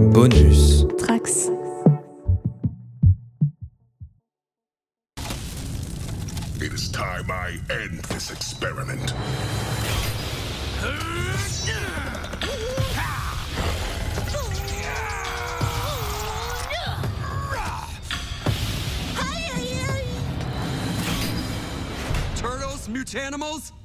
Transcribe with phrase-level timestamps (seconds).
[0.00, 0.84] Bonus.
[0.84, 1.50] Trax.
[6.56, 9.12] It is time I end this experiment.
[22.36, 23.79] Turtles, Mutanimals, get him!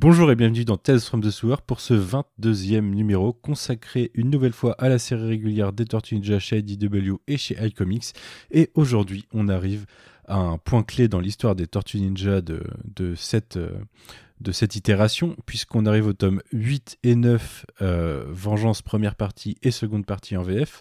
[0.00, 4.52] Bonjour et bienvenue dans Tales from the Sewer pour ce 22e numéro consacré une nouvelle
[4.52, 8.14] fois à la série régulière des Tortues Ninja chez IDW et chez iComics.
[8.52, 9.86] Et aujourd'hui, on arrive
[10.28, 12.62] à un point clé dans l'histoire des Tortues Ninja de,
[13.00, 13.16] euh,
[14.52, 20.06] cette itération, puisqu'on arrive au tome 8 et 9, euh, Vengeance première partie et seconde
[20.06, 20.80] partie en VF,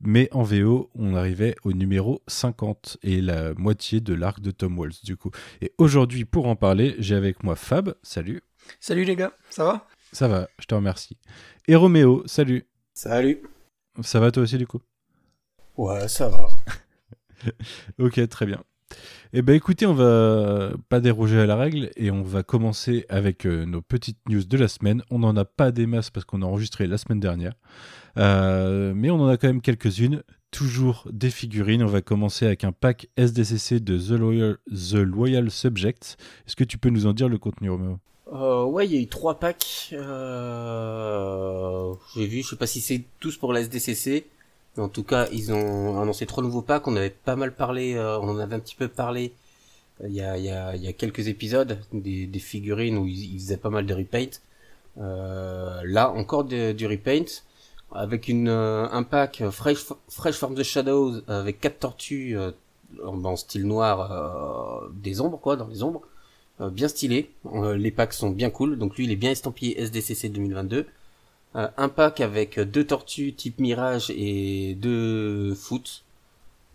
[0.00, 4.76] mais en VO, on arrivait au numéro 50 et la moitié de l'arc de Tom
[4.76, 5.30] Waltz du coup.
[5.60, 8.42] Et aujourd'hui, pour en parler, j'ai avec moi Fab, salut.
[8.80, 9.86] Salut les gars, ça va?
[10.12, 11.16] Ça va, je te remercie.
[11.68, 12.66] Et Roméo, salut.
[12.94, 13.42] Salut.
[14.02, 14.80] Ça va toi aussi du coup?
[15.76, 16.48] Ouais, ça va.
[17.98, 18.62] Ok, très bien.
[19.32, 23.44] Eh ben écoutez, on va pas déroger à la règle et on va commencer avec
[23.46, 25.02] euh, nos petites news de la semaine.
[25.10, 27.52] On n'en a pas des masses parce qu'on a enregistré la semaine dernière,
[28.18, 30.22] Euh, mais on en a quand même quelques-unes.
[30.50, 31.82] Toujours des figurines.
[31.82, 36.16] On va commencer avec un pack SDCC de The Loyal, The Loyal Subject.
[36.46, 37.98] Est-ce que tu peux nous en dire le contenu, Roméo?
[38.32, 39.90] Euh, ouais, il y a eu trois packs.
[39.92, 41.94] Euh...
[42.14, 44.26] J'ai vu, je sais pas si c'est tous pour la SDCC.
[44.78, 46.86] En tout cas, ils ont annoncé trois nouveaux packs.
[46.88, 49.32] On avait pas mal parlé, euh, on en avait un petit peu parlé
[50.02, 54.26] euh, il y a, quelques épisodes des, figurines où ils, faisaient pas mal de repaint.
[54.96, 57.24] Là, encore du repaint.
[57.92, 62.36] Avec une, un pack Fresh, Fresh from the Shadows avec quatre tortues
[63.02, 66.02] en, style noir des ombres, quoi, dans les ombres.
[66.60, 67.30] Euh, bien stylé.
[67.46, 68.78] Euh, les packs sont bien cool.
[68.78, 70.86] Donc lui, il est bien estampillé SDCC 2022.
[71.56, 76.04] Euh, un pack avec deux tortues type Mirage et deux Foot.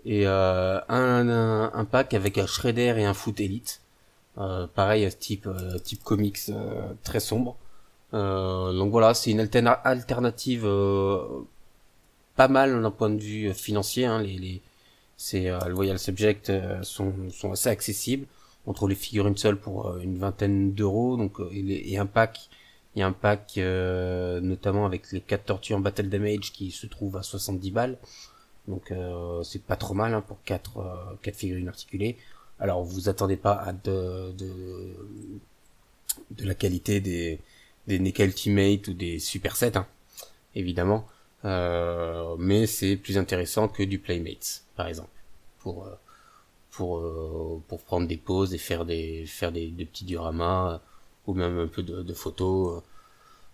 [0.06, 3.82] Et un, un, un pack avec un Shredder et un Foot Elite.
[4.74, 5.48] Pareil, type,
[5.84, 6.40] type comics
[7.04, 7.56] très sombre.
[8.12, 10.64] Donc voilà, c'est une alterna- alternative
[12.36, 14.06] pas mal d'un point de vue financier.
[14.06, 14.62] Hein, les, les,
[15.18, 16.52] ces Loyal Subject
[16.82, 18.26] sont, sont assez accessibles.
[18.68, 21.18] On trouve les figurines seules pour euh, une vingtaine d'euros.
[21.18, 22.50] Donc euh, et, un pack,
[22.96, 26.72] il y a un pack euh, notamment avec les quatre tortues en Battle Damage qui
[26.72, 27.98] se trouve à 70 balles.
[28.68, 28.94] Donc
[29.44, 32.18] c'est pas trop mal hein, pour quatre euh, quatre figurines articulées.
[32.60, 34.32] Alors vous attendez pas à de
[36.30, 37.40] de, la qualité des
[37.88, 39.88] des NECA Ultimate ou des Super Sets, hein,
[40.56, 41.08] évidemment.
[41.44, 45.10] Mais c'est plus intéressant que du Playmates, par exemple,
[45.60, 45.88] pour
[46.72, 50.78] pour euh, pour prendre des pauses et faire des faire des, des petits dioramas euh,
[51.28, 52.78] ou même un peu de, de photos.
[52.78, 52.82] euh.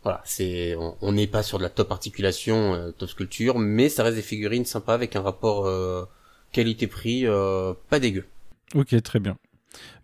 [0.03, 4.16] Voilà, c'est on n'est pas sur de la top articulation, top sculpture, mais ça reste
[4.16, 5.67] des figurines sympas avec un rapport
[6.53, 8.25] qualité-prix euh, pas dégueu.
[8.73, 9.38] Ok, très bien.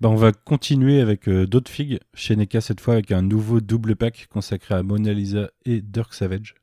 [0.01, 3.95] Bah, on va continuer avec d'autres figues chez NECA cette fois avec un nouveau double
[3.95, 6.55] pack consacré à Mona Lisa et Dirk Savage.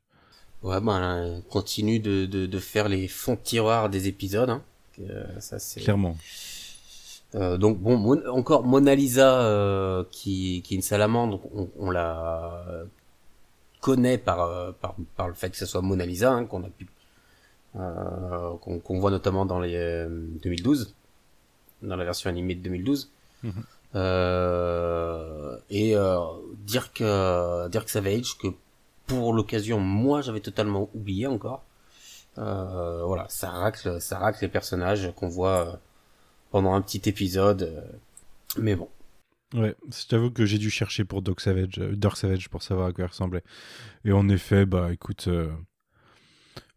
[0.61, 4.49] Ouais, ben, là, continue de, de, de faire les fonds de tiroir des épisodes.
[4.49, 4.61] Hein.
[5.09, 5.81] Euh, ça, c'est...
[5.81, 6.17] Clairement.
[7.35, 11.89] Euh, donc bon, Mon- encore Mona Lisa euh, qui, qui est une salamandre, on, on
[11.89, 12.65] la
[13.79, 16.87] connaît par, par, par le fait que ce soit Mona Lisa, hein, qu'on a pu,
[17.77, 20.09] euh, qu'on, voit notamment dans les euh,
[20.43, 20.93] 2012,
[21.81, 23.09] dans la version animée de 2012.
[23.43, 23.63] Mhm.
[25.69, 25.95] Et
[26.65, 28.47] Dirk, euh, Dirk Savage que
[29.07, 31.63] pour l'occasion moi j'avais totalement oublié encore.
[32.37, 35.75] Euh, voilà, ça racle, ça racle les personnages qu'on voit euh,
[36.51, 37.63] pendant un petit épisode.
[37.63, 37.81] euh,
[38.57, 38.89] mais bon,
[39.53, 42.87] Ouais, je t'avoue que j'ai dû chercher pour Doc Savage, euh, Dark Savage pour savoir
[42.87, 43.43] à quoi il ressemblait.
[44.05, 45.51] Et en effet, bah écoute, euh,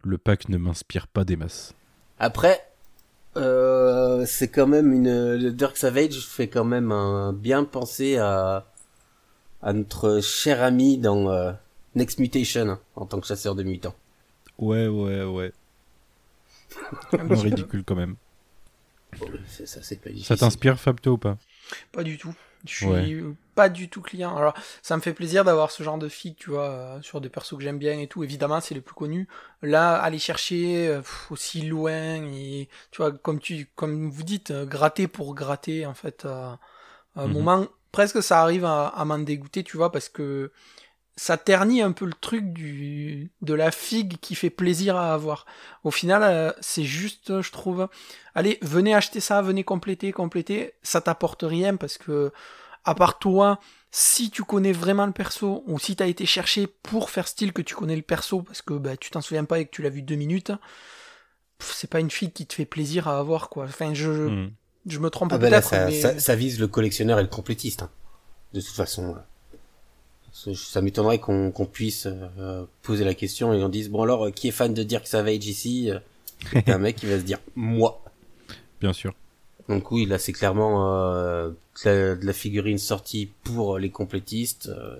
[0.02, 1.72] le pack ne m'inspire pas des masses.
[2.18, 2.60] Après,
[3.36, 5.36] euh, c'est quand même une.
[5.36, 8.66] Le Dark Savage fait quand même un bien penser à
[9.62, 11.54] à notre cher ami dans
[11.94, 13.94] Next Mutation hein, en tant que chasseur de mutants.
[14.58, 15.52] Ouais, ouais, ouais.
[17.18, 17.42] Un Non, peu.
[17.42, 18.16] ridicule quand même.
[19.46, 21.38] Ça, pas t'inspire, Fab, toi ou pas?
[21.92, 22.34] Pas du tout.
[22.66, 23.14] Je suis Ouais.
[23.54, 24.36] pas du tout client.
[24.36, 27.28] Alors, ça me fait plaisir d'avoir ce genre de figue, tu vois, euh, sur des
[27.28, 28.24] persos que j'aime bien et tout.
[28.24, 29.28] Évidemment, c'est les plus connus.
[29.62, 34.50] Là, aller chercher euh, pff, aussi loin et, tu vois, comme tu, comme vous dites,
[34.50, 36.54] euh, gratter pour gratter, en fait, euh,
[37.16, 37.34] à un Mhm.
[37.34, 40.52] moment, presque ça arrive à, à m'en dégoûter, tu vois, parce que
[41.16, 45.46] ça ternit un peu le truc du, de la figue qui fait plaisir à avoir.
[45.84, 47.88] Au final, euh, c'est juste, je trouve,
[48.34, 52.32] allez, venez acheter ça, venez compléter, compléter, ça t'apporte rien parce que,
[52.84, 53.60] à part toi,
[53.92, 57.62] si tu connais vraiment le perso, ou si t'as été cherché pour faire style que
[57.62, 59.90] tu connais le perso, parce que bah, tu t'en souviens pas et que tu l'as
[59.90, 60.50] vu deux minutes,
[61.60, 63.64] c'est pas une fille qui te fait plaisir à avoir, quoi.
[63.64, 64.50] Enfin, je, Hmm.
[64.86, 66.00] je me trompe Ah bah là, peut-être, ça, mais...
[66.00, 67.82] ça, ça vise le collectionneur et le complétiste.
[67.82, 67.90] hein.
[68.52, 69.26] De toute façon, là.
[70.34, 74.48] Ça- m'étonnerait qu'on puisse euh, poser la question et on dise bon alors euh, qui
[74.48, 76.00] est fan de Dirk Savage ici Euh,
[76.52, 78.02] C'est un mec qui va se dire moi.
[78.80, 79.14] Bien sûr.
[79.68, 84.68] Donc oui, là c'est clairement euh, de, la, de la figurine sortie pour les complétistes.
[84.68, 84.98] euh,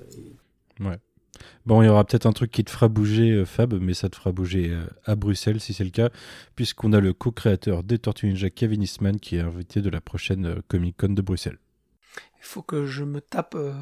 [1.67, 4.09] Bon, il y aura peut-être un truc qui te fera bouger, euh, Fab, mais ça
[4.09, 6.11] te fera bouger euh, à Bruxelles si c'est le cas,
[6.57, 10.47] puisqu'on a le co-créateur des Tortues Ninja, Kevin Eastman, qui est invité de la prochaine
[10.47, 11.59] euh, Comic Con de Bruxelles.
[12.39, 13.73] Il faut que je me tape euh,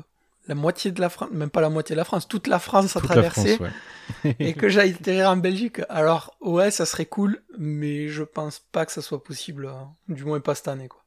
[0.49, 2.97] la moitié de la France, même pas la moitié de la France, toute la France
[2.97, 4.37] à traverser, ouais.
[4.41, 5.81] et que j'aille atterrir en Belgique.
[5.89, 9.73] Alors, ouais, ça serait cool, mais je pense pas que ça soit possible, euh,
[10.15, 11.01] du moins pas cette année, quoi.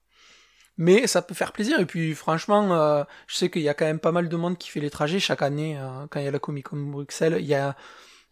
[0.77, 3.85] Mais ça peut faire plaisir, et puis franchement, euh, je sais qu'il y a quand
[3.85, 6.27] même pas mal de monde qui fait les trajets chaque année, euh, quand il y
[6.27, 7.75] a la Comic Con Bruxelles, il y a...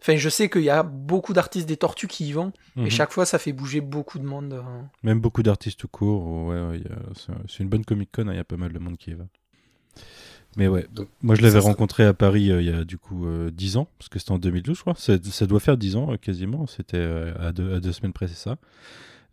[0.01, 2.87] Enfin, je sais qu'il y a beaucoup d'artistes des tortues qui y vont, Mhm.
[2.87, 4.51] et chaque fois, ça fait bouger beaucoup de monde.
[4.53, 4.81] euh.
[5.03, 6.47] Même beaucoup d'artistes tout court.
[6.47, 6.81] Ouais,
[7.47, 9.13] c'est- une bonne Comic Con, hein, il y a pas mal de monde qui y
[9.13, 9.23] va.
[10.55, 13.25] Mais ouais, Donc, moi je l'avais rencontré à Paris euh, il y a du coup
[13.25, 14.93] euh, 10 ans, parce que c'était en 2012, je crois.
[14.97, 18.13] Ça, ça doit faire 10 ans euh, quasiment, c'était euh, à, deux, à deux semaines
[18.13, 18.57] près, c'est ça.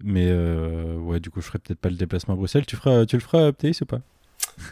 [0.03, 2.65] Mais ouais, du coup, je ferai peut-être pas le déplacement à Bruxelles.
[2.65, 4.01] Tu, feras, tu le feras, Ptéis, ou pas?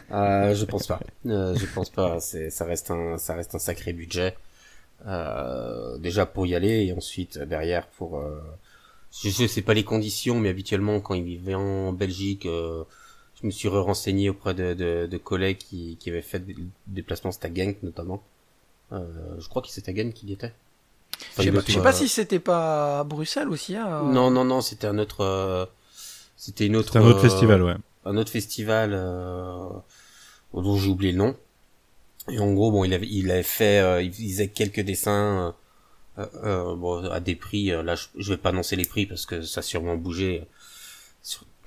[0.09, 0.99] Je pense pas.
[1.23, 2.19] Je pense pas.
[2.19, 4.35] Ça reste un, ça reste un sacré budget.
[5.99, 8.23] Déjà pour y aller et ensuite derrière pour.
[9.21, 12.47] Je, sais pas les conditions, mais habituellement quand il vivait en Belgique,
[13.41, 16.55] je me suis renseigné auprès de, de, de collègues qui, qui avaient fait des
[16.87, 17.31] déplacements.
[17.31, 18.21] C'était à Genk notamment.
[18.91, 19.05] Euh,
[19.39, 20.53] je crois que c'était à Genk qu'il y était.
[21.19, 23.75] Je Enfin, sais pas, sais pas euh, si c'était pas à Bruxelles aussi.
[23.75, 24.03] hein.
[24.03, 25.21] Non, non, non, c'était un autre.
[25.21, 25.65] euh,
[26.37, 26.93] c'était une autre.
[26.93, 27.75] C'est un autre euh, festival, ouais.
[28.05, 29.69] un autre festival euh,
[30.53, 31.35] dont j'ai oublié le nom.
[32.29, 35.55] Et en gros, bon, il avait, il avait fait, euh, il faisait quelques dessins
[36.19, 37.71] euh, euh, bon, à des prix.
[37.71, 40.45] euh, là, je, je vais pas annoncer les prix parce que ça a sûrement bougé.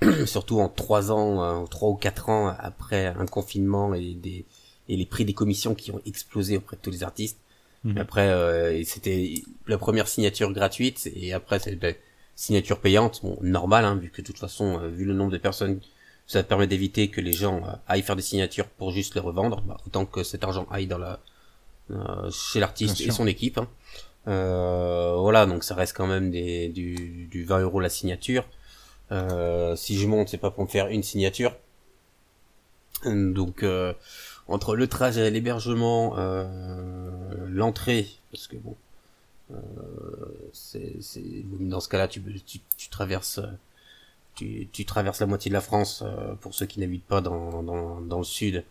[0.03, 4.45] Sur- surtout en trois ans, euh, trois ou quatre ans après un confinement et des
[4.89, 7.37] et les prix des commissions qui ont explosé auprès de tous les artistes.
[7.85, 7.97] Mhm.
[7.97, 9.35] Après, euh, c'était
[9.67, 11.95] la première signature gratuite et après c'est ben,
[12.35, 15.37] signature payante, bon normal hein, vu que de toute façon, euh, vu le nombre de
[15.37, 15.79] personnes,
[16.27, 19.61] ça permet d'éviter que les gens euh, aillent faire des signatures pour juste les revendre,
[19.61, 21.19] bah, autant que cet argent aille dans la
[21.91, 23.57] euh, chez l'artiste et son équipe.
[23.57, 23.67] hein.
[24.27, 28.45] Euh, voilà, donc ça reste quand même des, du, du 20 euros la signature.
[29.13, 31.55] Euh, si je monte, c'est pas pour me faire une signature.
[33.05, 33.93] Donc euh,
[34.47, 36.47] entre le trajet, l'hébergement, euh,
[37.49, 38.75] l'entrée, parce que bon,
[39.51, 39.57] euh,
[40.53, 40.95] c'est,
[41.59, 43.39] dans ce cas-là, tu, tu, tu traverses,
[44.35, 46.03] tu, tu traverses la moitié de la France
[46.41, 48.63] pour ceux qui n'habitent pas dans, dans, dans le sud.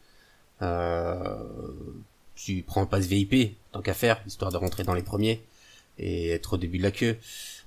[2.34, 5.42] Tu prends un passe VIP, tant qu'à faire, histoire de rentrer dans les premiers
[5.98, 7.18] et être au début de la queue.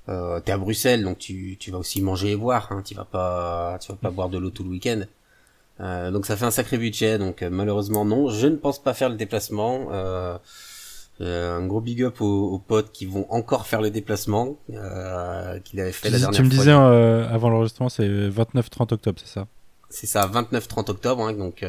[0.09, 2.67] Euh, t'es à Bruxelles, donc tu, tu vas aussi manger et boire.
[2.71, 5.01] Hein, tu vas pas, tu vas pas boire de l'eau tout le week-end.
[5.81, 8.93] Euh, donc ça fait un sacré budget, donc euh, malheureusement non, je ne pense pas
[8.93, 9.87] faire le déplacement.
[9.91, 10.37] Euh,
[11.21, 15.59] euh, un gros big up aux, aux potes qui vont encore faire le déplacement, euh,
[15.61, 16.65] qu'il avait fait Tu, la dernière tu me fois.
[16.65, 19.47] disais euh, avant l'enregistrement, c'est 29-30 octobre, c'est ça?
[19.89, 21.63] C'est ça, 29-30 octobre, hein, donc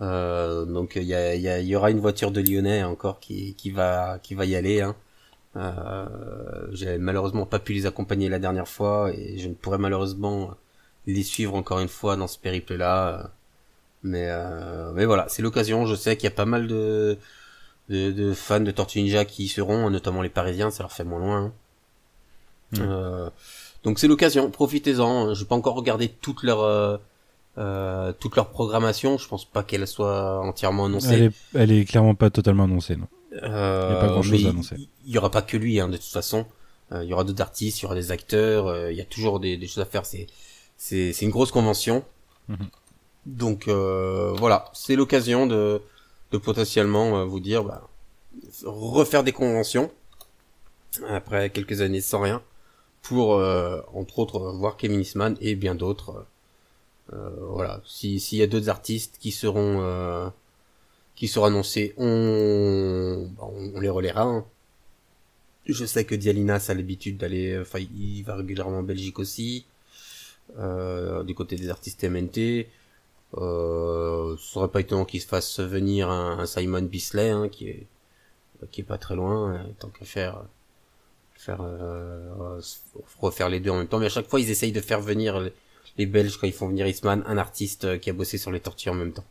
[0.00, 3.70] donc il y, a, y, a- y aura une voiture de Lyonnais encore qui, qui
[3.70, 4.82] va qui va y aller.
[4.82, 4.94] Hein.
[5.56, 6.06] Euh,
[6.72, 10.50] J'ai malheureusement pas pu les accompagner la dernière fois et je ne pourrais malheureusement
[11.06, 13.30] les suivre encore une fois dans ce périple-là.
[14.02, 15.86] Mais euh, mais voilà, c'est l'occasion.
[15.86, 17.16] Je sais qu'il y a pas mal de,
[17.88, 20.70] de de fans de Tortue Ninja qui y seront, notamment les Parisiens.
[20.70, 21.44] Ça leur fait moins loin.
[21.44, 21.52] hein.
[22.80, 23.30] Euh,
[23.84, 24.50] donc c'est l'occasion.
[24.50, 25.34] Profitez-en.
[25.34, 26.98] Je pas encore regardé toute leur euh,
[27.58, 29.16] euh, toute leur programmation.
[29.18, 31.14] Je pense pas qu'elle soit entièrement annoncée.
[31.14, 33.06] elle est, elle est clairement pas totalement annoncée, non
[33.42, 34.76] Il y a pas grand-chose mais à annoncer.
[34.78, 36.46] Il il y aura pas que lui, hein, de toute façon.
[36.92, 38.66] Euh, il y aura d'autres artistes, il y aura des acteurs.
[38.68, 40.06] euh, il y a toujours des, des choses à faire.
[40.06, 40.26] C'est
[40.76, 42.04] c'est c'est une grosse convention.
[42.48, 42.68] Mhm.
[43.26, 45.82] Donc euh, voilà, c'est l'occasion de
[46.32, 47.88] de potentiellement euh, vous dire bah,
[48.64, 49.90] refaire des conventions
[51.08, 52.42] après quelques années sans rien
[53.02, 56.24] pour euh, entre autres voir Kevin Eastman et bien d'autres.
[57.12, 60.28] Euh, voilà, si s'il y a d'autres artistes qui seront euh,
[61.16, 64.22] qui seront annoncés, on bah, on, on les relaiera.
[64.22, 64.44] hein.
[65.66, 69.66] Je sais que Dialinas a l'habitude d'aller, enfin il va régulièrement en Belgique aussi,
[70.58, 72.68] euh, du côté des artistes MNT.
[73.38, 77.68] Euh, ce serait pas étonnant qu'il se fasse venir un, un Simon Bisley, hein, qui
[77.68, 77.86] est
[78.70, 80.44] qui est pas très loin, euh, tant qu'à faire
[81.36, 82.60] faire euh,
[83.20, 83.98] refaire les deux en même temps.
[83.98, 85.52] Mais à chaque fois, ils essayent de faire venir les,
[85.98, 88.60] les Belges quand ils font venir Eastman, un artiste euh, qui a bossé sur les
[88.60, 89.24] tortues en même temps.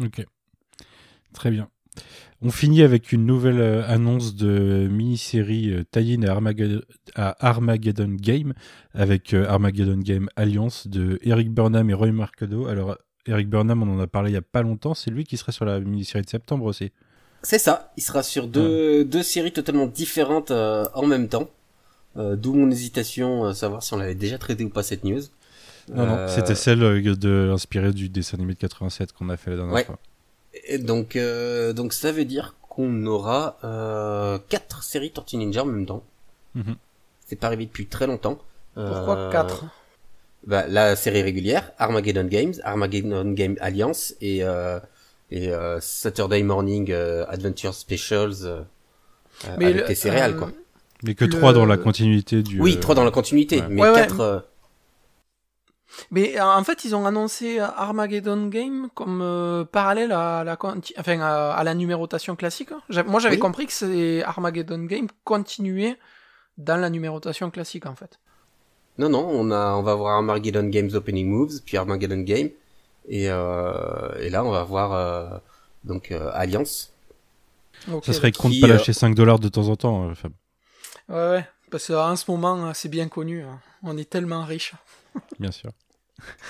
[0.00, 0.24] Ok.
[1.34, 1.68] Très bien.
[2.42, 6.80] On finit avec une nouvelle euh, annonce de mini-série euh, tie-in à Armageddon,
[7.14, 8.54] à Armageddon Game
[8.94, 12.66] avec euh, Armageddon Game Alliance de Eric Burnham et Roy Marcado.
[12.66, 12.96] Alors,
[13.26, 15.52] Eric Burnham, on en a parlé il y a pas longtemps, c'est lui qui serait
[15.52, 16.90] sur la mini-série de septembre aussi.
[17.42, 21.48] C'est ça, il sera sur deux, deux séries totalement différentes euh, en même temps.
[22.16, 25.20] Euh, D'où mon hésitation à savoir si on l'avait déjà traité ou pas cette news.
[25.92, 29.56] Non, non, c'était celle de inspirée du dessin animé de 87 qu'on a fait la
[29.56, 29.84] dernière Ouais.
[29.84, 29.98] fois.
[30.64, 35.66] Et donc, euh, donc ça veut dire qu'on aura euh, quatre séries Tortue Ninja en
[35.66, 36.02] même temps.
[36.54, 36.76] Mhm.
[37.26, 38.38] C'est pas arrivé depuis très longtemps.
[38.74, 39.64] Pourquoi Euh, 4
[40.46, 44.78] bah, La série régulière, Armageddon Games, Armageddon Game Alliance et, euh,
[45.30, 48.62] et euh, Saturday Morning euh, Adventure Specials euh,
[49.46, 50.50] euh, Mais avec le- les céréales euh, quoi.
[51.02, 52.60] Mais que Le- trois dans la continuité du.
[52.60, 53.66] Oui, euh, trois dans la continuité, ouais.
[53.70, 54.00] mais Ouais, ouais.
[54.06, 54.44] quatre.
[56.10, 60.56] Mais euh, en fait, ils ont annoncé euh, Armageddon Game comme euh, parallèle à la,
[60.56, 62.70] conti- enfin, à, à la numérotation classique.
[62.88, 63.40] J'a- Moi, j'avais Oui.
[63.40, 65.96] compris que c'est Armageddon Game continué
[66.58, 68.18] dans la numérotation classique, en fait.
[68.98, 72.50] Non, non, on a, on va voir Armageddon Games Opening Moves, puis Armageddon Game,
[73.08, 75.38] et, euh, et là on va voir euh,
[75.84, 76.92] donc euh, Alliance.
[78.04, 78.42] Ça serait d'accord.
[78.42, 80.32] con de Qui, pas euh, lâcher 5 dollars de temps en temps, euh, Fab.
[81.08, 81.48] Ouais, ouais.
[81.70, 83.42] Parce qu'en ce moment, c'est bien connu.
[83.42, 83.58] hein.
[83.82, 84.74] On est tellement riche.
[85.38, 85.70] Bien sûr.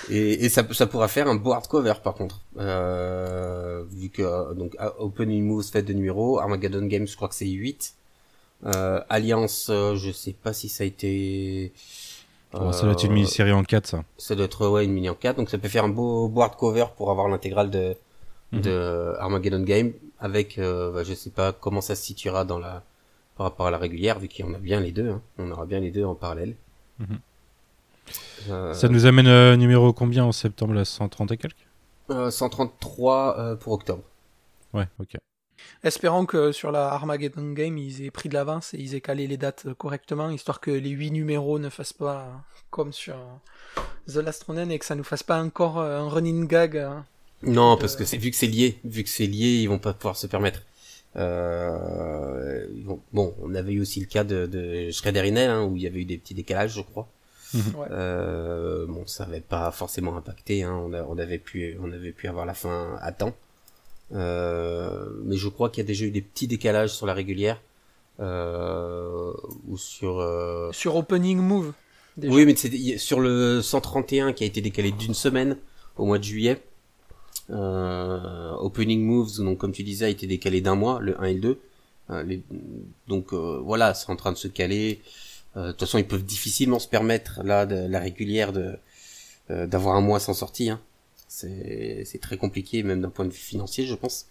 [0.09, 4.53] Et, et ça, ça pourra faire un board cover par contre, euh, vu que euh,
[4.53, 7.93] donc euh, Opening Moves fait de numéros, Armageddon Games je crois que c'est 8.
[8.65, 11.71] Euh, Alliance, euh, je sais pas si ça a été.
[12.51, 14.03] Bon, ça doit être une euh, mini-série en 4, ça.
[14.17, 16.57] Ça doit être ouais, une mini en 4, donc ça peut faire un beau board
[16.57, 17.95] cover pour avoir l'intégrale de,
[18.51, 18.61] Mhm.
[18.61, 22.83] de Armageddon Game, avec, euh, bah, je sais pas comment ça se situera dans la,
[23.37, 25.21] par rapport à la régulière, vu qu'il y en a bien les deux, hein.
[25.37, 26.55] on aura bien les deux en parallèle.
[26.99, 27.07] Mhm.
[27.11, 27.15] Euh,
[28.73, 31.55] Ça nous amène euh, numéro combien en septembre, là 130 et quelques?
[32.09, 34.03] Euh, 133 euh, pour octobre.
[34.73, 35.15] Ouais, ok.
[35.83, 39.27] Espérons que sur la Armageddon Game, ils aient pris de l'avance et ils aient calé
[39.27, 43.15] les dates correctement, histoire que les 8 numéros ne fassent pas comme sur
[44.07, 46.77] The Last Ronin et que ça nous fasse pas encore euh, un running gag.
[46.77, 47.05] hein.
[47.43, 49.79] Non, Euh, parce que c'est vu que c'est lié, vu que c'est lié, ils vont
[49.79, 50.61] pas pouvoir se permettre.
[51.15, 52.65] Euh,
[53.13, 55.87] bon, on avait eu aussi le cas de, de Shredder Inel, hein, où il y
[55.87, 57.07] avait eu des petits décalages, je crois.
[57.53, 57.87] Ouais.
[57.91, 60.63] Euh, bon, ça avait pas forcément impacté.
[60.63, 63.33] Hein, on, a- on avait pu, on avait pu avoir la fin à temps.
[64.13, 67.61] Euh, mais je crois qu'il y a déjà eu des petits décalages sur la régulière
[68.19, 69.31] euh,
[69.67, 70.19] ou sur.
[70.19, 71.73] euh, Sur Opening Move.
[72.17, 72.33] déjà.
[72.33, 75.57] oui, mais c'est sur le 131 qui a été décalé d'une semaine
[75.97, 76.61] au mois de juillet.
[77.49, 81.33] Euh, Opening Moves, donc comme tu disais, a été décalé d'un mois, le 1 et
[81.33, 81.59] le 2.
[82.09, 82.41] Euh, les-
[83.07, 85.01] donc euh, voilà, c'est en train de se caler.
[85.57, 88.77] Euh, De toute façon, ils peuvent difficilement se permettre là de la régulière de
[89.49, 90.69] euh, d'avoir un mois sans sortie.
[90.69, 90.79] Hein.
[91.27, 94.27] C'est c'est très compliqué, même d'un point de vue financier, je pense.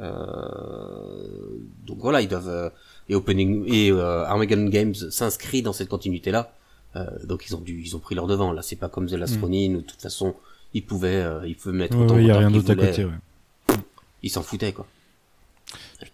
[0.00, 2.70] Euh, donc voilà, ils doivent euh,
[3.08, 6.52] et Opening et euh, Armageddon Games s'inscrit dans cette continuité là.
[6.96, 8.52] Euh, donc ils ont dû, ils ont pris leur devant.
[8.52, 9.42] Là, c'est pas comme The Last Mm.
[9.42, 10.34] Ronin où de toute façon
[10.72, 12.76] ils pouvaient, euh, ils pouvaient mettre Ouais, autant ouais, y a retard rien d'autre à
[12.76, 13.74] côté, ouais.
[14.22, 14.86] Ils s'en foutaient quoi.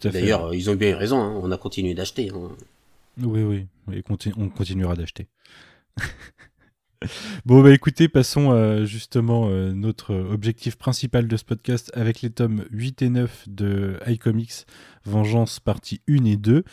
[0.03, 1.19] D'ailleurs, ils ont bien eu raison.
[1.21, 2.31] Hein, on a continué d'acheter.
[2.35, 2.51] Hein.
[3.19, 4.03] Oui, oui,
[4.37, 5.29] on continuera d'acheter.
[7.45, 12.31] bon, bah écoutez, passons à justement euh, notre objectif principal de ce podcast avec les
[12.31, 14.67] tomes 8 et 9 de iComics
[15.05, 16.65] Vengeance partie 1 et 2.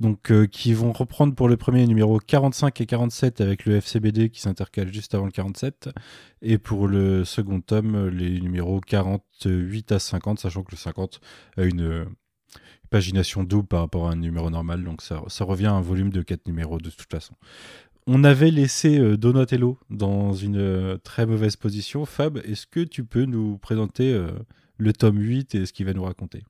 [0.00, 4.30] Donc, euh, qui vont reprendre pour le premier numéro 45 et 47 avec le FCBD
[4.30, 5.90] qui s'intercale juste avant le 47.
[6.40, 11.20] Et pour le second tome, euh, les numéros 48 à 50, sachant que le 50
[11.56, 12.04] a une, euh,
[12.88, 16.10] pagination double par rapport à un numéro normal, donc ça, ça revient à un volume
[16.10, 17.34] de 4 numéros de toute façon.
[18.10, 22.06] On avait laissé euh, Donatello dans une euh, très mauvaise position.
[22.06, 24.30] Fab, est-ce que tu peux nous présenter euh,
[24.78, 26.42] le tome 8 et ce qu'il va nous raconter?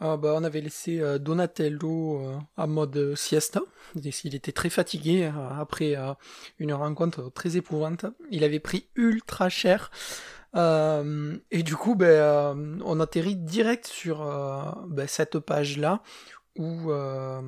[0.00, 2.22] Ah bah, on avait laissé Donatello
[2.56, 3.60] en mode siesta.
[4.24, 5.30] Il était très fatigué
[5.60, 5.94] après
[6.58, 8.06] une rencontre très épouvante.
[8.32, 9.92] Il avait pris ultra cher.
[10.54, 16.02] Euh, et du coup, ben, euh, on atterrit direct sur euh, ben, cette page-là
[16.58, 17.40] où euh,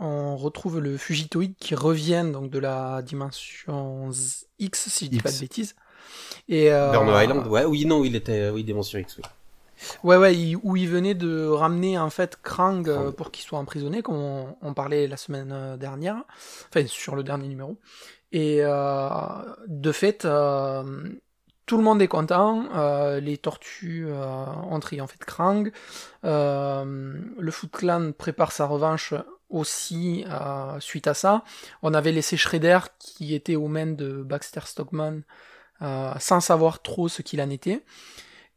[0.00, 4.08] on retrouve le Fugitoïde qui revient donc de la dimension
[4.58, 5.74] X, si je dis pas de bêtises.
[6.48, 9.24] Et, euh, Burno Island, ouais, oui, non, il était, oui, Dimension X, oui.
[10.04, 13.58] Ouais, ouais, il- où il venait de ramener en fait Krang euh, pour qu'il soit
[13.58, 16.22] emprisonné, comme on, on parlait la semaine dernière,
[16.68, 17.76] enfin sur le dernier numéro.
[18.30, 19.18] Et euh,
[19.66, 20.82] de fait, euh,
[21.66, 25.70] tout le monde est content, euh, les tortues euh, ont triomphé de Krang,
[26.22, 29.14] le Foot Clan prépare sa revanche
[29.48, 31.44] aussi euh, suite à ça.
[31.82, 35.20] On avait laissé Shredder qui était aux mains de Baxter Stockman
[35.82, 37.84] euh, sans savoir trop ce qu'il en était.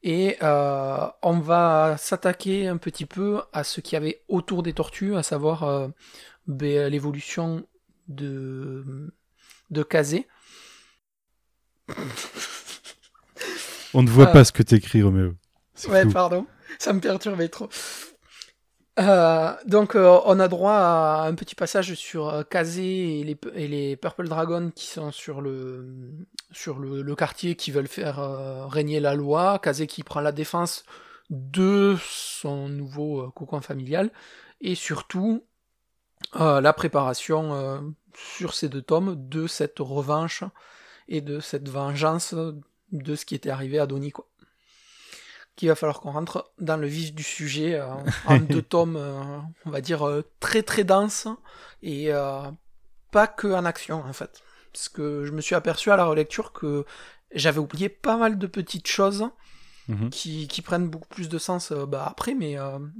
[0.03, 5.15] Et on va s'attaquer un petit peu à ce qu'il y avait autour des tortues,
[5.15, 5.89] à savoir
[6.45, 7.65] ben, l'évolution
[8.07, 9.11] de,
[9.71, 10.27] de Kazé.
[13.95, 14.33] On ne voit Ah.
[14.33, 15.33] pas ce que t'écris, Roméo.
[15.89, 16.11] Ouais, fou.
[16.11, 16.45] pardon,
[16.79, 17.69] ça me perturbait trop.
[18.97, 23.37] Euh, donc, euh, on a droit à un petit passage sur euh, Kazé et les,
[23.53, 25.85] et les Purple Dragons qui sont sur le,
[26.51, 29.59] sur le, le quartier qui veulent faire régner la loi.
[29.59, 30.83] Kazé qui prend la défense
[31.29, 34.11] de son nouveau cocon familial.
[34.61, 35.43] Et surtout,
[36.33, 40.43] la préparation sur ces deux tomes de cette revanche
[41.09, 42.33] et de cette vengeance
[43.03, 44.27] de ce qui était arrivé à Donnie, quoi
[45.55, 47.87] qu'il va falloir qu'on rentre dans le vif du sujet euh,
[48.27, 49.21] en deux tomes, euh,
[49.65, 51.27] on va dire, euh, très très denses
[51.81, 52.09] et
[53.11, 54.41] pas que en action en fait.
[54.73, 56.85] Parce que je me suis aperçu à la relecture que
[57.33, 59.29] j'avais oublié pas mal de petites choses
[59.87, 60.09] Mhm.
[60.09, 62.91] qui, qui prennent beaucoup plus de sens bah, après, mais on,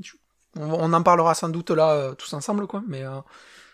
[0.56, 2.84] on en parlera sans doute là tous ensemble, quoi.
[2.88, 3.02] Mais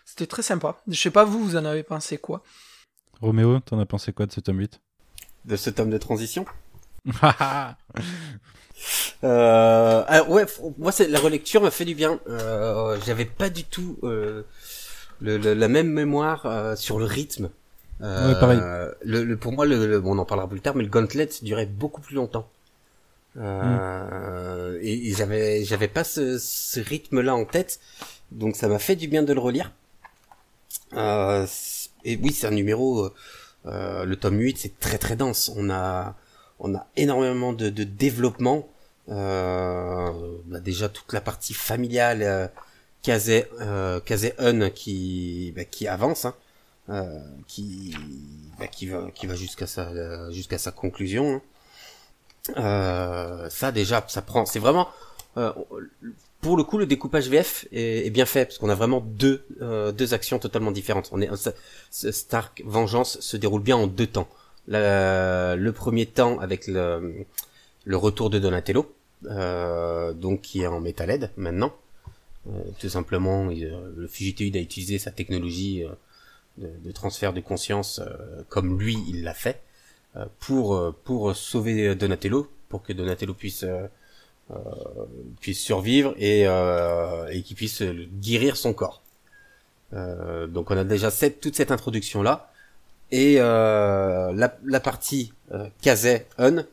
[0.06, 0.80] c'était très sympa.
[0.88, 2.42] Je sais pas vous, vous en avez pensé quoi?
[3.20, 4.80] Roméo, t'en as pensé quoi de ce tome 8
[5.44, 6.44] De ce tome de transition.
[9.24, 10.44] Euh, alors, ouais,
[10.78, 12.18] moi c'est la relecture m'a fait du bien.
[12.28, 14.42] Euh, J'avais pas du tout euh,
[15.20, 17.50] le, le- la même mémoire euh, sur le rythme.
[18.02, 18.60] Euh, Ouais, pareil.
[19.04, 21.28] Le, le- pour moi, le, le- bon, on en parlera plus tard, mais le Gauntlet
[21.42, 22.48] durait beaucoup plus longtemps.
[23.38, 27.80] Euh, Et, et j'avais j'avais pas ce, ce rythme-là en tête,
[28.32, 29.72] donc ça m'a fait du bien de le relire.
[30.94, 31.46] Euh,
[32.04, 33.10] et oui, c'est un numéro.
[33.66, 35.52] Euh, euh, le tome 8, c'est très très dense.
[35.56, 36.16] On a
[36.58, 38.68] on a énormément de, de développement.
[39.08, 40.10] Euh,
[40.46, 42.46] bah déjà toute la partie familiale, euh,
[43.02, 46.34] Kazé, euh, Kazé Un qui, bah, qui avance, hein,
[46.90, 47.94] euh, qui,
[48.58, 51.34] bah, qui va, qui va jusqu'à sa, euh, jusqu'à sa conclusion.
[51.36, 51.42] hein.
[52.56, 54.88] Euh, ça déjà, ça prend, c'est vraiment,
[55.36, 55.52] euh,
[56.42, 59.92] pour le coup, le découpage VF est, bien fait parce qu'on a vraiment deux, euh,
[59.92, 61.08] deux actions totalement différentes.
[61.12, 61.30] On est,
[61.90, 64.28] Stark Vengeance se déroule bien en deux temps.
[64.68, 67.24] Le premier temps avec le,
[67.84, 68.94] le retour de Donatello,
[69.26, 71.72] euh, donc qui est en métal maintenant.
[72.48, 75.90] Euh, tout simplement, euh, le Fugitoid a utilisé sa technologie euh,
[76.58, 78.00] de, de transfert de conscience
[78.48, 79.62] comme lui il l'a fait
[80.38, 83.64] pour pour sauver Donatello, pour que Donatello puisse
[85.40, 89.02] puisse survivre et euh, et qu'il puisse guérir son corps.
[89.94, 92.50] Euh, donc on a déjà cette, toute cette introduction là
[93.10, 96.64] et euh, la, la partie euh, Kazé Un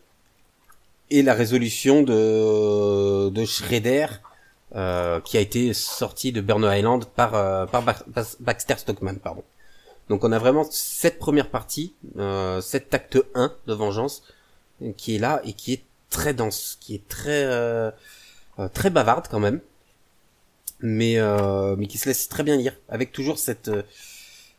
[1.09, 4.07] et la résolution de, de Shredder
[4.75, 7.83] euh, qui a été sorti de Burner Island par, euh, par
[8.39, 9.15] Baxter Stockman.
[9.15, 9.43] Pardon.
[10.07, 14.23] Donc on a vraiment cette première partie, euh, cet acte 1 de Vengeance
[14.95, 17.91] qui est là et qui est très dense, qui est très euh,
[18.59, 19.61] euh, très bavarde quand même,
[20.81, 23.83] mais euh, mais qui se laisse très bien lire, avec toujours cette euh,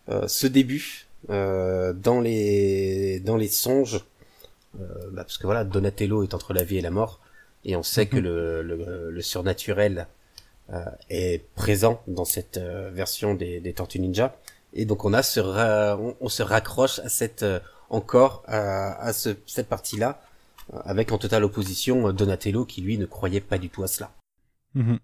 [0.08, 4.04] euh, ce début euh, dans les dans les songes.
[4.80, 7.20] Euh, bah, parce que voilà, Donatello est entre la vie et la mort,
[7.64, 10.06] et on sait que le, le, le surnaturel
[10.72, 14.36] euh, est présent dans cette version des, des Tortues Ninja,
[14.72, 17.58] et donc on a ce on, on se raccroche à cette euh,
[17.88, 20.29] encore à, à ce, cette partie-là, euh,
[20.85, 24.12] avec en totale opposition euh, Donatello qui lui ne croyait pas du tout à cela.
[24.74, 24.98] Mhm.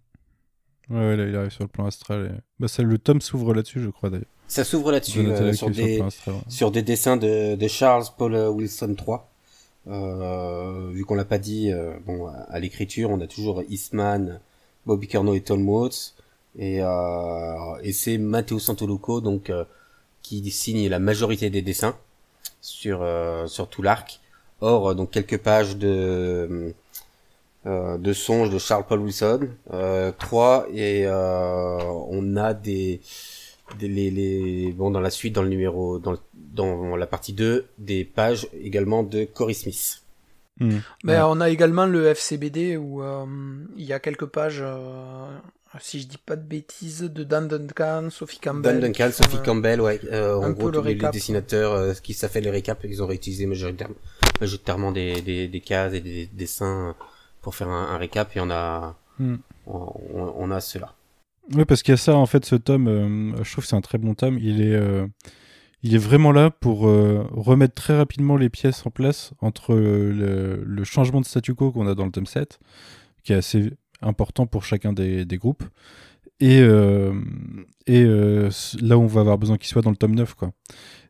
[0.88, 2.26] Ouais, ouais, là, il arrive sur le plan astral.
[2.26, 4.26] et- Bah, ça, le tome s'ouvre là-dessus, je crois, d'ailleurs.
[4.46, 6.40] Ça s'ouvre là-dessus euh, sur des plan astral, ouais.
[6.48, 9.16] sur des dessins de, de Charles Paul Wilson III.
[9.88, 14.40] Euh, vu qu'on l'a pas dit, euh, bon, à, l'écriture, on a toujours Eastman,
[14.84, 16.14] Bobby Curnow et Tom Watts,
[16.58, 19.64] et, euh, et c'est Matteo Santoluco donc euh,
[20.22, 21.96] qui signe la majorité des dessins
[22.60, 24.20] sur euh, sur tout l'arc.
[24.60, 26.72] Or, euh, donc quelques pages de
[27.66, 33.00] euh, de songes de Charles Paul Wilson, euh, trois et euh, on a des
[33.80, 37.32] des- les, les, bon, dans la suite, dans le numéro, dans, le- dans la partie
[37.32, 40.02] 2, des pages également de Cory Smith.
[40.60, 40.80] Mhm.
[41.02, 41.22] Mais Ouais.
[41.24, 43.26] on a également le FCBD où euh,
[43.76, 45.26] il y a quelques pages, euh,
[45.80, 48.62] si je dis pas de bêtises, de Dan Duncan, Sophie Campbell.
[48.78, 52.30] Dan Duncan, Sophie Campbell, ouais, euh, en gros, le tous les, dessinateurs euh, qui savent
[52.30, 53.96] faire les récaps, ils ont réutilisé majoritairement,
[54.40, 56.94] majoritairement des, des, des cases et des, dessins
[57.42, 59.38] pour faire un, un récap, et on a, Mhm.
[59.66, 60.92] on, a cela.
[61.54, 63.76] Oui, parce qu'il y a ça, en fait, ce tome, euh, je trouve que c'est
[63.76, 64.38] un très bon tome.
[64.40, 65.06] Il est, euh,
[65.82, 70.12] il est vraiment là pour euh, remettre très rapidement les pièces en place entre euh,
[70.12, 72.58] le, le changement de statu quo qu'on a dans le tome 7,
[73.22, 73.72] qui est assez
[74.02, 75.62] important pour chacun des, des groupes,
[76.40, 77.14] et, euh,
[77.86, 78.50] et euh,
[78.82, 80.34] là où on va avoir besoin qu'il soit dans le tome 9.
[80.34, 80.50] Quoi.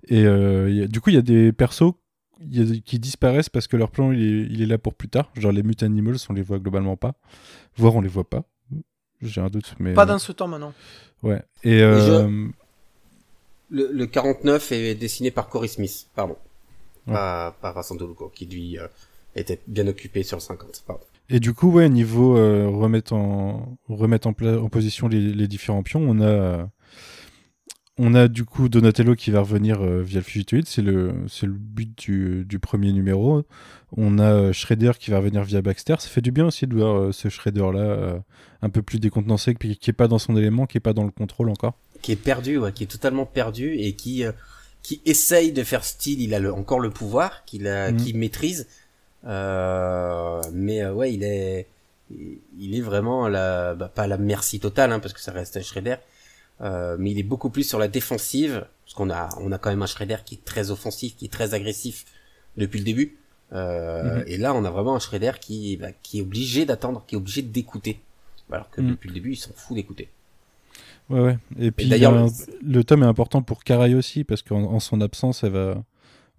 [0.09, 1.95] Et euh, il y a- du coup, il y a des persos
[2.85, 5.31] qui disparaissent parce que leur plan il est, il est là pour plus tard.
[5.37, 7.15] Genre les Mutant Animals, on les voit globalement pas.
[7.77, 8.43] Voire on les voit pas.
[9.23, 9.95] J'ai un doute, mais.
[9.95, 10.73] Pas euh, dans ce tome, non.
[11.23, 11.43] Ouais.
[11.65, 11.81] Et.
[11.83, 12.47] euh,
[13.71, 16.37] Le, le 49 est dessiné par Cory Smith, pardon.
[17.07, 17.15] Ouais.
[17.15, 18.87] Pas, pas Vincent Deluco, qui lui euh,
[19.35, 20.85] était bien occupé sur le 50.
[20.87, 21.03] Pardon.
[21.31, 25.49] Et du coup, ouais, niveau euh, remettre en remettre en, pla- en position les, les
[25.49, 26.65] différents pions, on a euh,
[27.99, 31.47] on a du coup Donatello qui va revenir euh, via le Fugitoid, c'est le c'est
[31.47, 33.43] le but du, du premier numéro.
[33.97, 35.97] On a euh, Shredder qui va revenir via Baxter.
[35.99, 38.19] Ça fait du bien aussi de voir euh, ce Shredder là
[38.63, 41.05] un peu plus décontenancé, qui, qui est pas dans son élément, qui est pas dans
[41.05, 41.75] le contrôle encore.
[42.03, 44.25] Qui est perdu, ouais, qui est totalement perdu et qui
[44.83, 46.21] qui essaye de faire style.
[46.21, 47.97] Il a le, encore le pouvoir, qu'il a, Mhm.
[47.99, 48.67] qu'il maîtrise.
[49.25, 51.67] Euh, mais ouais, il est
[52.59, 55.33] il est vraiment à la bah, pas à la merci totale hein, parce que ça
[55.33, 55.97] reste un Shredder.
[56.63, 59.69] Euh, mais il est beaucoup plus sur la défensive parce qu'on a on a quand
[59.71, 62.05] même un Shredder qui est très offensif, qui est très agressif
[62.57, 63.17] depuis le début.
[63.53, 64.25] Euh, Mhm.
[64.27, 67.19] Et là, on a vraiment un Shredder qui bah, qui est obligé d'attendre, qui est
[67.19, 68.01] obligé d'écouter,
[68.51, 68.91] alors que Mhm.
[68.91, 70.09] depuis le début, il s'en fout d'écouter.
[71.11, 71.39] Ouais, ouais.
[71.59, 72.31] Et puis d'ailleurs, le-
[72.63, 75.85] le tome est important pour Karai aussi, parce qu'en en son absence, elle va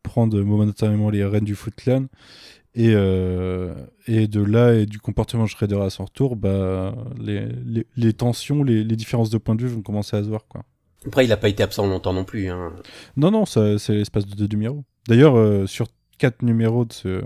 [0.08, 2.06] prendre momentanément les rênes du Foot Clan.
[2.76, 3.74] Et, euh,
[4.06, 8.14] et de là, et du comportement de Shredder à son retour, bah, les, les, les
[8.14, 10.46] tensions, les, les différences de point de vue vont commencer à se voir.
[10.48, 10.64] Quoi.
[11.08, 12.50] Après, il a pas été absent longtemps non plus.
[12.50, 12.74] Hein.
[13.16, 14.84] Non, non, c'est l'espace de deux numéros.
[15.08, 15.88] D'ailleurs, euh, sur
[16.20, 17.24] quatre numéros de ce,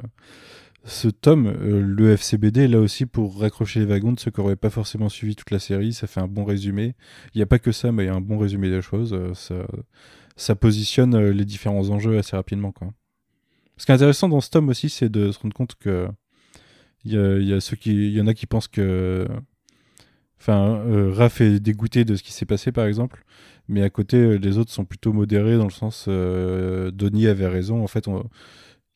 [0.86, 4.40] ce tome, euh, le FCBD est là aussi pour raccrocher les wagons de ceux qui
[4.40, 5.92] n'auraient pas forcément suivi toute la série.
[5.92, 6.96] Ça fait un bon résumé.
[7.34, 9.18] Il n'y a pas que ça, mais il y a un bon résumé des choses.
[9.34, 9.56] Ça,
[10.42, 12.72] ça positionne euh, les différents enjeux assez rapidement.
[12.72, 12.94] Quoi.
[13.78, 16.08] Ce qui est intéressant dans ce tome aussi, c'est de se rendre compte que
[17.04, 19.28] il y, y en a qui pensent que,
[20.40, 23.24] enfin, euh, Raph est dégoûté de ce qui s'est passé, par exemple.
[23.68, 27.48] Mais à côté, euh, les autres sont plutôt modérés dans le sens euh, Donnie avait
[27.48, 27.84] raison.
[27.84, 28.08] En fait,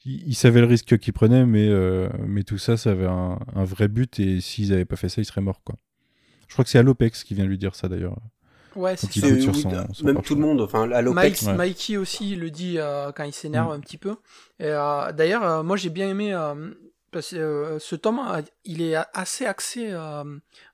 [0.06, 1.70] il, savait le risque qu'il prenait, mais,
[2.28, 4.20] mais tout ça, ça avait un, vrai but.
[4.20, 5.64] Et s'ils n'avaient pas fait ça, ils seraient morts.
[5.64, 5.76] Quoi.
[6.48, 8.18] Je crois que c'est Alopex qui vient lui dire ça d'ailleurs.
[8.76, 9.40] Ouais, c'est ça.
[9.42, 10.28] sur son- son même parfum.
[10.28, 11.42] tout le monde, enfin, à Mike, l'OPEX.
[11.44, 11.54] Ouais.
[11.56, 13.76] Mikey aussi le dit euh, quand il s'énerve Mm.
[13.76, 14.12] un petit peu.
[14.60, 16.72] Et, euh, D'ailleurs, euh, moi j'ai bien aimé euh,
[17.12, 18.22] parce que euh, ce tome,
[18.66, 20.24] il est assez axé euh,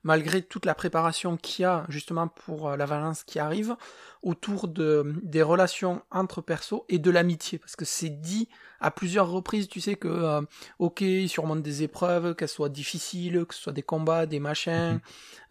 [0.02, 3.76] malgré toute la préparation qu'il y a justement pour euh, la Valence qui arrive
[4.22, 8.48] autour de des relations entre persos et de l'amitié parce que c'est dit
[8.80, 10.42] à plusieurs reprises, tu sais que euh,
[10.78, 15.00] ok, ils surmontent des épreuves, qu'elles soient difficiles, que ce soit des combats, des machins,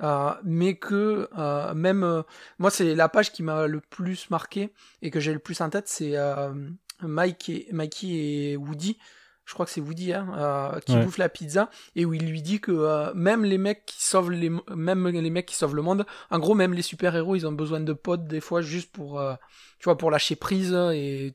[0.03, 2.23] euh, mais que euh, même euh,
[2.59, 5.69] moi c'est la page qui m'a le plus marqué et que j'ai le plus en
[5.69, 6.53] tête, c'est euh,
[7.01, 8.97] Mike et, Mikey et Woody.
[9.45, 11.03] Je crois que c'est Woody hein, euh, qui Ouais.
[11.03, 14.31] bouffe la pizza et où il lui dit que euh, même les mecs qui sauvent
[14.31, 17.45] les même les mecs qui sauvent le monde, en gros même les super héros ils
[17.47, 19.33] ont besoin de potes des fois juste pour euh,
[19.79, 21.33] tu vois pour lâcher prise et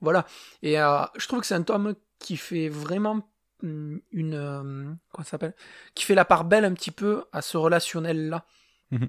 [0.00, 0.26] voilà.
[0.62, 3.22] Et je trouve que c'est un tome qui fait vraiment
[3.62, 5.54] hum, une comment ça s'appelle
[5.94, 8.46] qui fait la part belle un petit peu à ce relationnel là.
[8.90, 9.08] Mhm.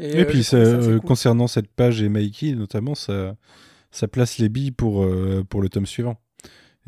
[0.00, 1.00] Et, Et puis, ça, cool.
[1.00, 3.34] concernant cette page et Mikey, notamment, ça,
[3.90, 5.04] ça place les billes pour,
[5.48, 6.20] pour le tome suivant.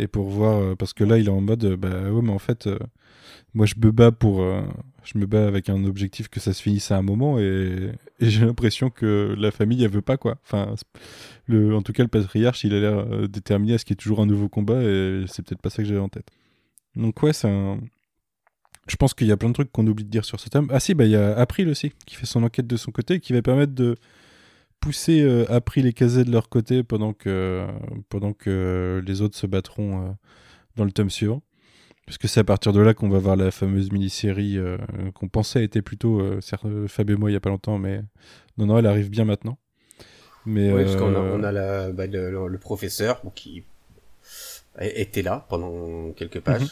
[0.00, 2.32] Et pour voir, euh, parce que là, il est en mode, euh, bah ouais, mais
[2.32, 2.78] en fait, euh,
[3.52, 4.42] moi, je me bats pour.
[5.04, 8.46] je me bats avec un objectif que ça se finisse à un moment et, j'ai
[8.46, 10.38] l'impression que la famille, elle veut pas, quoi.
[10.44, 10.74] Enfin,
[11.46, 14.02] le, en tout cas, le patriarche, il a l'air déterminé à ce qu'il y ait
[14.02, 16.30] toujours un nouveau combat et c'est peut-être pas ça que j'avais en tête.
[16.96, 17.78] Donc, ouais, c'est un.
[18.88, 20.68] Je pense qu'il y a plein de trucs qu'on oublie de dire sur ce tome.
[20.70, 23.20] Ah si, bah il y a April aussi, qui fait son enquête de son côté,
[23.20, 23.96] qui va permettre de
[24.80, 27.66] pousser euh, April et Kazé de leur côté pendant que,
[28.08, 30.10] pendant que les autres se battront euh,
[30.76, 31.42] dans le tome suivant.
[32.06, 34.78] Parce que c'est à partir de là qu'on va voir la fameuse mini-série euh,
[35.14, 36.40] qu'on pensait était plutôt euh,
[36.88, 38.02] Fab et moi il y a pas longtemps, mais
[38.58, 39.58] non, non, elle arrive bien maintenant.
[40.46, 43.62] Mais, Oui, parce qu'on a, on a la, bah, le, le- le professeur qui
[44.80, 46.62] était là pendant quelques pages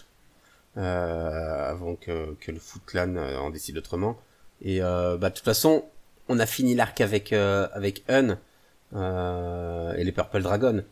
[0.77, 0.83] Mhm.
[0.85, 4.19] euh, avant que, que le Foot Clan en décide autrement.
[4.63, 5.85] Et euh, bah, de toute façon,
[6.29, 8.39] on a fini l'arc avec euh, avec Un
[8.95, 10.83] euh, et les Purple Dragon.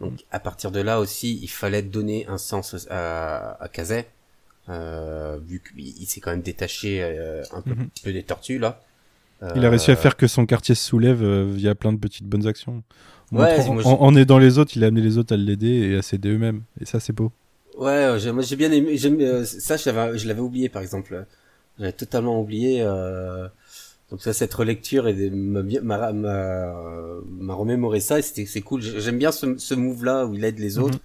[0.00, 4.06] Donc à partir de là aussi, il fallait donner un sens à, à Kazé,
[4.68, 7.88] euh, vu qu'il il s'est quand même détaché euh, un peu, Mhm.
[8.04, 8.80] peu des tortues là.
[9.56, 11.98] Il a réussi à Euh, faire que son quartier se soulève euh, via plein de
[11.98, 12.82] petites bonnes actions.
[13.32, 15.96] En Ouais, en, en aidant les autres, il a amené les autres à l'aider et
[15.96, 16.62] à s'aider eux-mêmes.
[16.80, 17.32] Et ça, c'est beau.
[17.78, 18.96] Ouais, moi j'ai bien aimé.
[18.98, 21.24] j'aime, euh, ça, je l'avais, je l'avais oublié par exemple.
[21.78, 22.82] J'avais totalement oublié.
[22.82, 23.48] Euh...
[24.10, 26.72] Donc ça, cette relecture et m'a m'a m'a
[27.24, 28.82] m'a remémoré ça et c'était c'est cool.
[28.82, 30.98] J'aime bien ce, ce move là où il aide les autres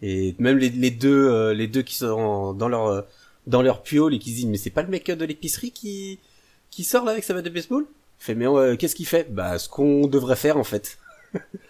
[0.00, 3.04] et même les, les deux euh, les deux qui sont dans leur
[3.46, 6.18] dans leur piole et qui se disent mais c'est pas le mec de l'épicerie qui
[6.70, 7.84] qui sort là avec sa batte de baseball?
[8.20, 9.30] Il fait mais euh, qu'est-ce qu'il fait?
[9.30, 10.98] Bah ce qu'on devrait faire en fait.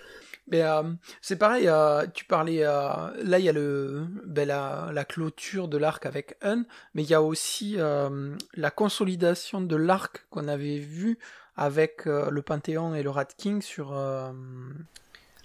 [0.51, 0.83] Mais euh,
[1.21, 5.69] c'est pareil, euh, tu parlais, euh, là il y a le, ben, la, la clôture
[5.69, 10.49] de l'arc avec Un, mais il y a aussi euh, la consolidation de l'arc qu'on
[10.49, 11.19] avait vu
[11.57, 13.93] avec euh, le Panthéon et le Rat King sur...
[13.93, 14.33] euh,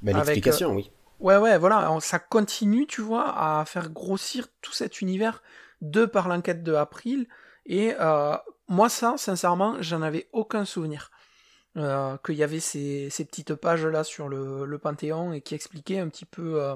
[0.02, 0.92] Belle Avec, explication, oui.
[1.20, 5.42] Ouais, ouais, voilà, on- ça continue, tu vois, à faire grossir tout cet univers
[5.82, 7.28] de par l'enquête de April.
[7.66, 7.94] Et
[8.68, 11.12] moi, ça, sincèrement, j'en avais aucun souvenir.
[11.75, 15.97] Euh, qu'il y avait ces, ces petites pages-là sur le, le Panthéon et qui expliquaient
[15.97, 16.75] un petit peu euh,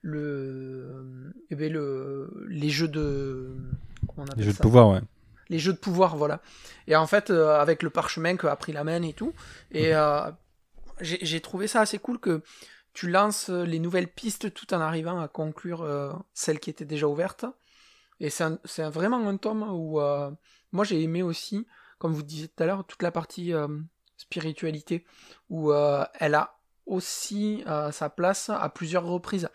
[0.00, 3.54] le, eh ben, le, les jeux de.
[4.08, 5.00] Comment on appelle Les jeux de pouvoir, ouais.
[5.50, 6.40] les jeux de pouvoir, voilà.
[6.86, 9.34] Et en fait, euh, avec le parchemin que April amène et tout,
[9.70, 10.30] et euh,
[11.02, 12.40] j'ai trouvé ça assez cool que
[12.94, 15.86] tu lances les nouvelles pistes tout en arrivant à conclure
[16.32, 17.44] celles qui étaient déjà ouvertes.
[18.20, 19.98] Et c'est vraiment un tome où
[20.72, 21.66] moi j'ai aimé aussi,
[21.98, 23.52] comme vous disiez tout à l'heure, toute la partie
[24.22, 25.04] spiritualité,
[25.50, 26.56] où euh, elle a
[26.86, 29.48] aussi euh, sa place à plusieurs reprises.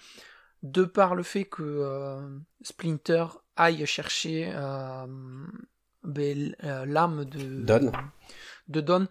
[0.63, 2.19] De par le fait que euh,
[2.63, 3.25] Splinter
[3.55, 4.51] aille chercher
[6.03, 7.91] ben, l'âme de Don.
[8.67, 9.07] de Don,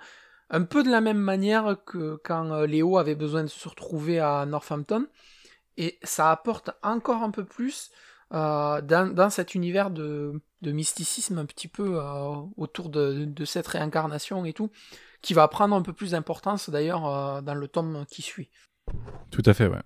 [0.50, 4.44] un peu de la même manière que quand Léo avait besoin de se retrouver à
[4.44, 5.06] Northampton,
[5.76, 7.90] et ça apporte encore un peu plus
[8.34, 13.44] euh, dans, dans cet univers de, de mysticisme un petit peu euh, autour de, de
[13.44, 14.70] cette réincarnation et tout,
[15.26, 18.48] qui va prendre un peu plus d'importance d'ailleurs euh, dans le tome qui suit.
[19.32, 19.82] Tout à fait, ouais.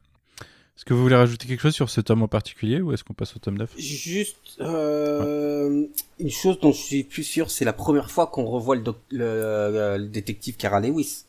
[0.76, 3.14] Est-ce que vous voulez rajouter quelque chose sur ce tome en particulier ou est-ce qu'on
[3.14, 5.86] passe au tome 9 Juste euh,
[6.18, 9.00] une chose dont je suis plus sûr, c'est la première fois qu'on revoit le, doc-
[9.10, 11.24] le, le détective Cara Lewis.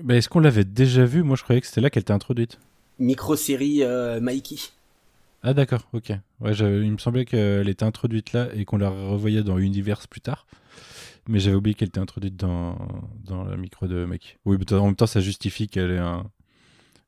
[0.00, 1.24] bah, Est-ce qu'on l'avait déjà vu?
[1.24, 2.58] Moi, je croyais que c'était là qu'elle était introduite.
[3.00, 4.56] Micro-série euh, Mikey.
[5.42, 6.12] Ah, d'accord, ok.
[6.40, 10.20] Ouais, il me semblait qu'elle était introduite là et qu'on la revoyait dans Universe plus
[10.20, 10.46] tard.
[11.26, 12.76] Mais j'avais oublié qu'elle était introduite dans,
[13.24, 14.36] dans la micro de Maki.
[14.44, 16.30] Oui, mais en même temps, ça justifie qu'elle ait un,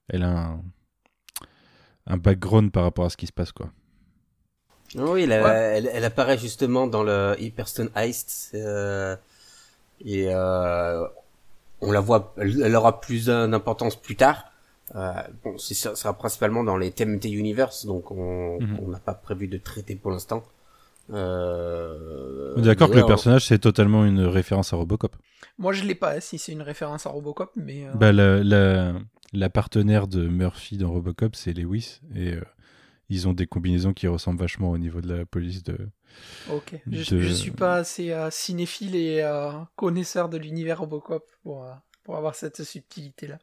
[0.08, 0.62] elle a un,
[2.06, 3.70] un background par rapport à ce qui se passe, quoi.
[4.96, 5.50] Oui, elle, a- Ouais.
[5.78, 8.50] elle, elle apparaît justement dans le Hyperstone Heist.
[8.54, 9.14] euh,
[10.04, 11.06] et euh,
[11.80, 14.44] on la voit, elle, aura plus d'importance plus tard.
[14.96, 15.12] Euh,
[15.44, 18.78] bon, ça sera principalement dans les TMT Universe, donc on Mhm.
[18.82, 20.42] on n'a pas prévu de traiter pour l'instant.
[21.12, 25.16] Euh, On est d'accord que le personnage, c'est totalement une référence à Robocop.
[25.58, 27.86] Moi je l'ai pas, si c'est une référence à Robocop, mais...
[27.86, 28.94] euh, Bah, la, la,
[29.32, 32.00] la partenaire de Murphy dans Robocop, c'est Lewis.
[32.14, 32.42] Et euh,
[33.08, 35.78] ils ont des combinaisons qui ressemblent vachement au niveau de la police de,
[36.50, 41.24] Ok, je, de- je suis pas assez euh, cinéphile et euh, connaisseur de l'univers Robocop
[41.42, 41.72] pour, euh,
[42.04, 43.38] pour avoir cette subtilité-là.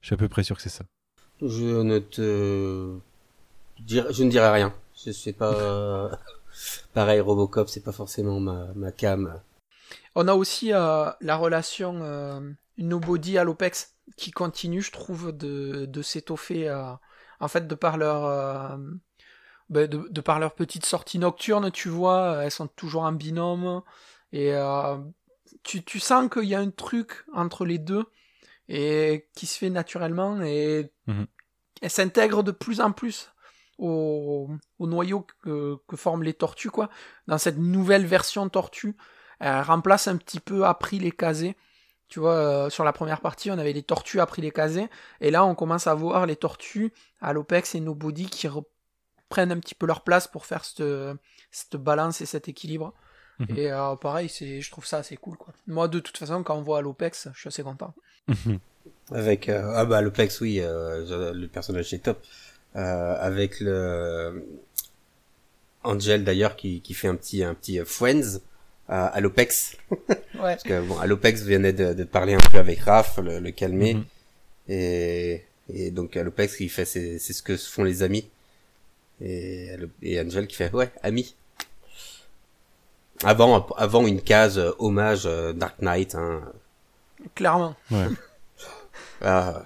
[0.00, 0.84] Je suis à peu près sûr que c'est ça.
[1.40, 2.98] Je ne te
[3.88, 4.74] je ne dirai rien.
[5.04, 6.10] Je sais pas.
[6.94, 9.40] Pareil, Robocop, c'est pas forcément ma, ma cam.
[10.14, 12.40] On a aussi euh, la relation euh,
[12.78, 16.68] Nobody à l'Opex qui continue, je trouve, de, de s'étoffer.
[16.68, 16.92] euh,
[17.40, 18.76] en fait, de par leur, euh,
[19.70, 23.82] ben, de, de par leur petite sortie nocturne, tu vois, elles sont toujours en binôme
[24.32, 24.96] et euh,
[25.62, 28.04] tu, tu sens qu'il y a un truc entre les deux
[28.68, 31.26] et qui se fait naturellement et Mhm.
[31.82, 33.30] elles s'intègrent de plus en plus
[33.78, 36.90] au, au noyau que, que forment les tortues, quoi.
[37.26, 38.96] Dans cette nouvelle version tortue,
[39.40, 41.56] elle remplace un petit peu April et Kazé.
[42.08, 44.88] Tu vois, euh, sur la première partie, on avait les tortues April et Kazé,
[45.20, 49.60] et là, on commence à voir les tortues à l'Opex et Nobody qui reprennent un
[49.60, 50.82] petit peu leur place pour faire cette,
[51.50, 52.94] cette balance et cet équilibre.
[53.38, 53.56] Mhm.
[53.56, 55.52] Et euh, pareil, c'est, je trouve ça assez cool, quoi.
[55.66, 57.94] Moi, de toute façon, quand on voit à l'Opex, je suis assez content.
[59.10, 62.22] Avec euh, ah bah l'Opex, oui, euh, le personnage est top.
[62.76, 64.44] Euh, avec le
[65.84, 68.40] Angel d'ailleurs qui, qui fait un petit un petit euh, friends
[68.88, 69.76] à, à l'Opex.
[70.34, 70.54] Ouais.
[70.54, 73.50] Parce que bon, à l'Opex venait de, de parler un peu avec Raph, le, le
[73.50, 73.94] calmer.
[73.94, 74.04] Mhm.
[74.68, 78.28] Et, et donc à l'Opex il fait c'est c'est ce que font les amis.
[79.20, 81.34] Et, et Angel qui fait ouais amis.
[83.24, 86.14] Avant avant une case euh, hommage euh, Dark Knight.
[86.14, 86.42] Hein.
[87.34, 87.74] Clairement.
[87.90, 88.06] Ouais.
[89.20, 89.64] Ah,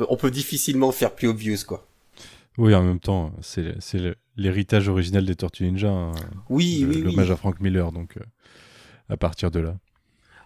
[0.00, 1.86] on peut difficilement faire plus obvious quoi.
[2.60, 3.72] Oui, en même temps, c'est
[4.36, 6.12] l'héritage original des Tortues Ninja, hein,
[6.50, 7.02] Oui le- oui oui.
[7.02, 8.20] l'hommage à Frank Miller, donc euh,
[9.08, 9.74] à partir de là.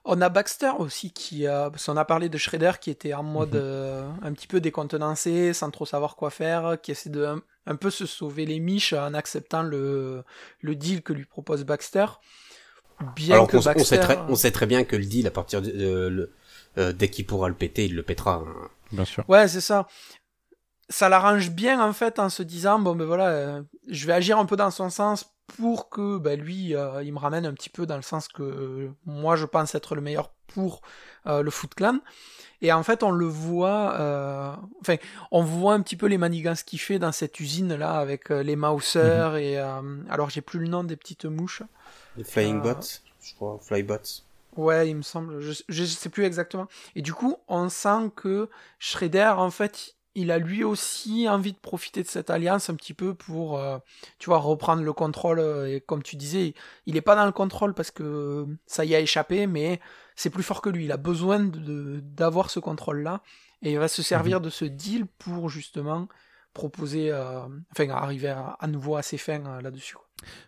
[0.05, 3.23] On a Baxter aussi qui, euh, parce qu'on a parlé de Shredder qui était en
[3.23, 3.61] mode Mhm.
[3.63, 7.75] euh, un petit peu décontenancé, sans trop savoir quoi faire, qui essaie de un, un
[7.77, 10.23] peu se sauver les miches en acceptant le,
[10.61, 12.07] le deal que lui propose Baxter.
[13.17, 15.31] Bien Alors que on, Baxter, sait très, on sait très bien que le deal à
[15.33, 16.33] partir de, de- le-
[16.79, 18.45] euh, dès qu'il pourra le péter, il le pétera.
[18.47, 18.69] hein.
[18.93, 19.25] Bien sûr.
[19.29, 19.89] ouais c'est ça.
[20.89, 24.39] Ça l'arrange bien en fait en se disant bon ben voilà, euh, je vais agir
[24.39, 27.71] un peu dans son sens pour que bah, lui, euh, il me ramène un petit
[27.71, 30.83] peu dans le sens que euh, moi, je pense être le meilleur pour
[31.27, 31.99] le Foot Clan.
[32.61, 34.97] Et en fait, on le voit, enfin,
[35.31, 39.33] on voit un petit peu les manigances qu'il fait dans cette usine-là avec les Mausers
[39.33, 39.39] Mhm.
[39.39, 39.57] et...
[40.11, 41.63] alors, j'ai plus le nom des petites mouches.
[42.17, 44.23] Les Flying Bots, je crois, Flybots.
[44.57, 45.41] Ouais, il me semble.
[45.41, 46.69] Je, je sais plus exactement.
[46.95, 51.59] Et du coup, on sent que Shredder, en fait, il a lui aussi envie de
[51.59, 53.79] profiter de cette alliance un petit peu pour, euh,
[54.19, 55.39] tu vois, reprendre le contrôle.
[55.39, 56.55] euh, Et comme tu disais,
[56.87, 59.81] il est pas dans le contrôle parce que ça y a échappé, mais
[60.15, 60.85] c'est plus fort que lui.
[60.85, 63.23] Il a besoin d'avoir ce contrôle-là.
[63.63, 66.07] Et il va se servir de ce deal pour justement
[66.53, 67.41] proposer, euh,
[67.73, 69.97] enfin, arriver à, à nouveau à ses fins euh, là-dessus.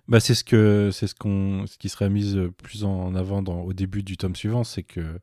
[0.07, 3.61] Bah, c'est ce que c'est ce qu'on ce qui serait mis plus en avant dans,
[3.63, 5.19] au début du tome suivant, c'est que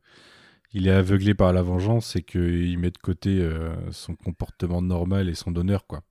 [0.74, 5.28] il est aveuglé par la vengeance et qu'il met de côté euh, son comportement normal
[5.28, 6.02] et son honneur quoi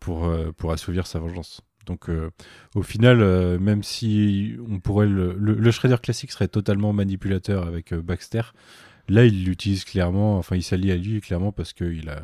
[0.00, 1.62] pour euh, pour assouvir sa vengeance.
[1.86, 2.30] Donc euh,
[2.74, 3.18] au final,
[3.58, 8.42] même si on pourrait le, le, le Shredder classique serait totalement manipulateur avec Baxter,
[9.08, 12.20] là il l'utilise clairement, enfin il s'allie à lui clairement parce qu'il a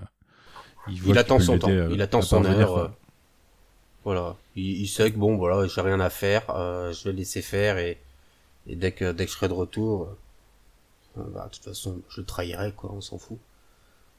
[0.87, 2.93] voit Il qu'il attend son temps, il attend son heure.
[4.03, 7.43] Voilà, il, il sait que bon, voilà, j'ai rien à faire, je vais le laisser
[7.43, 7.99] faire et,
[8.67, 10.09] et dès que dès que je serai de retour,
[11.33, 13.39] bah, de toute façon, je le trahirai quoi, on s'en fout.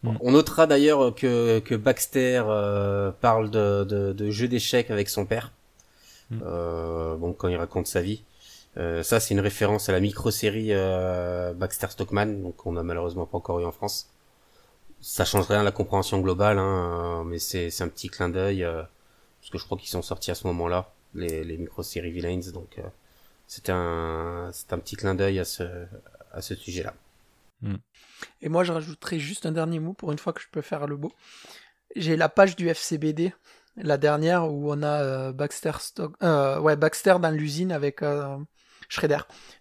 [0.03, 0.17] Mm.
[0.21, 5.25] On notera d'ailleurs que que Baxter euh, parle de, de, de jeu d'échecs avec son
[5.25, 5.51] père.
[6.29, 6.39] Mm.
[6.45, 8.23] Euh, bon, quand il raconte sa vie.
[8.77, 13.25] Euh, ça, c'est une référence à la micro-série euh, Baxter Stockman, donc on a malheureusement
[13.25, 14.07] pas encore eu en France.
[15.01, 18.29] Ça change rien à la compréhension globale, hein, euh, mais c'est c'est un petit clin
[18.29, 18.81] d'œil, euh,
[19.41, 22.77] parce que je crois qu'ils sont sortis à ce moment-là, les, les micro-séries Villains, donc
[22.77, 22.83] euh,
[23.47, 25.63] c'est un c'est un petit clin d'œil à ce
[26.33, 26.93] à ce sujet-là.
[28.41, 30.87] Et moi, je rajouterai juste un dernier mot pour une fois que je peux faire
[30.87, 31.11] le beau.
[31.95, 33.33] J'ai la page du FCBD,
[33.75, 38.37] la dernière où on a euh, Baxter Stock, euh, ouais Baxter dans l'usine avec euh,
[38.89, 39.19] Shredder.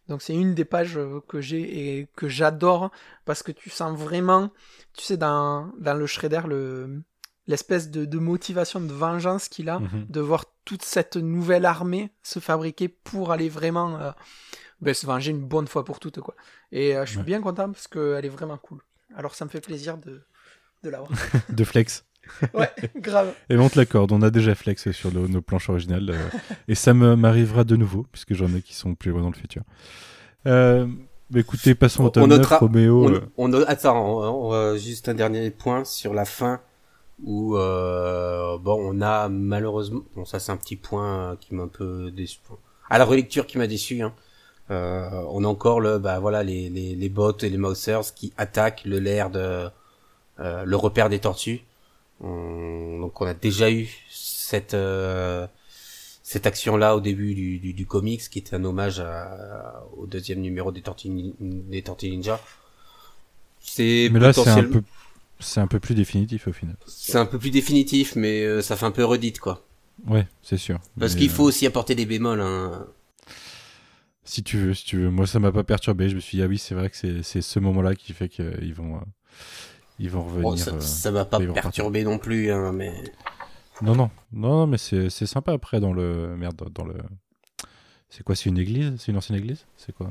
[0.08, 2.90] Donc c'est une des pages euh, que j'ai et que j'adore
[3.24, 4.50] parce que tu sens vraiment,
[4.94, 7.02] tu sais dans dans le Shredder le
[7.46, 10.06] l'espèce de, de motivation de vengeance qu'il a Mhm.
[10.08, 14.12] de voir toute cette nouvelle armée se fabriquer pour aller vraiment euh,
[14.80, 16.34] ben, se venger une bonne fois pour toutes quoi.
[16.72, 17.24] Et euh, je suis Ouais.
[17.24, 18.80] bien content parce qu'elle est vraiment cool.
[19.16, 20.22] Alors ça me fait plaisir de,
[20.82, 21.10] de l'avoir.
[21.48, 22.04] de flex.
[22.54, 23.32] ouais, grave.
[23.48, 26.10] Et on te l'accorde, on a déjà flex sur le- nos planches originales.
[26.10, 26.28] euh,
[26.68, 29.62] et ça m'arrivera de nouveau, puisque j'en ai qui sont plus loin dans le futur.
[30.46, 30.86] Euh,
[31.30, 33.04] bah écoutez, passons au On tome 9, notera- Roméo.
[33.04, 36.60] On, euh, on attends, on- on- euh, juste un dernier point sur la fin
[37.22, 41.68] où euh, bon, on a malheureusement, bon ça c'est un petit point qui m'a un
[41.68, 42.38] peu déçu.
[42.88, 44.00] À la relecture qui m'a déçu.
[44.02, 44.12] Hein.
[44.70, 48.32] Euh, on a encore le, bah voilà, les les, les bots et les mousers qui
[48.36, 49.68] attaquent le lair de
[50.40, 51.62] euh, le repère des tortues.
[52.20, 55.46] On- donc on a déjà eu cette euh,
[56.22, 60.40] cette action-là au début du, du, du comics, qui était un hommage à- au deuxième
[60.40, 62.40] numéro des Tortues, des Tortues Ninja.
[63.60, 64.82] C'est Mais là, c'est un, peu,
[65.38, 66.76] c'est un peu plus définitif au final.
[66.86, 69.64] c'est un peu plus définitif, mais euh, ça fait un peu redite, quoi.
[70.06, 70.78] Ouais, c'est sûr.
[70.98, 72.40] Parce Mais, qu'il faut aussi apporter des bémols.
[72.40, 72.86] Hein.
[74.24, 75.10] Si tu veux, si tu veux.
[75.10, 76.08] Moi, ça m'a pas perturbé.
[76.08, 78.28] Je me suis dit, ah oui, c'est vrai que c'est, c'est ce moment-là qui fait
[78.28, 79.00] qu'ils vont, euh,
[79.98, 80.42] ils vont revenir.
[80.42, 82.92] Bon, ça, euh, ça va pas perturber non plus, hein, mais
[83.82, 86.36] Non, non, non, non, mais c'est, c'est sympa après dans le.
[86.36, 86.94] Merde, dans le.
[88.08, 88.94] C'est quoi C'est une église?
[88.98, 89.66] C'est une ancienne église?
[89.76, 90.08] C'est quoi?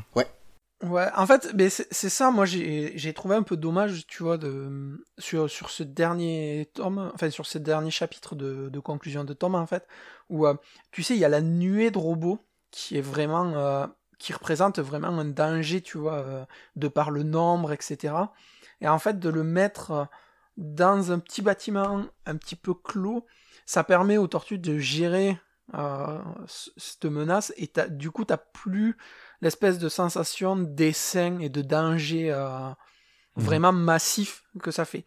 [0.82, 4.38] Ouais, en fait, mais c'est ça, moi j'ai j'ai trouvé un peu dommage, tu vois,
[4.38, 9.34] de, sur, sur ce dernier tome, enfin sur ce dernier chapitre de, de conclusion de
[9.34, 9.86] tome, en fait,
[10.30, 10.54] où, euh,
[10.92, 12.40] tu sais, il y a la nuée de robots
[12.72, 13.88] qui est vraiment, euh,
[14.20, 18.34] qui représente vraiment un danger, tu vois, euh, de par le nombre, etc.
[18.82, 20.06] Et en fait, de le mettre euh,
[20.58, 23.26] dans un petit bâtiment un petit peu clos,
[23.66, 25.40] ça permet aux tortues de gérer
[25.76, 26.20] euh,
[26.78, 28.98] cette menace, et du coup, t'as plus
[29.42, 32.70] l'espèce de sensation d'essaim et de danger euh,
[33.36, 33.46] Mhm.
[33.46, 35.06] vraiment massif que ça fait.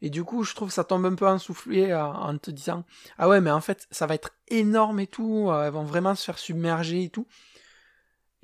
[0.00, 2.50] Et du coup, je trouve que ça tombe un peu en soufflé euh, en te
[2.50, 2.84] disant
[3.18, 6.24] Ah ouais, mais en fait, ça va être énorme et tout, elles vont vraiment se
[6.24, 7.26] faire submerger et tout.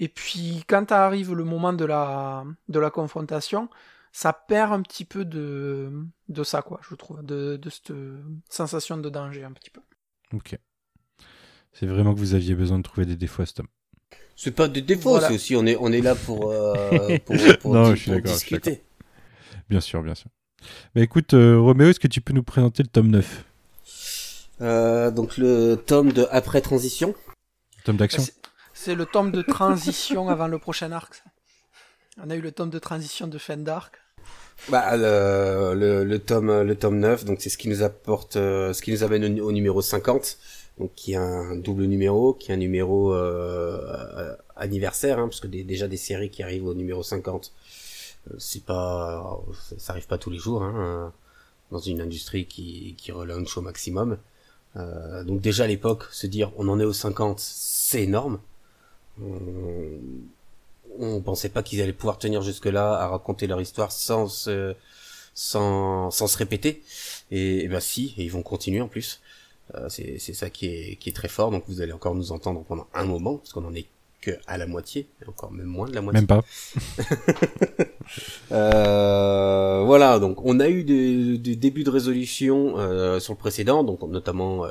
[0.00, 3.68] Et puis, quand arrive le moment de la, de la confrontation,
[4.12, 5.92] ça perd un petit peu de,
[6.28, 7.92] de ça, quoi, je trouve, de, de cette
[8.48, 9.82] sensation de danger un petit peu.
[10.32, 10.58] Ok.
[11.72, 13.68] C'est vraiment que vous aviez besoin de trouver des défauts à ce tome.
[14.36, 15.28] c'est pas des défauts, Voilà.
[15.28, 18.14] c'est aussi on est on est là pour euh, pour, pour, Non, je suis pour
[18.16, 18.82] d'accord, je suis discuter.
[19.68, 20.30] Bien sûr, bien sûr.
[20.94, 23.44] Bah écoute, euh, Roméo, est-ce que tu peux nous présenter le tome 9
[24.62, 27.14] Euh, donc le tome de après transition.
[27.84, 28.24] Tome d'action
[28.82, 31.22] C'est- le tome de transition avant le prochain arc.
[32.22, 33.96] On a eu le tome de transition de fin d'arc.
[34.68, 38.82] Bah le, le, tome le tome 9 donc c'est ce qui nous apporte euh, ce
[38.82, 40.36] qui nous amène au, numéro 50
[40.78, 45.46] donc qui est un double numéro, qui est un numéro euh, anniversaire, hein, parce que
[45.46, 47.52] déjà des séries qui arrivent au numéro 50,
[48.30, 49.40] euh, c'est pas,
[49.78, 51.12] ça arrive pas tous les jours hein,
[51.70, 54.18] dans une industrie qui, qui relaunch au maximum.
[54.76, 58.38] Euh, donc déjà à l'époque, se dire on en est au 50, c'est énorme.
[59.22, 64.26] On, on pensait pas qu'ils allaient pouvoir tenir jusque là à raconter leur histoire sans
[64.26, 64.74] se,
[65.34, 66.82] sans, sans se répéter.
[67.30, 69.20] Et, et ben si, et ils vont continuer en plus.
[69.76, 71.50] Euh, c'est ça qui est, qui est très fort.
[71.50, 73.86] Donc vous allez encore nous entendre pendant un moment, parce qu'on en est
[74.20, 76.20] que à la moitié, et encore même moins de la moitié.
[76.20, 76.44] Même pas.
[78.52, 83.82] euh, voilà, donc on a eu des, des débuts de résolution euh, sur le précédent,
[83.82, 84.70] donc notamment euh,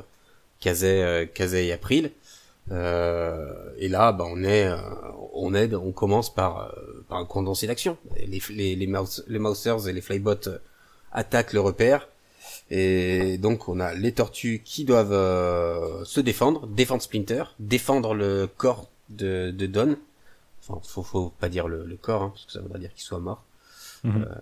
[0.60, 2.12] Kazé, euh, et April.
[2.72, 4.78] Euh, et là, bah, on est, euh,
[5.34, 7.98] on aide, on commence par, euh, par un condensé d'action.
[8.18, 10.50] Les, les, les, mouse, les Mousers et les Flybots
[11.12, 12.08] attaquent le repère.
[12.72, 18.48] Et donc on a les tortues qui doivent euh, se défendre, défendre Splinter, défendre le
[18.48, 19.98] corps de, de Don.
[20.62, 23.02] Enfin, faut, faut pas dire le, le corps, hein, parce que ça voudrait dire qu'il
[23.04, 23.44] soit mort.
[24.04, 24.24] Mhm.
[24.30, 24.36] Euh,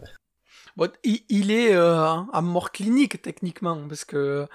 [0.75, 4.45] Bon, il, il est euh, à mort clinique techniquement parce que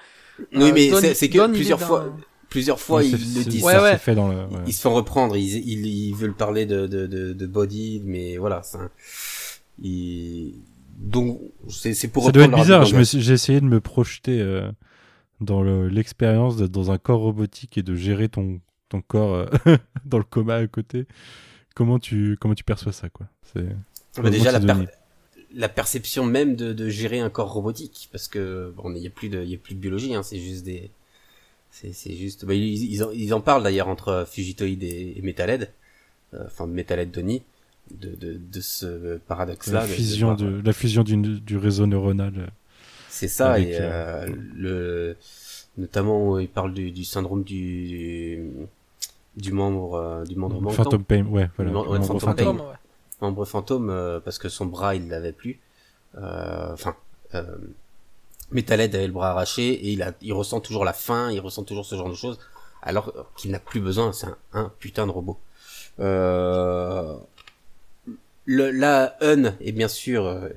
[0.55, 2.15] oui, mais c'est c'est que Don, plusieurs dans- fois,
[2.53, 3.65] plusieurs fois Ouais, ils le disent.
[3.65, 3.93] Ouais, ça, ouais.
[3.93, 4.37] c'est fait dans le.
[4.37, 4.61] ouais.
[4.67, 8.37] Ils se font reprendre, ils, ils, ils veulent parler de, de, de, de body, mais
[8.37, 8.91] voilà, c'est un-
[9.83, 10.55] ils-
[10.99, 12.85] donc c'est c'est pour Ça doit être bizarre.
[12.85, 14.71] J'ai essayé de me projeter euh,
[15.41, 19.47] dans le- l'expérience d'être dans un corps robotique et de gérer ton, ton corps euh,
[20.05, 21.07] dans le coma à côté.
[21.75, 23.27] Comment tu, comment tu perçois ça, quoi?
[23.55, 23.67] C'est
[24.23, 28.93] Bah, déjà la, per- perception même de, de gérer un corps robotique, parce que bon,
[28.95, 30.91] il y a plus de, il y a plus de biologie, hein, c'est juste des,
[31.73, 35.23] c'est c'est juste, bah, ils, ils en, ils en parlent d'ailleurs entre Fugitoid et, et
[35.23, 35.73] Metalhead,
[36.35, 37.43] euh, enfin Metalhead Donnie,
[37.91, 39.81] de, de, de ce paradoxe-là.
[39.81, 42.33] la de- de fusion, voir- de, la fusion du, du réseau neuronal.
[42.39, 42.47] euh,
[43.09, 45.17] C'est ça, Avec, et euh, le,
[45.79, 48.41] notamment il parle du, du syndrome du,
[49.37, 50.77] du membre, euh, du membre manquant.
[50.85, 51.71] Phantom Pain, ouais, voilà.
[51.73, 52.37] Non, ouais, membre fantôme.
[52.47, 52.77] fantôme, ouais.
[53.21, 55.59] membre fantôme euh, parce que son bras il l'avait plus
[56.19, 56.95] Euh, enfin
[57.35, 57.57] euh,
[58.53, 61.65] Metalhead avait le bras arraché et il a il ressent toujours la faim il ressent
[61.65, 62.39] toujours ce genre de choses
[62.83, 65.39] alors qu'il n'a plus besoin c'est un, un putain de robot.
[66.01, 67.17] Euh,
[68.45, 70.49] le, la Hun est bien sûr euh,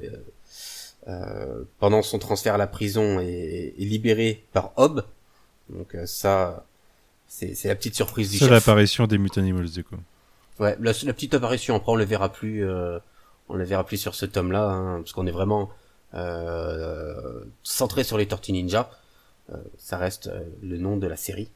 [1.08, 5.04] euh, pendant son transfert à la prison est, est libéré par Hob
[5.70, 6.66] donc euh, ça
[7.28, 9.96] c'est la petite surprise du C'est l'apparition des Mutant Animals, du coup.
[10.60, 12.98] Ouais, la, la petite apparition, après on le verra plus, euh,
[13.50, 15.70] on le verra plus sur ce tome-là, hein, parce qu'on est vraiment
[17.64, 18.90] centré sur les Tortues Ninja.
[19.52, 21.50] Euh, ça reste euh, le nom de la série,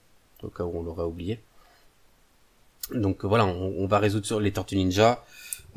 [0.44, 1.40] au cas où on l'aurait oublié.
[2.94, 5.24] Donc euh, voilà, on, va résoudre sur les Tortues Ninja.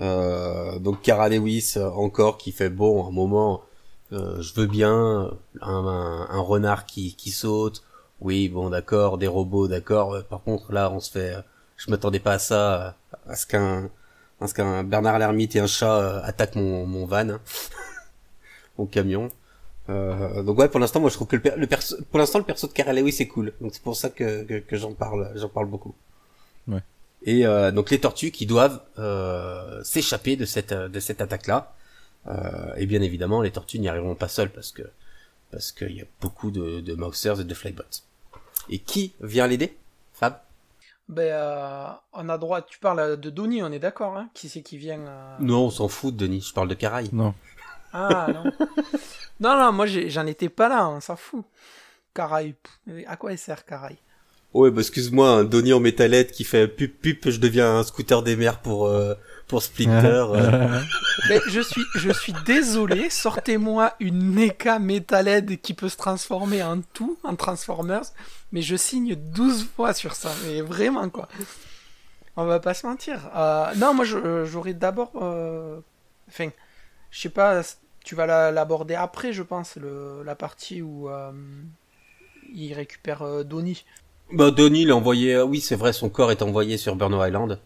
[0.00, 3.62] Euh, donc Cara Lewis euh, encore qui fait bon un moment,
[4.12, 7.82] euh, je veux bien un, un, un renard qui, qui saute.
[8.20, 10.14] Oui, bon d'accord, des robots, d'accord.
[10.14, 11.42] Euh, Par contre là, on se fait, euh,
[11.76, 12.90] je m'attendais pas à ça, euh,
[13.32, 13.90] à ce qu'un
[14.40, 17.38] à ce qu'un Bernard l'ermite et un chat euh, attaquent mon, mon van,
[18.78, 19.30] mon camion.
[19.88, 22.38] Euh, donc ouais, pour l'instant, moi je trouve que le, per- le perso, pour l'instant
[22.38, 23.52] le perso de Cara Lewis est cool.
[23.60, 25.94] Donc c'est pour ça que, que, que j'en parle, j'en parle beaucoup.
[26.68, 26.80] Ouais.
[27.24, 31.74] Et euh, donc les tortues qui doivent euh, s'échapper de cette de cette attaque là.
[32.28, 34.82] Euh, et bien évidemment, les tortues n'y arriveront pas seules parce que
[35.50, 38.04] parce qu'il y a beaucoup de, de Mousers et de Flybots.
[38.70, 39.76] Et qui vient l'aider
[40.14, 40.38] Fab?
[41.08, 42.62] Ben, euh, on a droit.
[42.62, 44.30] Tu parles de Donnie, on est d'accord, hein?
[44.34, 46.46] Qui c'est qui vient euh, Non, on s'en fout, Denis.
[46.48, 47.10] Je parle de Caraï.
[47.12, 47.34] Non.
[47.92, 48.52] Ah non.
[49.40, 51.44] non, non, moi j'en étais pas là, on s'en fout.
[52.14, 52.54] Caraï.
[53.06, 53.96] À quoi elle sert Caraï?
[54.54, 58.22] Ouais, bah excuse-moi, un Donnie en métallette qui fait pup pup, je deviens un scooter
[58.22, 59.14] des mers pour euh,
[59.48, 60.26] pour Splinter.
[60.34, 60.80] euh.
[61.28, 66.80] Ben, je suis, je suis désolé, sortez-moi une NECA Metalhead qui peut se transformer en
[66.80, 68.04] tout, en Transformers,
[68.50, 71.28] mais je signe 12 fois sur ça, mais vraiment quoi.
[72.36, 73.20] On va pas se mentir.
[73.36, 75.12] Euh, non, moi je- j'aurais d'abord...
[75.20, 75.78] euh,
[76.28, 76.48] Enfin,
[77.12, 77.62] je sais pas,
[78.04, 81.32] tu vas la- l'aborder après, je pense, le, la partie où euh,
[82.52, 83.84] il récupère euh, Donnie.
[84.32, 85.32] Bah Donnie l'a envoyé.
[85.36, 87.60] euh, Oui, c'est vrai, son corps est envoyé sur Burno Island.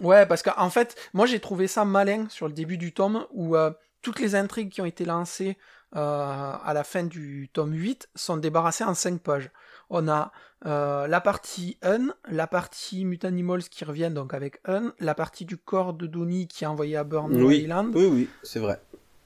[0.00, 3.54] Ouais, parce qu'en fait, moi j'ai trouvé ça malin sur le début du tome où
[3.56, 3.70] euh,
[4.02, 5.58] toutes les intrigues qui ont été lancées
[5.92, 9.50] à la fin du tome 8 sont débarrassées en 5 pages.
[9.90, 10.32] On a
[10.66, 15.56] euh, la partie Un, la partie Mutanimals qui revient donc avec Un, la partie du
[15.56, 18.80] corps de Donnie qui est envoyé à Burn Oui, Island, oui, oui, c'est vrai.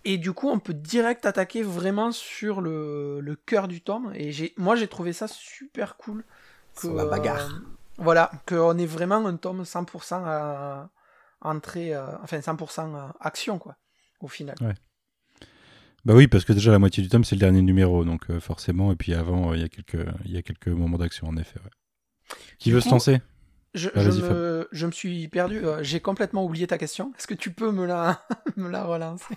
[0.05, 4.33] et du coup on peut direct attaquer vraiment sur le, le cœur du tome, et
[4.33, 6.25] j'ai, moi j'ai trouvé ça super cool.
[6.79, 7.47] Sur la bagarre.
[7.51, 7.59] euh,
[7.99, 10.91] voilà, qu'on est vraiment un tome 100% à
[11.43, 13.77] entrée, euh, enfin 100% action, quoi,
[14.21, 14.57] au final.
[16.05, 18.39] Bah oui, parce que déjà la moitié du tome c'est le dernier numéro, donc euh,
[18.41, 21.27] forcément, et puis avant euh, il y a quelques il y a quelques moments d'action
[21.29, 21.59] en effet.
[21.65, 21.71] ouais.
[22.59, 23.21] Qui Du veut coup, se lancer?
[23.75, 25.65] Je, Ah, je me, je me suis perdu.
[25.65, 27.13] euh, J'ai complètement oublié ta question.
[27.19, 28.23] Est-ce que tu peux me la,
[28.57, 29.35] me la relancer?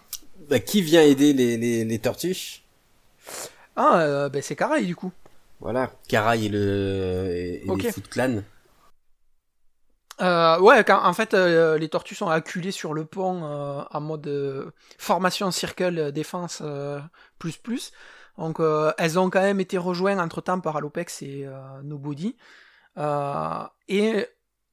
[0.49, 2.61] Bah, qui vient aider les, les, les tortues?
[3.75, 5.11] Ah, euh, ben c'est Karai du coup.
[5.59, 8.41] Voilà, Karai et le et, les Foot Clan.
[10.21, 14.01] Euh, ouais, quand, en fait, euh, les tortues sont acculées sur le pont euh, en
[14.01, 16.99] mode euh, formation circle euh, défense euh,
[17.37, 17.91] plus plus.
[18.37, 18.59] Donc,
[18.99, 21.49] elles ont quand même été rejointes entre temps par Alopex et
[21.83, 22.37] Nobody.
[23.87, 24.27] Et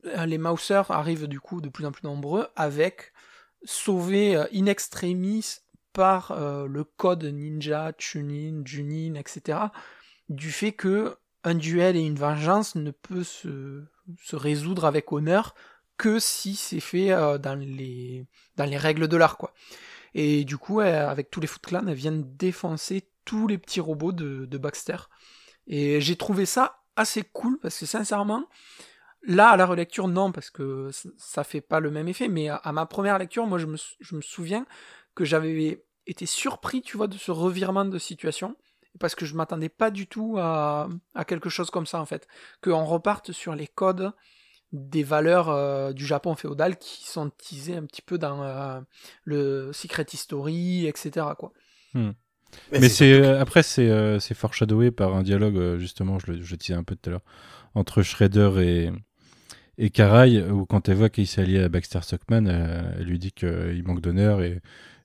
[0.05, 3.15] les Mousers arrivent du coup de plus en plus nombreux avec
[3.65, 5.61] sauvés euh, in extremis
[5.95, 9.59] par le code ninja, Chunin, Junin, etc.
[10.29, 13.83] Du fait que un duel et une vengeance ne peut se,
[14.23, 15.55] se résoudre avec honneur
[15.97, 18.27] que si c'est fait euh, dans, les,
[18.57, 19.53] dans les règles de l'art, quoi.
[20.15, 24.13] Et du coup, avec tous les Foot Clan, elles viennent défoncer tous les petits robots
[24.13, 24.97] de, Baxter.
[25.67, 28.49] Et j'ai trouvé ça assez cool, parce que sincèrement,
[29.23, 32.73] là, à la relecture, non, parce que ça- fait pas le même effet, mais à,
[32.73, 34.67] ma première lecture, moi, je me, je me souviens
[35.17, 38.57] que j'avais été surpris, tu vois, de ce revirement de situation
[39.01, 42.27] parce que je m'attendais pas du tout à, à quelque chose comme ça en fait.
[42.63, 44.13] Qu'on reparte sur les codes
[44.73, 48.81] des valeurs euh, du Japon féodal qui sont teasées un petit peu dans euh,
[49.25, 51.27] le Secret History, etc.
[51.39, 51.53] Quoi.
[52.73, 56.57] Mais c'est euh, après c'est euh, c'est foreshadowé par un dialogue justement, je le je
[56.57, 57.25] disais un peu tout à l'heure,
[57.75, 58.91] entre Shredder et
[59.79, 63.33] et Karai où quand elle voit qu'il s'est allié à Baxter Stockman, elle lui dit
[63.33, 64.61] qu'il manque d'honneur et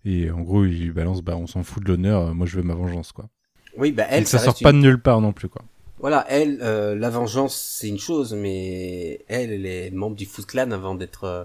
[0.05, 2.63] et en gros il lui balance bah on s'en fout de l'honneur, moi je veux
[2.63, 3.29] ma vengeance quoi.
[3.77, 5.61] Oui, bah elle, Donc ça, ça sort pas de nulle part non plus quoi.
[5.99, 10.45] Voilà, elle, euh, la vengeance, c'est une chose, mais elle, elle est membre du Foot
[10.45, 11.23] Clan avant d'être.
[11.25, 11.43] euh,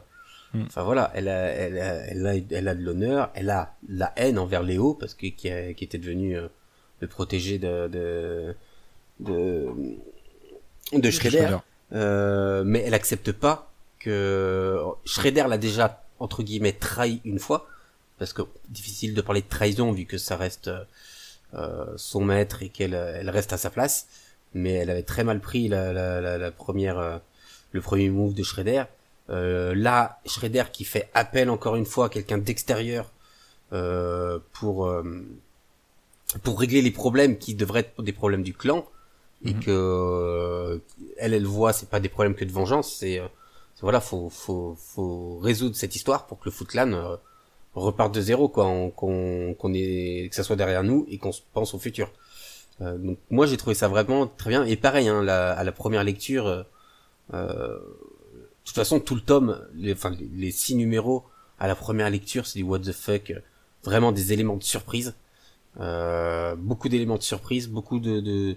[0.55, 0.63] Mm.
[0.69, 4.13] Enfin voilà, elle a, elle a, elle a, elle a de l'honneur, elle a la
[4.15, 6.47] haine envers Léo parce que qui, a- qui était devenu euh,
[7.01, 8.55] le protégé de de
[9.19, 9.67] de,
[10.93, 11.57] de Shredder.
[11.93, 17.67] Euh, mais elle accepte pas que Shredder l'a déjà entre guillemets trahi une fois
[18.21, 20.85] parce que difficile de parler de trahison vu que ça reste euh,
[21.97, 24.07] son maître et qu'elle elle reste à sa place.
[24.55, 27.19] Mais elle avait très mal pris la, la, la, la première euh,
[27.73, 28.85] le premier move de Shredder
[29.31, 33.11] euh, là Shredder qui fait appel encore une fois à quelqu'un d'extérieur
[33.73, 35.03] euh, pour euh,
[36.43, 38.87] pour régler les problèmes qui devraient être des problèmes du clan.
[39.45, 39.61] Et Mhm.
[39.61, 40.79] que euh,
[41.19, 42.97] elle elle voit c'est pas des problèmes que de vengeance.
[43.01, 43.27] C'est euh,
[43.83, 47.17] voilà faut faut faut résoudre cette histoire pour que le Foot Clan euh,
[47.75, 51.33] reparte de zéro quoi on- qu'on qu'on est que ça soit derrière nous et qu'on
[51.33, 52.13] se pense au futur.
[52.81, 54.65] Euh, donc moi j'ai trouvé ça vraiment très bien.
[54.65, 56.63] Et pareil hein, à la première lecture euh,
[57.35, 61.25] euh, de toute façon tout le tome les, enfin les, les six numéros
[61.59, 63.41] à la première lecture c'est du what the fuck euh,
[63.85, 65.15] vraiment des éléments de surprise.
[65.81, 68.57] Euh, beaucoup d'éléments de surprise beaucoup de de,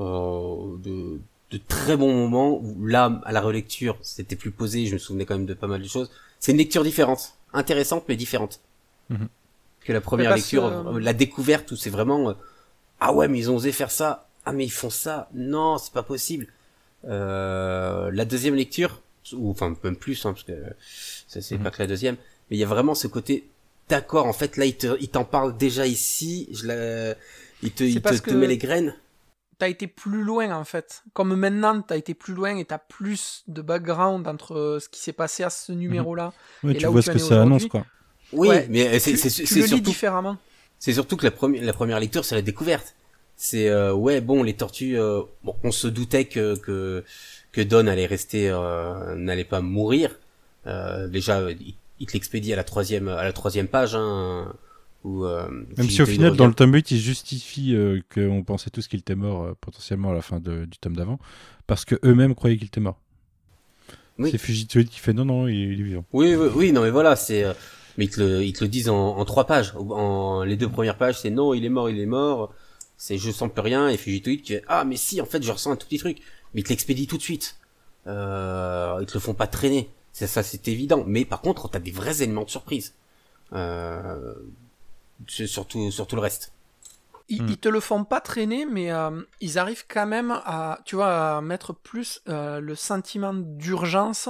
[0.00, 1.20] euh, de
[1.52, 5.26] de très bons moments où là à la relecture c'était plus posé je me souvenais
[5.26, 6.10] quand même de pas mal de choses.
[6.38, 8.60] C'est une lecture différente intéressante mais différente
[9.10, 9.28] Mhm.
[9.80, 12.34] que la première lecture que- euh, la découverte où c'est vraiment euh,
[13.00, 14.28] ah ouais mais ils ont osé faire ça.
[14.44, 15.28] Ah mais ils font ça.
[15.34, 16.46] Non c'est pas possible.
[17.08, 19.00] Euh, la deuxième lecture
[19.32, 20.52] ou enfin même plus hein, parce que
[21.28, 21.62] ça c'est Mhm.
[21.64, 22.16] pas que la deuxième
[22.50, 23.48] mais il y a vraiment ce côté
[23.88, 27.14] d'accord en fait là il te- il t'en parle déjà ici je la
[27.62, 28.94] il te, il te, parce te que- met les graines
[29.60, 31.02] T'as été plus loin en fait.
[31.12, 35.00] Comme maintenant, t'as été plus loin et t'as plus de background entre euh, ce qui
[35.00, 36.32] s'est passé à ce numéro-là.
[36.64, 37.84] Ouais, Et tu là vois ce que ça annonce quoi.
[38.32, 40.38] oui Ouais, mais c'est surtout différemment.
[40.78, 42.94] C'est surtout que la première la première lecture c'est la découverte.
[43.36, 47.04] C'est euh, ouais bon les tortues euh, bon on se doutait que que
[47.52, 50.18] que Don allait rester euh, n'allait pas mourir.
[50.66, 54.54] Euh, déjà il, il te l'expédie à la troisième à la troisième page hein,
[55.04, 58.86] euh, Même si au final, dans le tome 8, il justifie euh, qu'on pensait tous
[58.88, 61.18] qu'il était mort euh, potentiellement à la fin de- du tome d'avant,
[61.66, 62.98] parce que eux-mêmes croyaient qu'il était mort.
[64.18, 64.30] Oui.
[64.30, 66.04] C'est Fujitoid qui fait non, non, il, il est vivant.
[66.12, 67.54] Oui, oui, oui, non, mais voilà, c'est, euh,
[67.96, 69.72] mais ils te le, ils te le disent en, en trois pages.
[69.76, 72.52] En, les deux premières pages, c'est non, il est mort, il est mort.
[72.98, 73.88] C'est je sens plus rien.
[73.88, 76.18] Et Fujitoid qui fait, ah, mais si, en fait, je ressens un tout petit truc.
[76.52, 77.56] Mais ils te l'expédient tout de suite.
[78.06, 79.88] Euh, ils te le font pas traîner.
[80.12, 81.04] C'est ça, c'est évident.
[81.06, 82.92] Mais par contre, t'as des vrais éléments de surprise.
[83.54, 84.34] Euh,
[85.26, 86.52] surtout, sur tout le reste.
[87.28, 87.48] Ils, Hmm.
[87.48, 91.36] ils te le font pas traîner, mais euh, ils arrivent quand même à, tu vois,
[91.36, 94.28] à mettre plus euh, le sentiment d'urgence,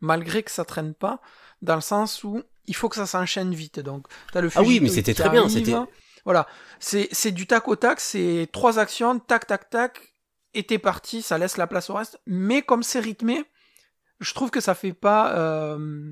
[0.00, 1.20] malgré que ça traîne pas,
[1.60, 3.80] dans le sens où il faut que ça s'enchaîne vite.
[3.80, 5.52] Donc, t'as le Ah oui, mais c'était très bien, arrive.
[5.52, 5.76] c'était-
[6.24, 6.46] Voilà,
[6.80, 10.14] c'est c'est du tac au tac, c'est trois actions, tac tac tac,
[10.54, 12.18] et t'es parti, ça laisse la place au reste.
[12.26, 13.44] Mais comme c'est rythmé,
[14.20, 16.10] je trouve que ça fait pas, euh,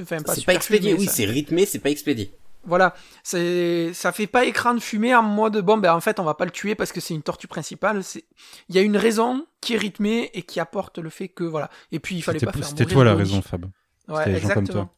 [0.00, 2.32] enfin pas, C'est pas expédié, oui, c'est rythmé, c'est pas expédié.
[2.64, 6.24] Voilà, c'est ça fait pas écran de fumée en mode bon ben en fait on
[6.24, 8.04] va pas le tuer parce que c'est une tortue principale.
[8.04, 8.24] C'est
[8.68, 11.70] il y a une raison qui est rythmée et qui apporte le fait que voilà.
[11.90, 12.68] Et puis il fallait C'était pas faire.
[12.68, 13.64] c'était toi la raison, Fab.
[14.08, 14.90] Ouais, C'était les gens comme exactement.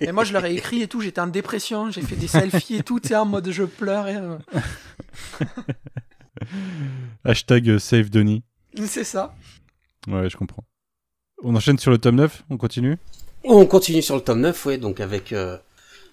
[0.00, 2.76] Et moi je leur ai écrit et tout, j'étais en dépression, j'ai fait des selfies
[2.76, 4.08] et tout, tu sais, en mode je pleure.
[4.08, 4.36] Et, euh,
[7.24, 8.42] Hashtag euh, Save Denis.
[8.84, 9.34] C'est ça.
[10.08, 10.64] Ouais, je comprends.
[11.42, 12.96] On enchaîne sur le tome 9, on continue
[13.44, 15.56] On continue sur le tome 9, ouais, donc avec euh,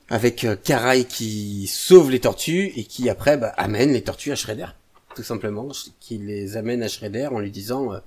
[0.09, 4.35] avec euh, Karai qui sauve les tortues et qui après bah, amène les tortues à
[4.35, 4.67] Shredder,
[5.15, 7.99] tout simplement, qui les amène à Shredder en lui disant euh,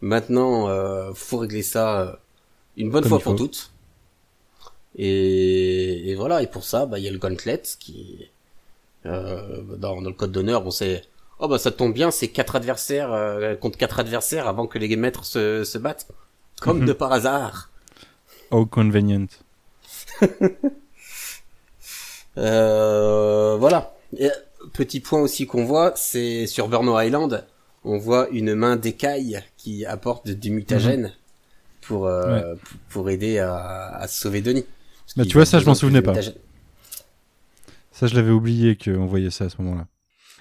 [0.00, 2.12] maintenant euh, faut régler ça euh,
[2.76, 3.38] une bonne Comme fois pour faut.
[3.38, 3.72] toutes.
[4.96, 8.30] Et, et voilà, et pour ça, bah il y a le Gauntlet qui
[9.06, 11.02] euh, dans, dans le code d'honneur, on sait
[11.40, 14.94] oh bah ça tombe bien, c'est quatre adversaires euh, contre quatre adversaires avant que les
[14.96, 16.08] maîtres se, se battent,
[16.60, 16.84] comme Mhm.
[16.84, 17.70] de par hasard.
[18.50, 19.26] Oh, convenient.
[22.38, 23.94] Euh, voilà.
[24.18, 24.30] Et,
[24.72, 27.46] petit point aussi qu'on voit, c'est sur Burno Island,
[27.84, 31.12] on voit une main d'écaille qui apporte du mutagène
[31.82, 34.64] pour, euh, pour pour aider à, à sauver Denis.
[35.16, 36.12] Bah, tu vois, ça, je m'en souvenais pas.
[36.12, 36.34] mutagène.
[37.92, 39.86] Ça, je l'avais oublié qu'on voyait ça à ce moment-là.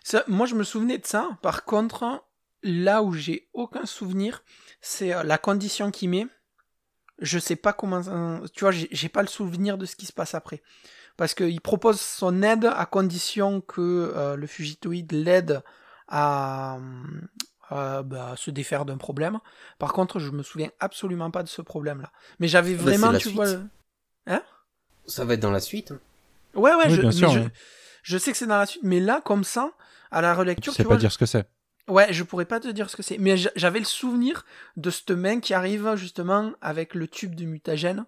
[0.03, 1.29] Ça, moi, je me souvenais de ça.
[1.41, 2.23] Par contre,
[2.63, 4.43] là où j'ai aucun souvenir,
[4.81, 6.27] c'est euh, la condition qu'il met.
[7.19, 8.01] Je sais pas comment.
[8.01, 10.61] ça- Tu vois, j'ai pas le souvenir de ce qui se passe après.
[11.17, 13.81] Parce qu'il propose son aide à condition que
[14.15, 15.61] euh, le fugitoïde l'aide
[16.07, 16.79] à,
[17.71, 19.39] euh, bah, se défaire d'un problème.
[19.79, 22.11] Par contre, je me souviens absolument pas de ce problème-là.
[22.39, 23.35] Mais j'avais Bah, vraiment, tu suite.
[23.35, 23.45] vois.
[23.45, 24.39] le-
[25.05, 25.91] Ça va être dans la suite.
[25.91, 25.99] hein.
[26.55, 27.51] Ouais, ouais, Oui, je, bien sûr, je, ouais.
[28.03, 29.71] je sais que c'est dans la suite, mais là, comme ça,
[30.11, 31.47] à la Tu relecture, sais tu pas vois, dire ce que c'est.
[31.87, 34.45] Ouais, je pourrais pas te dire ce que c'est, mais j'a- j'avais le souvenir
[34.77, 38.05] de cette main qui arrive justement avec le tube de mutagène.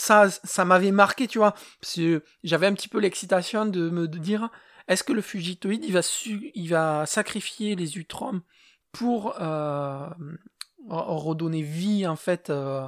[0.00, 4.06] Ça, ça m'avait marqué, tu vois, parce que j'avais un petit peu l'excitation de me
[4.06, 4.48] de dire,
[4.86, 8.40] est-ce que le fugitoïde, il va, su- il va sacrifier les Utroms
[8.92, 10.06] pour euh,
[10.88, 12.86] redonner vie en fait euh,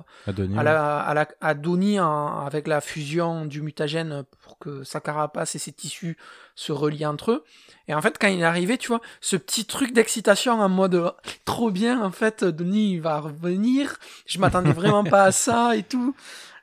[0.57, 5.01] À la, à, la, à Donnie en- avec la fusion du mutagène pour que sa
[5.01, 6.17] carapace et ses tissus
[6.55, 7.45] se relient entre eux.
[7.89, 11.13] Et en fait, quand il est arrivé, tu vois, ce petit truc d'excitation en mode
[11.45, 13.97] trop bien, en fait, Donnie il va revenir.
[14.27, 16.15] Je m'attendais vraiment pas à ça et tout.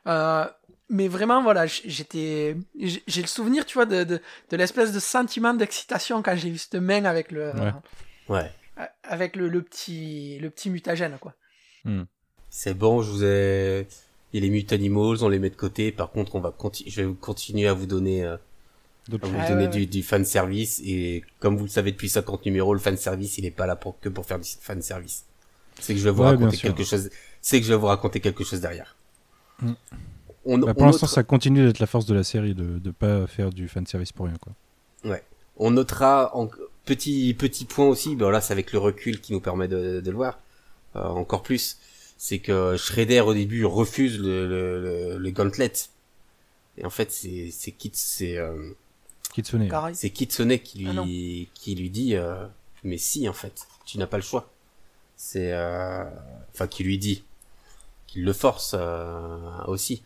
[0.07, 0.45] Euh,
[0.89, 4.99] mais vraiment, voilà, j'étais, j'ai j'ai le souvenir, tu vois, de, de, de l'espèce de
[4.99, 7.73] sentiment d'excitation quand j'ai vu cette main avec le, Ouais.
[8.29, 8.51] Ouais.
[9.03, 11.33] avec le, le petit, le petit mutagène, quoi.
[12.49, 13.87] C'est bon, je vous ai.
[14.33, 15.91] Il y a les Mutanimals, on les met de côté.
[15.91, 16.89] Par contre, on va continuer.
[16.91, 18.37] Je vais continuer à vous donner, euh, à
[19.09, 19.35] vous.
[19.39, 20.81] Ah, donner ouais, du, du fan service.
[20.85, 23.75] Et comme vous le savez depuis 50 numéros, le fan service, il est pas là
[23.77, 25.25] pour que pour faire du fan service.
[25.79, 27.09] C'est que je vais vous raconter quelque chose.
[27.41, 28.96] C'est que je vais vous raconter quelque chose derrière.
[30.45, 32.91] On, Bah, pour l'instant, notera- ça continue d'être la force de la série de ne
[32.91, 34.35] pas faire du fanservice pour rien.
[34.39, 34.53] Quoi.
[35.57, 36.49] On notera en
[36.85, 40.11] petit petit point aussi, ben là c'est avec le recul qui nous permet de, de
[40.11, 40.39] le voir
[40.95, 41.79] euh, encore plus,
[42.17, 45.73] c'est que Shredder au début refuse le, le, le, le gauntlet.
[46.77, 48.69] Et en fait c'est c'est euh,
[49.33, 49.67] Kitsune.
[49.95, 52.45] C'est Kitsune qui Ah lui qui lui dit euh,
[52.83, 54.47] mais si en fait tu n'as pas le choix.
[55.15, 56.05] C'est euh,
[56.53, 57.23] enfin qui lui dit
[58.07, 59.37] qu'il le force euh,
[59.67, 60.01] aussi.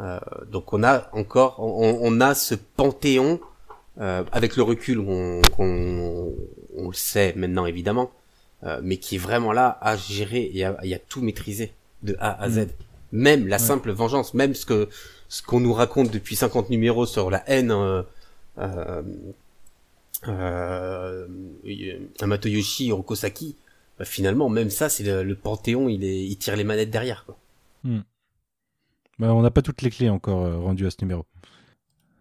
[0.00, 0.20] Euh,
[0.50, 3.40] donc on a encore on, on a ce panthéon
[3.98, 6.34] euh, avec le recul on, on,
[6.76, 8.10] on le sait maintenant évidemment
[8.64, 11.72] euh, mais qui est vraiment là à gérer et à, et à tout maîtriser
[12.02, 12.66] de A à Z.
[13.12, 14.90] Même la simple vengeance même ce que
[15.28, 18.02] ce qu'on nous raconte depuis 50 numéros sur la haine euh,
[18.58, 19.02] euh,
[20.28, 21.26] euh,
[22.20, 23.56] Amatoyoshi Rokosaki
[23.98, 27.24] bah, finalement même ça c'est le, le panthéon il est il tire les manettes derrière
[27.24, 27.36] quoi.
[29.18, 31.24] Bah, on n'a pas toutes les clés encore euh, rendues à ce numéro.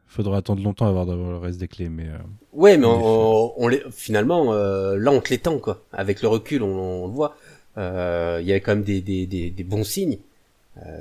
[0.07, 2.17] Faudra attendre longtemps avant d'avoir le reste des clés, mais euh,
[2.53, 5.83] Ouais, mais En on, on les, finalement, euh, là, on te l'étend, quoi.
[5.91, 7.35] Avec le recul, on, on le voit.
[7.77, 10.19] Il y avait quand même des, des, des, des bons signes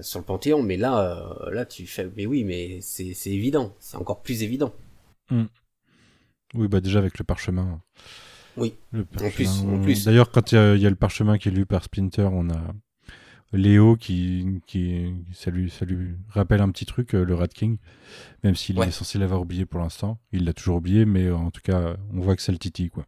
[0.02, 4.22] sur le Panthéon, mais là, là, tu fais, mais oui, mais c'est évident, c'est encore
[4.22, 4.72] plus évident.
[6.54, 7.80] oui, bah déjà avec le parchemin.
[8.56, 8.74] Oui.
[8.92, 10.04] Le plus, parchemin, en on- plus.
[10.04, 12.28] D'ailleurs, quand il y, a- il y a le parchemin qui est lu par Splinter,
[12.32, 12.60] on a
[13.52, 17.76] Léo qui, qui ça, lui, ça lui rappelle un petit truc, euh, le Rat King,
[18.42, 18.88] même s'il Ouais.
[18.88, 20.18] est censé l'avoir oublié pour l'instant.
[20.32, 23.04] Il l'a toujours oublié, mais en tout cas, on voit que ça le titille, quoi.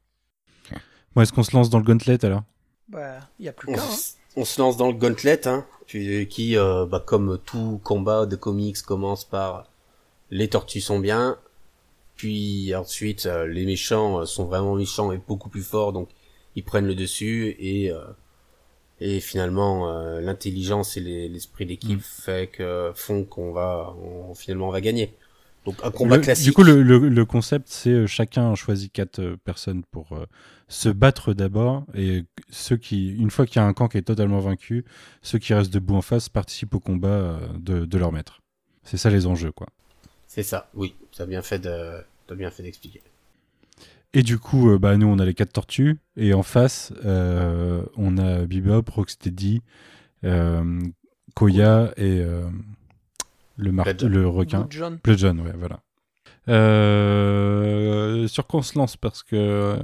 [1.15, 2.43] Bon, est-ce qu'on se lance dans le gauntlet alors?
[2.89, 3.83] Bah, il y a plus On, qu'à.
[3.83, 3.91] hein.
[3.91, 8.37] se- on se lance dans le Gauntlet, hein, qui, euh, bah, comme tout combat de
[8.37, 9.67] comics, commence par
[10.31, 11.37] les tortues sont bien,
[12.17, 16.09] puis ensuite euh, les méchants euh, sont vraiment méchants et beaucoup plus forts, donc
[16.57, 18.05] ils prennent le dessus et euh,
[19.01, 24.69] et finalement euh, l'intelligence et les- l'esprit d'équipe fait que font qu'on va on- finalement
[24.69, 25.15] on va gagner.
[25.67, 26.47] Donc un combat Le- classique.
[26.47, 30.25] Du coup, le, le- le concept, c'est chacun choisit quatre personnes pour euh,
[30.69, 34.03] se battre d'abord, et ceux qui, une fois qu'il y a un camp qui est
[34.03, 34.85] totalement vaincu,
[35.23, 38.41] ceux qui restent debout en face participent au combat de, de leur maître.
[38.85, 39.67] C'est ça les enjeux, quoi.
[40.27, 40.95] C'est ça, oui.
[41.19, 43.03] A bien fait de, t'as bien fait d'expliquer.
[44.13, 47.83] Et du coup, euh, bah, nous, on a les quatre tortues, et en face, euh,
[47.97, 49.63] on a Bebop, Rocksteady,
[50.25, 50.81] euh,
[51.35, 52.49] Koya et euh,
[53.57, 54.63] le, mar- le requin.
[54.63, 54.99] Blue John.
[55.03, 55.81] Blue John, ouais, voilà.
[56.49, 58.97] Euh, sur quoi on se lance?
[58.97, 59.79] Parce que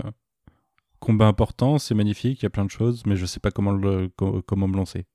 [1.01, 3.73] combat important, c'est magnifique, il y a plein de choses, mais je sais pas comment,
[3.73, 4.09] le,
[4.47, 5.07] comment me lancer.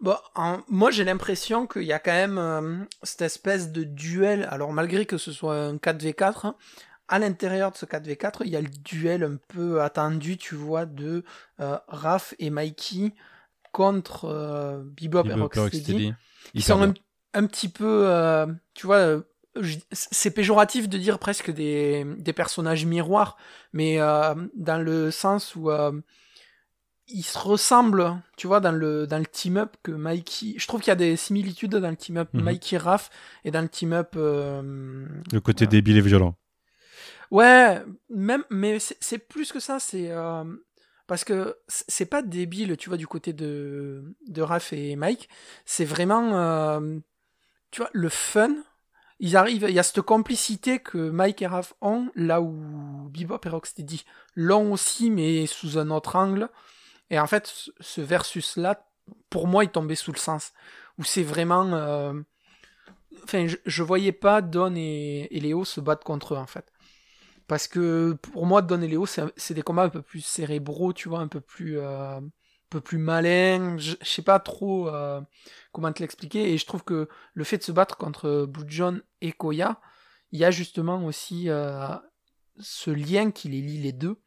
[0.00, 4.46] Bon, en- moi j'ai l'impression qu'il y a quand même euh, cette espèce de duel.
[4.50, 6.54] Alors malgré que ce soit un 4v4, hein,
[7.08, 10.86] à l'intérieur de ce 4v4, il y a le duel un peu attendu, tu vois,
[10.86, 11.24] de
[11.60, 13.12] euh, Raph et Mikey
[13.72, 15.60] contre euh, Bebop, et Bebop, Rocksteady.
[15.60, 16.14] Rocksteady,
[16.54, 16.94] Ils sont
[17.34, 19.22] un, petit peu, euh, tu vois, euh,
[19.92, 23.36] c'est péjoratif de dire presque des, des personnages miroirs,
[23.72, 25.70] mais dans le sens où
[27.08, 30.54] ils se ressemblent, tu vois, dans le, dans le team-up que Mikey.
[30.56, 32.42] Je trouve qu'il y a des similitudes dans le team-up Mhm.
[32.44, 33.10] Mikey Raph
[33.44, 34.14] et dans le team-up.
[34.16, 36.34] euh, Le côté débile et violent.
[37.30, 40.10] Ouais, même, mais c'est plus que ça, c'est.
[40.10, 40.44] euh,
[41.06, 45.28] parce que c'est pas débile, tu vois, du côté de, de Raph et Mike.
[45.64, 46.34] C'est vraiment.
[46.38, 46.98] euh,
[47.70, 48.54] tu vois, le fun.
[49.20, 53.38] Ils arrivent, il y a cette complicité que Mike et Raph ont, là où Bebop
[53.44, 56.48] et Rocksteady l'ont aussi, mais sous un autre angle.
[57.10, 58.86] Et en fait, ce- versus-là,
[59.30, 60.52] pour moi, il tombait sous le sens.
[60.98, 61.72] Où c'est vraiment.
[61.74, 62.14] euh,
[63.24, 66.70] Enfin, je, je voyais pas Don et, Léo se battre contre eux, en fait.
[67.46, 71.08] Parce que pour moi, Don et Léo, c'est des combats un peu plus cérébraux, tu
[71.08, 72.20] vois, un peu plus, euh,
[72.70, 73.76] peu plus malins.
[73.78, 75.20] Je, je sais pas trop euh,
[75.72, 76.52] comment te l'expliquer.
[76.52, 79.80] Et je trouve que le fait de se battre contre Blue John et Koya,
[80.32, 81.86] il y a justement aussi euh,
[82.60, 84.20] ce lien qui les lie les deux.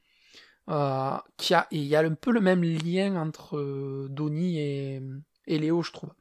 [0.70, 5.02] Euh, qui a, il y a un peu le même lien entre euh, Donnie et,
[5.46, 6.12] et Léo, je trouve.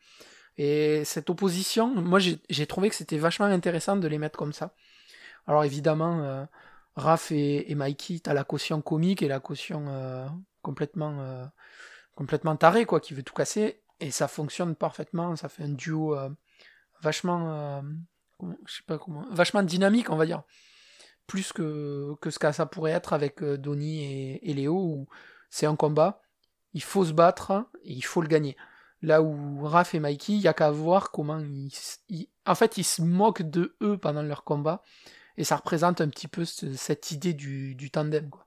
[0.57, 4.73] Et cette opposition, moi j'ai trouvé que c'était vachement intéressant de les mettre comme ça.
[5.49, 6.45] Alors évidemment, euh,
[6.95, 10.29] Raph et, et Mikey, t'as la caution comique et la caution euh,
[10.63, 11.45] complètement, euh,
[12.15, 13.83] complètement tarée, quoi, qui veut tout casser.
[13.99, 16.31] Et ça fonctionne parfaitement, ça fait un duo euh,
[17.03, 17.83] vachement, euh,
[18.65, 20.43] je sais pas comment, vachement dynamique, on va dire.
[21.27, 25.07] Plus que, que ce que ça pourrait être avec euh, Donnie et, et Léo, où
[25.51, 26.21] c'est un combat,
[26.73, 28.57] il faut se battre et il faut le gagner.
[29.03, 32.85] Là où Raph et Mikey, il y a qu'à voir comment ils, En fait, ils
[32.85, 34.83] se moquent de eux pendant leur combat.
[35.37, 38.31] Et ça représente un petit peu ce- cette idée du, du tandem.
[38.31, 38.47] Quoi.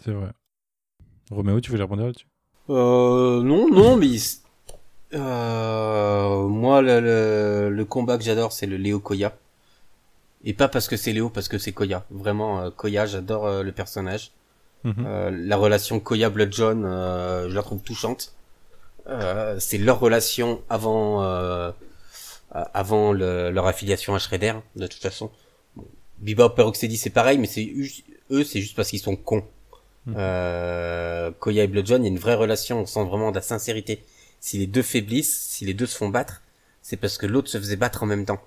[0.00, 0.32] C'est vrai.
[1.30, 2.26] Roméo, tu voulais répondre là-dessus?
[2.68, 4.16] Euh, non, non, mais
[5.14, 9.36] euh, moi, le, le, le combat que j'adore, c'est le Léo Koya.
[10.44, 12.04] Et pas parce que c'est Léo, parce que c'est Koya.
[12.10, 14.32] Vraiment, euh, Koya, j'adore euh, le personnage.
[14.84, 14.94] Mhm.
[15.06, 18.34] Euh, la relation Koya Blood John, euh, je la trouve touchante.
[19.58, 21.22] C'est leur relation avant
[22.52, 25.30] avant le- leur affiliation à Shredder, de toute façon.
[25.76, 25.86] Bon,
[26.18, 27.72] Bebop et Rocksteady c'est pareil, mais c'est
[28.30, 29.44] eux c'est juste parce qu'ils sont cons.
[30.06, 30.14] Mhm.
[30.16, 33.36] Euh, Koya et Blood John, il y a une vraie relation, on sent vraiment de
[33.36, 34.04] la sincérité.
[34.40, 36.42] Si les deux faiblissent, si les deux se font battre,
[36.82, 38.40] c'est parce que l'autre se faisait battre en même temps.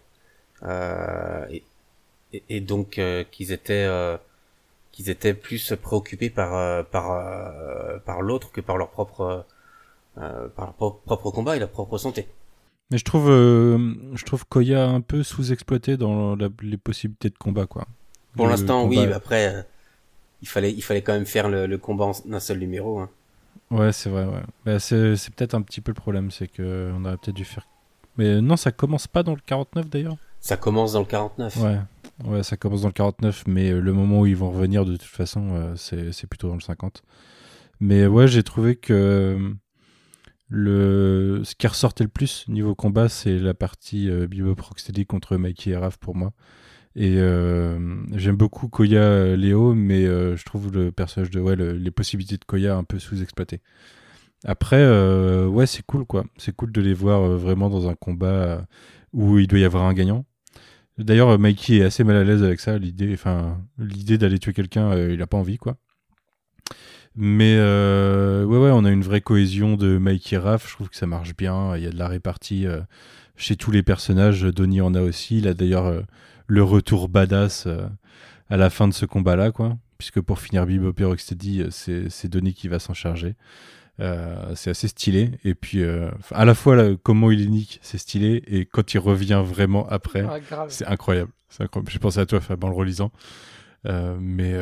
[0.63, 1.63] Euh, et,
[2.33, 4.17] et, et donc euh, qu'ils étaient euh,
[4.91, 9.45] qu'ils étaient plus préoccupés par euh, par par l'autre que par leur propre
[10.15, 12.27] par leur pro- propre combat et leur propre santé.
[12.91, 17.65] Mais je trouve, je trouve Koya un peu sous-exploité dans la- les possibilités de combat,
[17.65, 17.87] quoi.
[18.35, 18.97] Pour l'instant, oui.
[19.07, 19.65] mais Après,
[20.41, 22.99] il fallait il fallait quand même faire le, le combat en un seul numéro.
[22.99, 23.09] Hein.
[23.71, 24.43] Ouais, c'est vrai, ouais.
[24.65, 27.45] Bah, c'est c'est peut-être un petit peu le problème, c'est que on aurait peut-être dû
[27.45, 27.65] faire.
[28.17, 30.17] Mais non, ça commence pas dans le 49 d'ailleurs.
[30.39, 31.55] Ça commence dans le 49.
[31.57, 31.79] Ouais,
[32.25, 34.93] ouais, ça commence dans le 49, mais euh, le moment où ils vont revenir, de
[34.95, 37.03] toute façon, euh, c'est plutôt dans le 50.
[37.79, 39.53] Mais ouais, j'ai trouvé que
[40.49, 44.55] le ce qui ressortait le plus niveau combat, c'est la partie euh, Bebop
[45.07, 46.33] contre Mikey et Raph pour moi.
[46.95, 51.91] Et euh, j'aime beaucoup Koya Léo, mais je trouve le personnage de ouais, le- les
[51.91, 53.61] possibilités de Koya un peu sous-exploitées.
[54.45, 54.83] Après,
[55.47, 56.25] ouais, c'est cool quoi.
[56.37, 58.65] C'est cool de les voir vraiment dans un combat
[59.13, 60.25] où il doit y avoir un gagnant.
[60.97, 62.77] D'ailleurs, euh, Mikey est assez mal à l'aise avec ça.
[62.77, 65.77] L'idée, enfin, l'idée d'aller tuer quelqu'un, euh, il a pas envie, quoi.
[67.15, 70.67] Mais euh, ouais, ouais, on a une vraie cohésion de Mikey et Raph.
[70.67, 71.75] Je trouve que ça marche bien.
[71.77, 72.65] Il y a de la répartie
[73.35, 74.41] chez tous les personnages.
[74.41, 75.37] Donnie en a aussi.
[75.37, 76.03] Il a d'ailleurs
[76.47, 77.67] le retour badass
[78.49, 79.77] à la fin de ce combat-là, quoi.
[79.99, 83.35] Puisque pour finir Bebop et Rocksteady, c'est Donnie qui va s'en charger.
[83.99, 85.31] Euh, c'est assez stylé.
[85.43, 88.43] Et puis, euh, à la fois, là, comment il est nique, c'est stylé.
[88.47, 91.31] Et quand il revient vraiment après, Ah, c'est incroyable.
[91.49, 91.91] C'est incroyable.
[91.91, 93.11] J'ai pensé à toi, Fab, en le relisant.
[93.85, 94.55] Euh, mais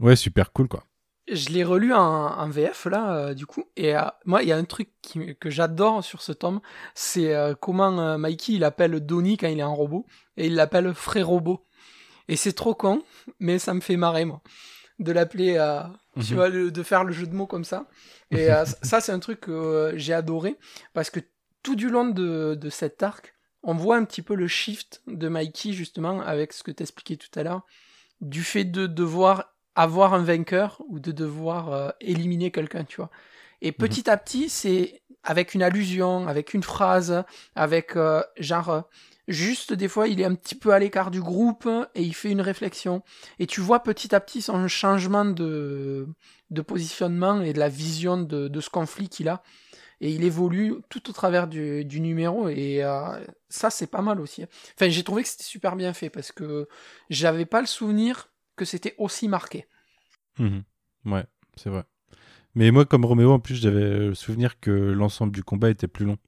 [0.00, 0.84] ouais, super cool, quoi.
[1.30, 3.92] Je l'ai relu en, en VF là, du coup, et
[4.24, 6.60] moi, il y a un truc qui- que j'adore sur ce tome,
[6.94, 10.06] c'est comment Mikey il appelle Donnie quand il est en robot,
[10.38, 11.66] et il l'appelle frère robot.
[12.28, 13.02] Et c'est trop con,
[13.40, 14.40] mais ça me fait marrer, moi,
[15.00, 15.58] de l'appeler,
[16.26, 16.36] tu Mhm.
[16.36, 17.86] vois, de, de faire le jeu de mots comme ça.
[18.30, 20.56] Et euh, ça, c'est un truc que euh, j'ai adoré,
[20.94, 21.20] parce que
[21.62, 25.28] tout du long de, de cet arc, on voit un petit peu le shift de
[25.28, 27.62] Mikey, justement, avec ce que tu expliquais tout à l'heure,
[28.20, 33.10] du fait de devoir avoir un vainqueur ou de devoir euh, éliminer quelqu'un, tu vois.
[33.60, 38.84] Et petit à petit, c'est avec une allusion, avec une phrase, avec euh, genre
[39.28, 42.30] juste des fois il est un petit peu à l'écart du groupe et il fait
[42.30, 43.02] une réflexion.
[43.38, 46.08] Et tu vois petit à petit son changement de,
[46.66, 49.42] positionnement et de la vision de, ce conflit qu'il a.
[50.00, 53.18] Et il évolue tout au travers du, numéro et euh,
[53.48, 54.44] ça c'est pas mal aussi.
[54.74, 56.68] Enfin j'ai trouvé que c'était super bien fait parce que
[57.10, 59.66] j'avais pas le souvenir que c'était aussi marqué.
[60.38, 60.62] Mhm.
[61.04, 61.24] Ouais,
[61.56, 61.84] c'est vrai.
[62.54, 66.06] Mais moi, comme Roméo, en plus, j'avais le souvenir que l'ensemble du combat était plus
[66.06, 66.18] long.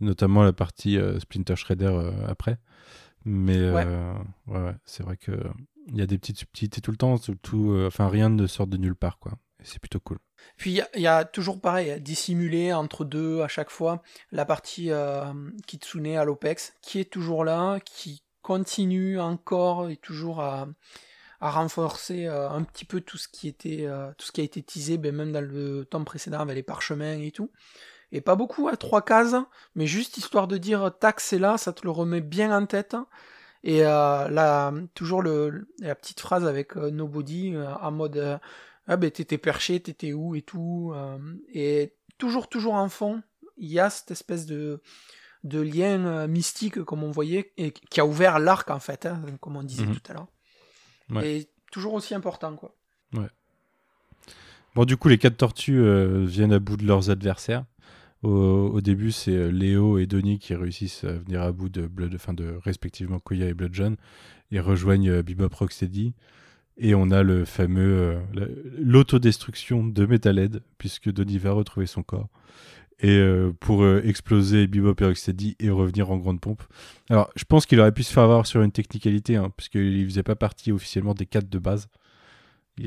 [0.00, 2.58] Notamment la partie euh, Splinter Shredder euh, après.
[3.24, 4.12] Mais euh,
[4.46, 5.32] ouais, ouais, c'est vrai que
[5.88, 7.16] il y a des petites subtilités tout le temps.
[7.54, 9.32] Euh, enfin, rien ne sort de nulle part, quoi.
[9.62, 10.18] C'est plutôt cool.
[10.56, 14.02] Puis il y a- il y, a toujours pareil, dissimulé entre deux à chaque fois,
[14.32, 15.24] la partie euh,
[15.66, 20.66] Kitsune à l'OPEX, qui est toujours là, qui continue encore et toujours à,
[21.40, 24.44] à renforcer euh, un petit peu tout ce qui était euh, tout ce qui a
[24.44, 27.50] été teasé, ben, même dans le tome précédent avec les parchemins et tout.
[28.12, 29.36] Et pas beaucoup, à trois cases,
[29.76, 32.96] mais juste histoire de dire tac c'est là, ça te le remet bien en tête.
[33.62, 38.38] Et euh, là, toujours le, la petite phrase avec euh, Nobody euh, en mode euh,
[38.88, 40.92] ah ben t'étais perché, t'étais où et tout.
[40.94, 41.18] euh,
[41.52, 43.22] et toujours, toujours en fond,
[43.58, 44.80] il y a cette espèce de,
[45.44, 49.20] de lien euh, mystique, comme on voyait, et qui a ouvert l'arc en fait, hein,
[49.40, 49.94] comme on disait Mhm.
[49.94, 50.26] tout à l'heure.
[51.10, 51.30] Ouais.
[51.30, 52.74] Et toujours aussi important, quoi.
[54.76, 57.64] Bon, du coup, les quatre tortues euh, viennent à bout de leurs adversaires.
[58.22, 62.14] Au, début, c'est euh, Léo et Donnie qui réussissent à venir à bout de, Blood,
[62.14, 63.96] enfin de respectivement Koya et Blood John.
[64.50, 66.12] Ils rejoignent euh, Bebop Rocksteady.
[66.82, 68.46] Et on a le fameux euh, la-
[68.78, 72.28] l'autodestruction de Metalhead, puisque Donnie va retrouver son corps.
[73.02, 73.18] Et
[73.60, 76.62] pour euh, exploser Bebop et Rocksteady et revenir en grande pompe.
[77.08, 80.22] Alors, je pense qu'il aurait pu se faire avoir sur une technicalité, hein, puisqu'il faisait
[80.22, 81.88] pas partie officiellement des quatre de base.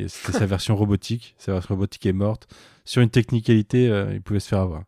[0.08, 1.34] C'était sa version robotique.
[1.40, 2.48] Sa version robotique est morte.
[2.86, 4.84] Sur une technicalité, il pouvait se faire avoir.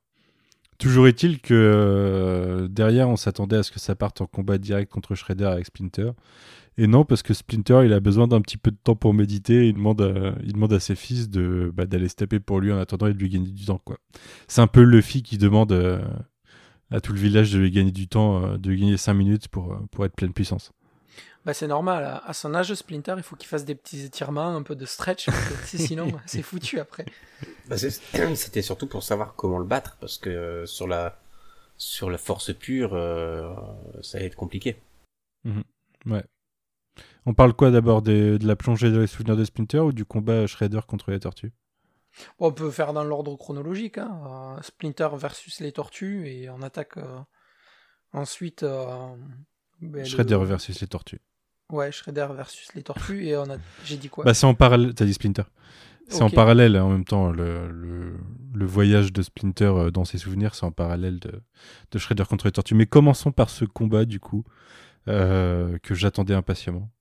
[0.77, 4.91] Toujours est-il que euh, derrière, on s'attendait à ce que ça parte en combat direct
[4.91, 6.11] contre Shredder avec Splinter.
[6.77, 9.67] Et non, parce que Splinter, il a besoin d'un petit peu de temps pour méditer.
[9.67, 12.71] Il demande à, il demande à ses fils de, bah, d'aller se taper pour lui
[12.71, 13.81] en attendant et de lui gagner du temps.
[14.47, 16.01] C'est un peu Luffy qui demande euh,
[16.91, 19.47] à tout le village de lui gagner du temps, euh, de lui gagner 5 minutes
[19.55, 19.59] euh,
[19.91, 20.71] pour être pleine puissance.
[21.45, 24.63] Bah, c'est normal, à- son âge, Splinter, il faut qu'il fasse des petits étirements, un
[24.63, 27.05] peu de stretch, parce que, sinon, c'est foutu après.
[27.69, 27.77] Bah,
[28.35, 31.17] C'était surtout pour savoir comment le battre, parce que euh, sur la
[31.77, 33.53] sur la force pure, euh,
[34.01, 34.77] ça va être compliqué.
[37.25, 40.05] On parle quoi d'abord des- de la plongée dans les souvenirs de Splinter ou du
[40.05, 41.51] combat Shredder contre les tortues?
[42.39, 44.55] Bon, on peut faire dans l'ordre chronologique, hein.
[44.57, 47.19] euh, Splinter versus les tortues, et on attaque euh,
[48.13, 48.63] ensuite...
[48.63, 49.15] euh,
[49.81, 51.19] ben, le- Shredder versus les tortues.
[51.71, 53.57] Ouais, Shredder versus les tortues, et on a...
[53.83, 55.43] j'ai dit quoi Bah, c'est en parallèle, t'as dit Splinter.
[56.07, 57.31] C'est en parallèle hein, en même temps.
[57.31, 58.13] Le, le,
[58.53, 61.41] le voyage de Splinter euh, dans ses souvenirs, c'est en parallèle de,
[61.91, 62.75] de Shredder contre les tortues.
[62.75, 64.43] Mais commençons par ce combat, du coup,
[65.07, 66.91] euh, que j'attendais impatiemment.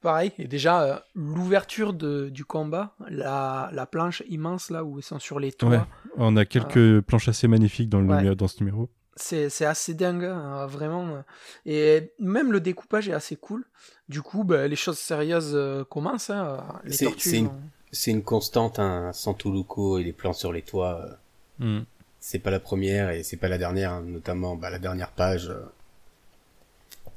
[0.00, 5.18] Pareil, et déjà, euh, l'ouverture du combat, la, la planche immense là où ils sont
[5.18, 5.80] sur les toits, Ouais.
[6.16, 8.34] On a quelques planches assez magnifiques dans, le Ouais.
[8.36, 8.88] dans ce numéro.
[9.20, 11.06] C'est c'est assez dingue, hein, vraiment.
[11.16, 11.20] euh.
[11.66, 13.64] Et même le découpage est assez cool.
[14.08, 16.30] Du coup, bah, les choses sérieuses euh, commencent.
[16.30, 16.58] hein.
[16.84, 17.28] Les C'est- tortues.
[17.30, 17.60] c'est une- ont-
[17.92, 21.18] C'est une constante, un Santoluco et les plans sur les toits.
[21.60, 21.84] euh, Mm.
[22.20, 25.48] C'est pas la première et c'est pas la dernière, hein, notamment bah, la dernière page.
[25.50, 25.60] euh,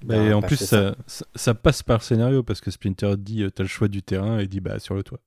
[0.04, 2.72] Bah, d'un et en page plus, ça, ça, ça passe par le scénario parce que
[2.72, 5.20] Splinter dit euh, t'as le choix du terrain et dit bah sur le toit.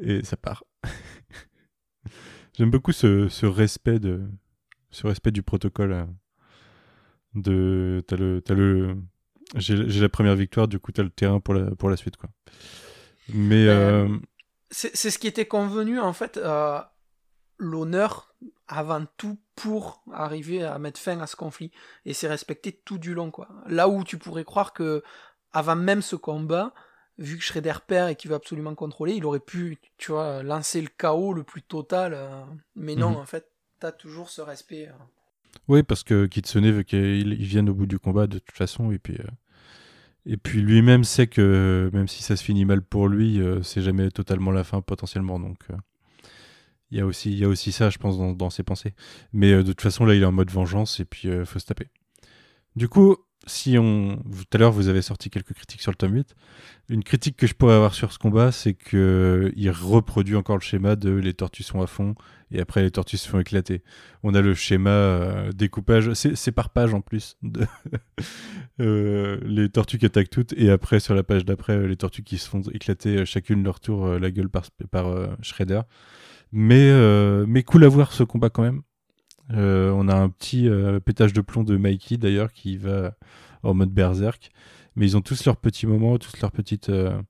[0.00, 0.62] Et ça part.
[2.56, 4.22] J'aime beaucoup ce, ce respect de
[4.90, 5.92] ce respect du protocole.
[5.92, 6.06] euh,
[7.34, 8.96] De t'as le t'as le
[9.56, 12.16] j'ai j'ai la première victoire du coup t'as le terrain pour la pour la suite
[12.16, 12.30] quoi.
[13.28, 14.18] Mais Euh, euh,
[14.70, 16.36] C'est c'est ce qui était convenu, en fait.
[16.38, 16.80] euh,
[17.58, 18.34] L'honneur
[18.68, 21.72] avant tout pour arriver à mettre fin à ce conflit.
[22.04, 23.48] Et c'est respecté tout du long, quoi.
[23.66, 25.02] Là où tu pourrais croire que,
[25.52, 26.74] avant même ce combat,
[27.18, 30.82] vu que Shredder perd et qu'il veut absolument contrôler, il aurait pu, tu vois, lancer
[30.82, 32.14] le chaos le plus total.
[32.14, 32.44] euh,
[32.76, 33.16] mais non, Mhm.
[33.18, 33.50] en fait,
[33.80, 34.88] t'as toujours ce respect.
[34.88, 34.92] euh.
[35.68, 38.92] Oui, parce que Kitsune veut qu'il il vienne au bout du combat de toute façon,
[38.92, 39.16] et puis,
[40.28, 43.82] euh, puis lui-même sait que même si ça se finit mal pour lui, euh, c'est
[43.82, 45.38] jamais totalement la fin potentiellement.
[45.40, 45.76] Donc euh,
[46.90, 48.94] il y a aussi, il y a aussi ça, je pense, dans, dans ses pensées.
[49.32, 51.66] Mais de toute façon, là, il est en mode vengeance, et puis euh, faut se
[51.66, 51.88] taper.
[52.76, 53.16] Du coup,
[53.46, 56.34] si on, tout à l'heure, vous avez sorti quelques critiques sur le tome 8.
[56.88, 60.62] Une critique que je pourrais avoir sur ce combat, c'est que il reproduit encore le
[60.62, 62.14] schéma de les tortues sont à fond
[62.50, 63.82] et après les tortues se font éclater.
[64.22, 67.36] On a le schéma euh, découpage, c'est par page en plus.
[68.78, 72.22] Euh, les tortues qui attaquent toutes et après sur la page d'après euh, les tortues
[72.22, 75.80] qui se font éclater euh, chacune leur tour euh, la gueule par, euh, Shredder.
[76.52, 78.82] Mais, euh, mais cool à voir ce combat quand même.
[79.52, 83.14] Euh, on a un petit euh, pétage de plomb de Mikey d'ailleurs qui va
[83.62, 84.50] en mode berserk.
[84.96, 87.20] Mais ils ont tous leurs petits moments, tous leurs petites, euh,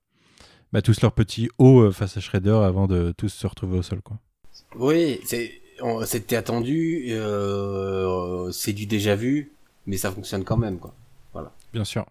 [0.71, 4.01] bah, tous leurs petits hauts face à Shredder avant de tous se retrouver au sol.
[4.01, 4.17] Quoi.
[4.75, 5.19] Oui,
[6.05, 7.11] c'était attendu,
[8.51, 9.51] c'est du déjà vu,
[9.85, 10.93] mais ça fonctionne quand même, quoi.
[11.73, 12.05] Bien sûr.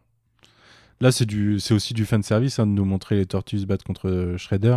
[1.01, 3.85] Là, c'est du, c'est aussi du fan service hein, de nous montrer les tortues battre
[3.85, 4.77] contre Shredder.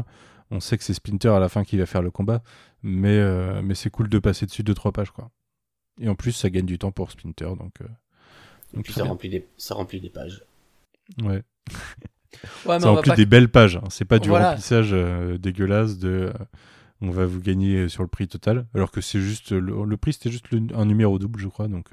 [0.51, 2.41] On sait que c'est Splinter à la fin qui va faire le combat,
[2.81, 5.29] mais, euh, mais c'est cool de passer dessus deux trois pages quoi.
[6.01, 7.73] Et en plus, ça gagne du temps pour Splinter, donc.
[7.81, 7.85] euh,
[8.73, 9.09] donc puis ça bien.
[9.11, 10.43] remplit, des, ça remplit des pages.
[11.21, 11.43] Ouais.
[12.65, 13.75] Ouais, mais ça on va remplit pas- des belles pages.
[13.77, 13.83] hein.
[13.89, 14.49] C'est pas du Voilà.
[14.51, 16.31] remplissage euh, dégueulasse de.
[16.33, 16.33] euh,
[17.01, 20.13] on va vous gagner sur le prix total, alors que c'est juste le, le prix,
[20.13, 21.87] c'était juste le- un numéro double, je crois, donc.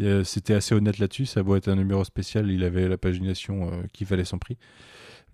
[0.00, 1.26] euh, c'était assez honnête là-dessus.
[1.26, 4.56] Ça doit être un numéro spécial, il avait la pagination euh, qui valait son prix.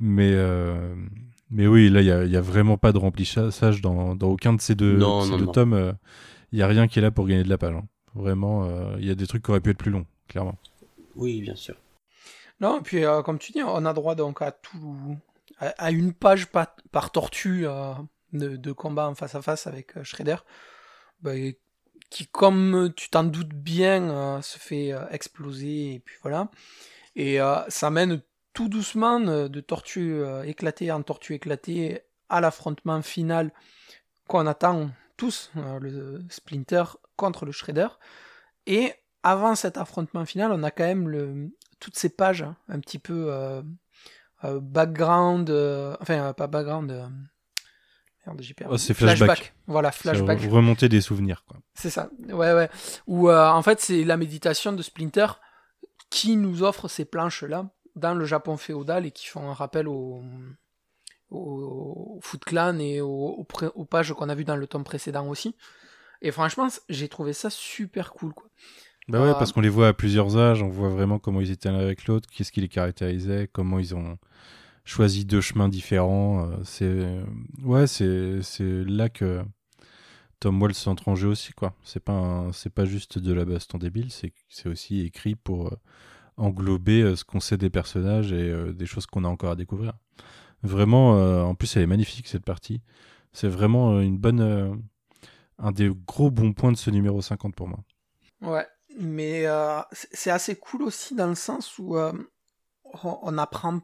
[0.01, 0.95] Mais, euh,
[1.51, 4.29] mais oui, là, il n'y a, il y a vraiment pas de remplissage dans, dans
[4.29, 5.53] aucun de ces deux, Non, ces non, deux non.
[5.53, 5.75] tomes.
[5.75, 5.93] euh,
[6.53, 7.75] Il n'y a rien qui est là pour gagner de la page.
[7.75, 7.87] hein.
[8.15, 10.57] Vraiment, euh, il y a des trucs qui auraient pu être plus longs, clairement.
[11.17, 11.77] Oui, bien sûr.
[12.61, 15.17] Non, et puis euh, comme tu dis, on a droit donc à tout,
[15.59, 17.93] à, à une page par, par tortue euh,
[18.33, 20.37] de, de combat en face à face avec euh, Shredder,
[21.23, 21.33] bah,
[22.11, 26.49] qui, comme tu t'en doutes bien, euh, se fait euh, exploser et puis voilà.
[27.17, 28.23] Et euh, ça mène
[28.55, 32.01] tout doucement euh, de tortue euh, éclatée en tortue éclatée
[32.31, 33.53] à l'affrontement final
[34.29, 36.85] qu'on attend tous, euh, le Splinter
[37.17, 37.89] contre le Shredder.
[38.67, 41.51] Et avant cet affrontement final, on a quand même le,
[41.81, 43.63] toutes ces pages hein, un petit peu euh,
[44.45, 47.11] euh, background, euh, enfin pas background.
[48.27, 49.55] Oh, c'est flashback.
[49.67, 50.41] Voilà, flashback.
[50.49, 51.59] Remonter des souvenirs, quoi.
[51.75, 52.09] C'est ça.
[52.29, 52.71] Ouais, ouais.
[53.07, 55.27] Où en fait c'est la méditation de Splinter
[56.09, 59.89] qui nous offre ces planches là dans le Japon féodal et qui font un rappel
[59.89, 60.23] au
[61.31, 65.57] au Foot Clan et au- aux pages qu'on a vu dans le tome précédent aussi.
[66.23, 68.49] Et franchement, j'ai trouvé ça super cool quoi.
[69.09, 69.35] Bah ouais, Ah.
[69.35, 72.07] parce qu'on les voit à plusieurs âges, on voit vraiment comment ils étaient l'un avec
[72.07, 74.17] l'autre, qu'est-ce qui les caractérisait, comment ils ont
[74.85, 76.49] choisi deux chemins différents.
[76.51, 77.23] euh, C'est
[77.63, 79.43] ouais, c'est c'est là que
[80.41, 81.75] Tom Wells entre en jeu aussi quoi.
[81.85, 85.67] C'est pas un- c'est pas juste de la baston débile, c'est c'est aussi écrit pour
[85.69, 85.77] euh,
[86.37, 89.57] englober euh, ce qu'on sait des personnages et euh, des choses qu'on a encore à
[89.57, 89.95] découvrir.
[90.63, 92.81] Vraiment, euh, en plus elle est magnifique cette partie.
[93.33, 94.83] C'est vraiment une bonne
[95.59, 97.81] un des gros bons points de ce numéro 50 pour moi.
[98.41, 98.67] Ouais,
[98.99, 99.45] mais
[99.91, 101.97] c'est assez cool aussi dans le sens où
[103.03, 103.81] on n'apprend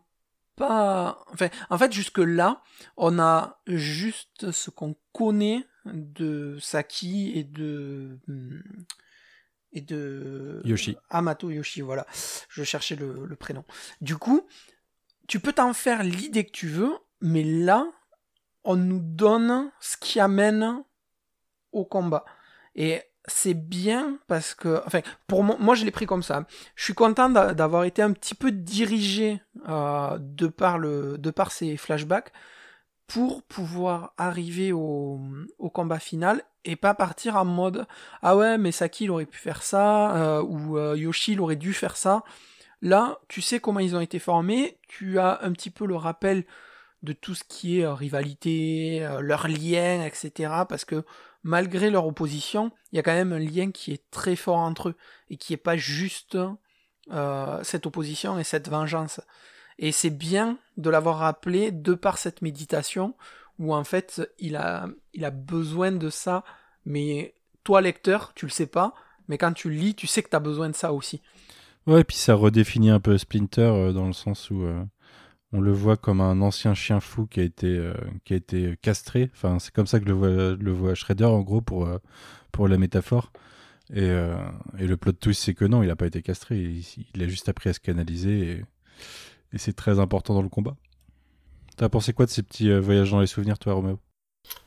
[0.54, 1.24] pas.
[1.68, 2.62] En fait, jusque-là,
[2.96, 8.20] on a juste ce qu'on connaît de Saki et de.
[9.72, 10.60] Et de.
[10.64, 10.96] Yoshi.
[11.10, 12.06] Amato Yoshi, voilà.
[12.48, 13.64] Je cherchais le, le prénom.
[14.00, 14.46] Du coup,
[15.28, 17.86] tu peux t'en faire l'idée que tu veux, mais là,
[18.64, 20.82] on nous donne ce qui amène
[21.72, 22.24] au combat.
[22.74, 26.46] Et c'est bien parce que, enfin, pour moi, moi je l'ai pris comme ça.
[26.74, 31.30] Je suis content d'a- d'avoir été un petit peu dirigé euh, de par le, de
[31.30, 32.32] par ces flashbacks
[33.10, 35.20] pour pouvoir arriver au,
[35.74, 37.86] combat final et pas partir en mode
[38.22, 41.56] ah ouais mais Saki il aurait pu faire ça euh, ou euh, Yoshi il aurait
[41.56, 42.22] dû faire ça.
[42.82, 46.44] Là, tu sais comment ils ont été formés, tu as un petit peu le rappel
[47.02, 50.52] de tout ce qui est euh, rivalité, leurs liens, etc.
[50.68, 51.04] Parce que
[51.42, 54.90] malgré leur opposition, il y a quand même un lien qui est très fort entre
[54.90, 54.96] eux
[55.30, 56.38] et qui est pas juste
[57.62, 59.20] cette opposition et cette vengeance.
[59.78, 63.14] Et c'est bien de l'avoir rappelé de par cette méditation
[63.58, 66.44] où en fait il a, il a besoin de ça,
[66.84, 68.94] mais toi lecteur, tu le sais pas,
[69.28, 71.22] mais quand tu lis, tu sais que tu as besoin de ça aussi.
[71.86, 74.82] Ouais, et puis ça redéfinit un peu Splinter euh, dans le sens où euh,
[75.52, 77.94] on le voit comme un ancien chien fou qui a été, euh,
[78.24, 79.30] qui a été castré.
[79.34, 81.88] Enfin, c'est comme ça que le voit, le voit Shredder en gros pour,
[82.52, 83.32] pour la métaphore.
[83.92, 84.08] Et,
[84.78, 86.58] et le plot twist, c'est que non, il n'a pas été castré.
[87.14, 88.62] Il, a juste appris à se canaliser
[89.52, 90.76] et c'est très important dans le combat.
[91.76, 93.98] T'as pensé quoi de ces petits euh, voyages dans les souvenirs, toi, Roméo?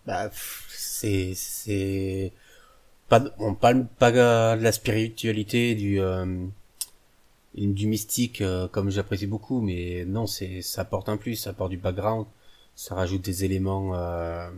[0.05, 0.29] Bah,
[0.69, 2.33] c'est c'est
[3.09, 6.45] pas on parle pas de la spiritualité du euh,
[7.55, 11.71] du mystique euh, comme j'apprécie beaucoup, mais non, c'est ça apporte un plus, ça apporte
[11.71, 12.25] du background,
[12.75, 14.49] ça rajoute des éléments à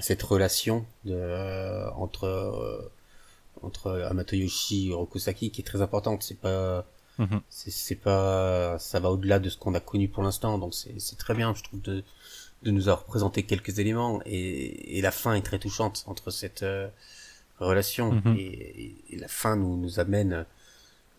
[0.00, 2.90] cette relation de entre
[3.62, 6.22] entre Amatoyoshi et Rokusaki qui est très importante.
[6.22, 6.84] C'est pas
[7.18, 7.40] Mhm.
[7.48, 11.16] c'est pas ça va au-delà de ce qu'on a connu pour l'instant, donc c'est c'est
[11.18, 12.02] très bien, je trouve de
[12.62, 14.20] de nous avoir présenté quelques éléments.
[14.26, 16.88] Et, et la fin est très touchante entre cette euh,
[17.60, 18.12] relation.
[18.12, 18.34] Mhm.
[18.36, 18.42] et,
[18.84, 20.44] et- et la fin nous nous amène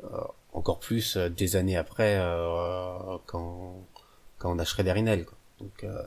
[0.03, 0.07] euh,
[0.53, 3.75] encore plus euh, des années après euh, quand
[4.39, 5.37] quand on a Shredder Inel quoi.
[5.61, 6.03] donc euh,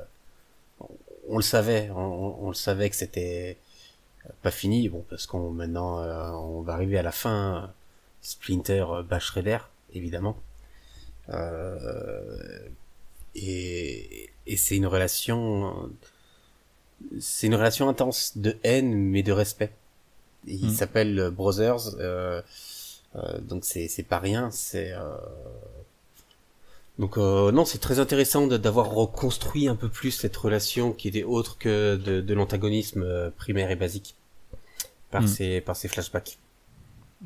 [0.80, 0.88] on,
[1.28, 1.90] on le savait.
[1.90, 3.58] On, on- le savait que c'était
[4.42, 4.88] pas fini.
[4.88, 7.66] Bon parce qu'on maintenant euh, on va arriver à la fin euh,
[8.22, 9.58] Splinter bat Shredder
[9.94, 10.36] évidemment
[11.30, 12.68] euh,
[13.34, 15.90] et, et c'est une relation
[17.20, 19.72] c'est une relation intense de haine mais de respect
[20.46, 20.74] il Mm.
[20.74, 22.42] s'appelle euh, Brothers euh,
[23.16, 25.16] euh, donc c'est c'est pas rien c'est euh...
[26.98, 31.22] donc euh, non c'est très intéressant d'avoir reconstruit un peu plus cette relation qui était
[31.24, 34.16] autre que de, de l'antagonisme primaire et basique
[35.10, 35.26] par Mm.
[35.28, 36.38] ces par ces flashbacks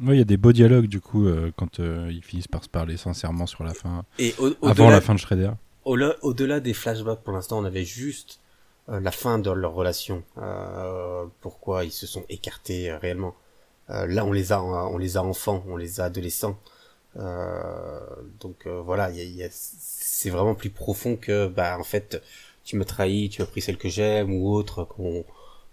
[0.03, 2.65] Ouais, il y a des beaux dialogues, du coup, euh, quand euh, ils finissent par
[2.65, 5.51] se parler sincèrement sur la fin, et au, avant la fin de Shredder.
[5.85, 8.41] Au-delà des flashbacks, pour l'instant, on avait juste
[8.89, 10.23] euh, la fin de leur relation.
[11.41, 13.35] Pourquoi ils se sont écartés réellement.
[13.89, 16.59] Là, on les a, on les a enfants, on les a adolescents.
[17.17, 21.85] Donc voilà, il y a- il y a- c'est vraiment plus profond que, bah, en
[21.85, 22.23] fait,
[22.65, 25.25] tu me trahis, tu as pris celle que j'aime ou autre qu'on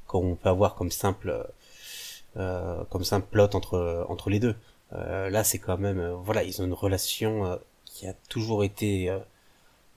[0.07, 1.47] qu'on peut avoir comme simple,
[2.37, 4.55] euh, comme simple plot entre entre les deux.
[4.93, 7.55] Euh, là, c'est quand même, euh, voilà, ils ont une relation euh,
[7.85, 9.19] qui a toujours été euh,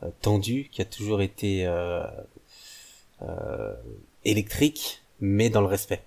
[0.02, 2.04] euh, tendu, qui a toujours été euh,
[3.22, 3.74] euh,
[4.24, 6.04] électrique, mais dans le respect.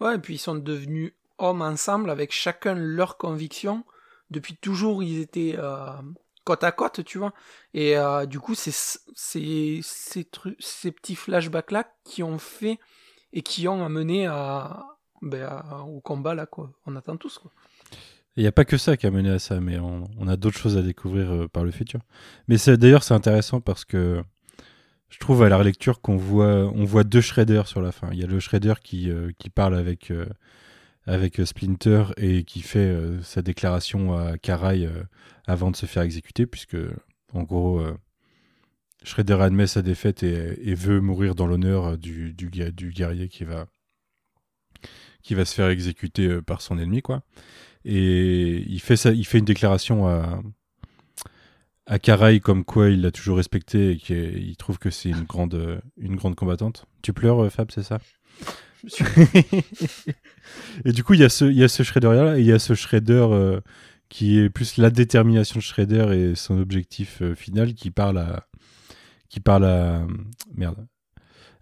[0.00, 3.84] Ouais, et puis ils sont devenus hommes ensemble avec chacun leurs convictions.
[4.30, 5.86] Depuis toujours, ils étaient euh,
[6.44, 7.32] côte à côte, tu vois.
[7.74, 8.74] Et euh, du coup, c'est
[9.14, 12.80] c'est ces tru- ces petits flashbacks là qui ont fait
[13.32, 14.93] et qui ont amené à,
[15.24, 16.70] ben, au combat là quoi.
[16.86, 17.50] On attend tous quoi.
[18.36, 20.58] Il n'y a pas que ça qui a mené à ça, mais on, a d'autres
[20.58, 22.00] choses à découvrir euh, par le futur.
[22.48, 24.22] Mais d'ailleurs, c'est intéressant parce que
[25.08, 28.08] je trouve à la relecture qu'on voit, on voit deux Shredder sur la fin.
[28.12, 30.26] Il y a le Shredder qui, euh, qui parle avec, euh,
[31.06, 34.88] avec Splinter et qui fait sa déclaration à Karai
[35.46, 36.78] avant de se faire exécuter, puisque
[37.34, 37.82] en gros,
[39.02, 43.66] Shredder admet sa défaite et, veut mourir dans l'honneur du, du guerrier qui va,
[45.24, 47.22] qui va se faire exécuter euh, par son ennemi, quoi.
[47.84, 50.40] Et il fait, ça, il fait une déclaration à,
[51.86, 55.54] à Karai comme quoi il l'a toujours respecté et qu'il trouve que c'est une grande,
[55.54, 56.86] euh, une grande combattante.
[57.02, 57.98] Tu pleures, euh, Fab, c'est ça?
[58.86, 59.04] Suis-
[60.84, 62.52] Et du coup, il y a ce, il y a ce Shredder-là et il y
[62.52, 63.60] a ce Shredder euh,
[64.08, 68.46] qui est plus la détermination de Shredder et son objectif euh, final qui parle à.
[69.28, 70.06] qui parle à.
[70.54, 70.86] merde.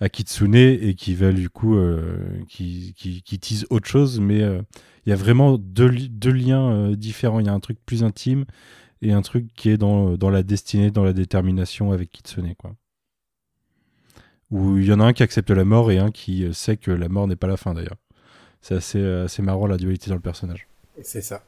[0.03, 1.77] À Kitsune et qui va du coup.
[1.77, 4.61] euh, qui, qui, qui tease autre chose, mais euh,
[5.07, 7.41] il y a vraiment deux, li- deux liens euh, différents.
[7.41, 8.45] Il y a un truc plus intime
[9.01, 12.75] et un truc qui est dans, dans la destinée, dans la détermination avec Kitsune, quoi.
[14.51, 16.91] Où il y en a un qui accepte la mort et un qui sait que
[16.91, 17.97] la mort n'est pas la fin d'ailleurs.
[18.61, 20.69] C'est assez, assez marrant la dualité dans le personnage.
[21.03, 21.43] C'est ça.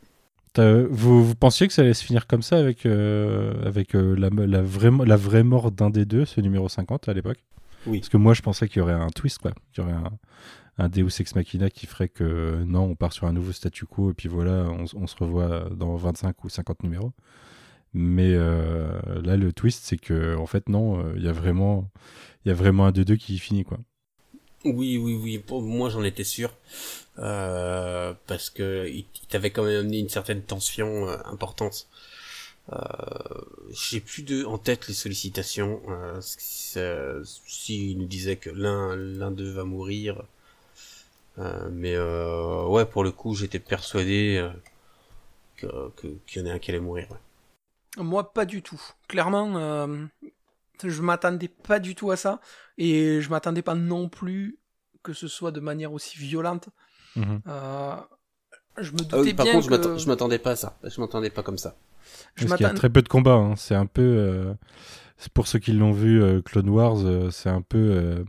[0.56, 4.30] Vous, vous pensiez que ça allait se finir comme ça avec, euh, avec euh, la,
[4.46, 7.44] la, vraie, mo- la vraie mort d'un des deux, ce numéro 50 à l'époque?
[7.86, 8.00] Oui.
[8.00, 9.52] Parce que moi je pensais qu'il y aurait un twist, quoi.
[9.72, 10.12] Qu'il y aurait un,
[10.78, 14.10] un Deus Ex Machina qui ferait que non, on part sur un nouveau statu quo
[14.10, 17.12] et puis voilà, on, se revoit dans 25 ou 50 numéros.
[17.92, 21.88] Mais euh, là, le twist, c'est que en fait, non, euh, il y a vraiment,
[22.44, 23.78] il y a vraiment un des deux qui finit, quoi.
[24.64, 25.44] Oui, oui, oui.
[25.60, 26.50] Moi, j'en étais sûr.
[27.18, 31.86] Euh, parce que il, il t'avait quand même amené une certaine tension euh, importante.
[32.72, 32.78] Euh,
[33.70, 35.80] J'ai plus de en tête les sollicitations.
[35.88, 40.22] Euh, S'il nous disait que l'un l'un d'eux va mourir.
[41.38, 44.48] Euh, mais euh, ouais, pour le coup, j'étais persuadé
[45.56, 45.66] que
[46.26, 47.10] qu'il y en a un qui allait mourir.
[47.10, 47.18] ouais.
[48.02, 48.80] Moi, pas du tout.
[49.08, 50.06] Clairement, euh,
[50.82, 52.40] je m'attendais pas du tout à ça.
[52.78, 54.58] Et je m'attendais pas non plus
[55.02, 56.70] que ce soit de manière aussi violente.
[57.14, 57.40] Mhm.
[57.46, 57.94] Euh,
[58.78, 59.98] je me doutais Ah oui, par bien contre, que...
[59.98, 60.76] je m'attendais pas à ça.
[60.82, 61.76] Je m'attendais pas comme ça.
[62.34, 63.34] Je Parce qu'il y a très peu de combats.
[63.34, 63.54] hein.
[63.56, 64.02] C'est un peu.
[64.02, 64.54] euh,
[65.32, 67.78] pour ceux qui l'ont vu, euh, Clone Wars, euh, c'est un peu.
[67.78, 68.24] euh,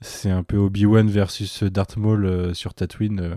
[0.00, 3.36] c'est un peu Obi-Wan versus Darth Maul sur Tatooine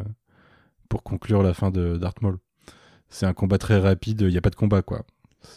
[0.90, 2.38] pour conclure la fin de Darth Maul.
[3.10, 4.22] C'est un combat très rapide.
[4.22, 5.06] Il n'y a pas de combat, quoi.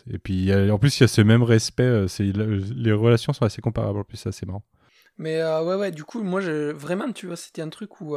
[0.09, 2.07] Et puis en plus, il y a ce même respect.
[2.21, 3.99] Les relations sont assez comparables.
[3.99, 4.63] En plus, c'est assez marrant.
[5.19, 5.91] Mais ouais, ouais.
[5.91, 8.17] Du coup, moi, je, vraiment, tu vois, c'était un truc où.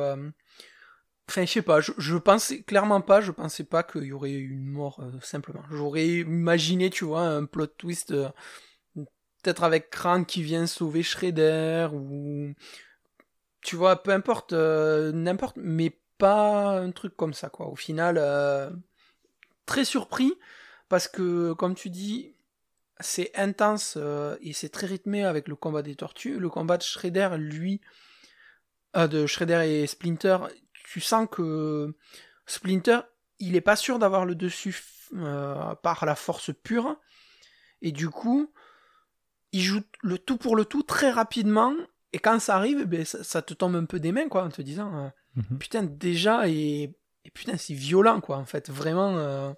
[1.28, 4.66] Enfin, je sais pas, je, pensais clairement pas, je pensais pas qu'il y aurait une
[4.66, 5.64] mort simplement.
[5.72, 8.14] J'aurais imaginé, tu vois, un plot twist,
[8.94, 12.54] peut-être avec Krang qui vient sauver Shredder, ou.
[13.62, 17.68] Tu vois, peu importe, n'importe, mais pas un truc comme ça, quoi.
[17.68, 18.20] Au final,
[19.66, 20.34] très surpris
[20.90, 22.36] parce que, comme tu dis,
[23.00, 26.40] c'est intense euh, et c'est très rythmé avec le combat des tortues.
[26.40, 27.82] Le combat de Shredder, lui,
[28.96, 30.38] euh, de Shredder et Splinter,
[30.86, 31.94] tu sens que
[32.46, 33.00] Splinter,
[33.40, 34.76] il est pas sûr d'avoir le dessus
[35.16, 36.98] euh, par la force pure.
[37.82, 38.52] Et du coup,
[39.52, 41.74] il joue le tout pour le tout très rapidement.
[42.14, 44.62] Et quand ça arrive, ben, ça, te tombe un peu des mains, quoi, en te
[44.62, 45.58] disant, mhm.
[45.60, 46.96] putain, déjà, et
[47.26, 48.70] et putain, c'est violent, quoi, en fait.
[48.70, 49.18] Vraiment.
[49.18, 49.52] Euh,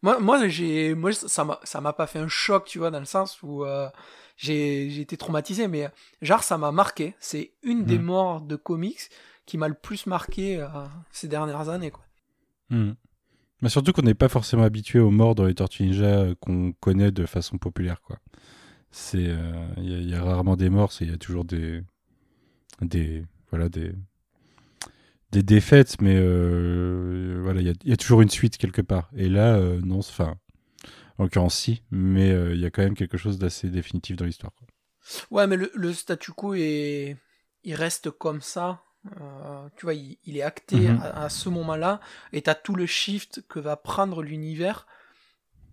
[0.00, 3.42] moi, moi, j'ai, moi, ça m'a, pas fait un choc, tu vois, dans le sens
[3.42, 3.88] où euh,
[4.38, 5.90] j'ai, été traumatisé, mais
[6.22, 7.14] genre, ça m'a marqué.
[7.20, 8.02] C'est une des hmm.
[8.02, 9.10] morts de comics
[9.52, 10.66] qui m'a le plus marqué euh,
[11.10, 12.04] ces dernières années, quoi.
[12.70, 17.12] Mais surtout qu'on n'est pas forcément habitué aux morts dans les Tortues Ninja qu'on connaît
[17.12, 18.18] de façon populaire, quoi.
[18.90, 19.30] C'est,
[19.76, 21.82] il y, a rarement des morts, il y a toujours des,
[22.80, 23.94] des, voilà, des
[25.32, 29.10] des défaites, mais euh, voilà, il y, a toujours une suite quelque part.
[29.16, 30.36] Et là, euh, non, enfin,
[31.18, 34.26] en l'occurrence, si, mais euh, il y a quand même quelque chose d'assez définitif dans
[34.26, 34.52] l'histoire.
[35.30, 37.16] Ouais, mais le, statu quo est,
[37.64, 38.82] il reste comme ça.
[39.76, 41.00] Tu vois, il, est acté mhm.
[41.02, 42.00] à, ce moment-là,
[42.32, 44.86] et t'as tout le shift que va prendre l'univers.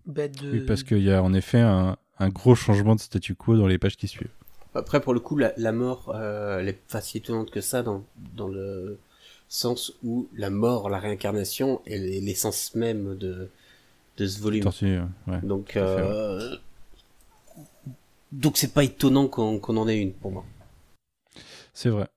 [0.06, 1.96] Ben, oui, parce qu'il y a en effet un,
[2.28, 4.32] gros changement de statu quo dans les pages qui suivent.
[4.74, 8.04] Après, pour le coup, la, mort, elle est pas si étonnante que ça dans,
[8.34, 8.98] dans le
[9.50, 13.50] sens où la mort, la réincarnation est l'essence même de,
[14.16, 14.64] de ce volume.
[15.42, 16.56] donc, euh,
[18.32, 20.44] donc c'est pas étonnant qu'on en ait une pour moi.
[21.74, 22.08] C'est vrai.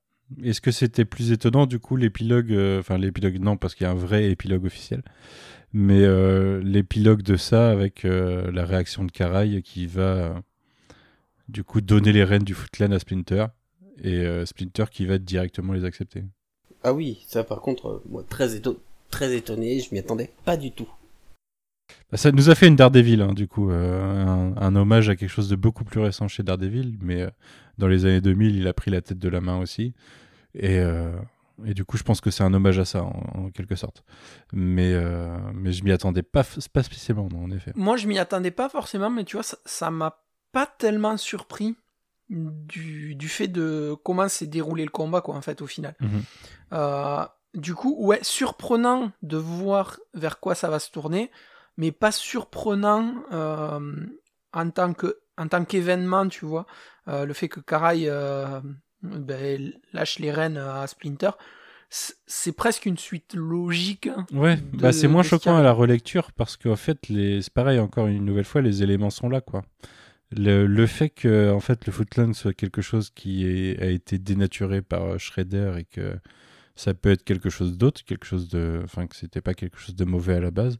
[0.42, 3.88] Est-ce que c'était plus étonnant du coup l'épilogue, euh, enfin l'épilogue non parce qu'il y
[3.88, 5.02] a un vrai épilogue officiel,
[5.72, 10.42] mais euh, l'épilogue de ça avec la réaction de Karai qui va
[11.48, 13.46] du coup donner les rênes du Footland à Splinter
[14.02, 16.24] et Splinter qui va directement les accepter.
[16.86, 18.60] Ah oui, ça par contre, euh, moi très,
[19.10, 20.88] très étonné, je m'y attendais pas du tout.
[22.12, 25.30] Bah, ça nous a fait une Daredevil, hein, du coup, euh, un, hommage à quelque
[25.30, 27.30] chose de beaucoup plus récent chez Daredevil, mais euh,
[27.78, 29.94] dans les années 2000, il a pris la tête de la main aussi.
[30.54, 30.80] Et,
[31.64, 34.04] et du coup, je pense que c'est un hommage à ça, en, quelque sorte.
[34.52, 34.94] Mais,
[35.52, 37.72] mais je m'y attendais pas, pas spécialement, non, en effet.
[37.74, 40.22] Moi, je m'y attendais pas forcément, mais tu vois, ça m'a
[40.52, 41.76] pas tellement surpris
[42.30, 45.94] du, du fait de comment s'est déroulé le combat, quoi, en fait, au final.
[46.00, 46.22] Mhm.
[46.72, 47.24] Euh,
[47.54, 51.30] du coup, ouais, surprenant de voir vers quoi ça va se tourner,
[51.76, 54.06] mais pas surprenant euh,
[54.52, 56.66] en tant que en tant qu'événement, tu vois.
[57.08, 58.08] Euh, le fait que Karai
[59.02, 61.30] ben, lâche les rênes à Splinter,
[61.90, 64.08] c'est presque une suite logique.
[64.32, 67.42] Ouais, bah c'est moins choquant à la relecture parce qu'en fait, les...
[67.42, 69.62] c'est pareil, encore une nouvelle fois, les éléments sont là, quoi.
[70.36, 75.02] Le, fait que en fait le Footland soit quelque chose qui a été dénaturé par
[75.02, 76.16] euh, Shredder et que
[76.74, 79.94] ça peut être quelque chose d'autre, quelque chose de, enfin que c'était pas quelque chose
[79.94, 80.78] de mauvais à la base,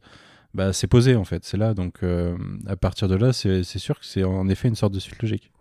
[0.55, 1.74] bah c'est posé en fait, c'est là.
[1.74, 5.01] Donc euh, à partir de là, c'est sûr que c'est en effet une sorte de
[5.01, 5.52] suite logique.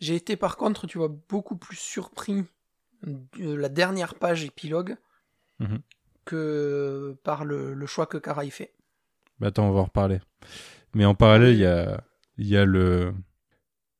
[0.00, 2.44] J'ai été par contre, tu vois, beaucoup plus surpris
[3.02, 4.96] de la dernière page épilogue
[5.58, 5.80] mhm.
[6.24, 8.74] que par le, choix que Kara y fait.
[9.40, 10.20] Bah attends, on va en reparler.
[10.94, 12.04] Mais en parallèle, il y a
[12.38, 13.14] y a le,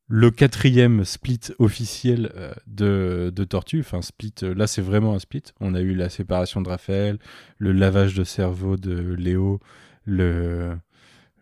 [0.08, 3.80] le quatrième split officiel euh, de, de Tortue.
[3.80, 5.44] Enfin, split, euh, là, c'est vraiment un split.
[5.60, 7.18] On a eu la séparation de Raphaël,
[7.58, 9.60] le lavage de cerveau de Léo,
[10.04, 10.76] le,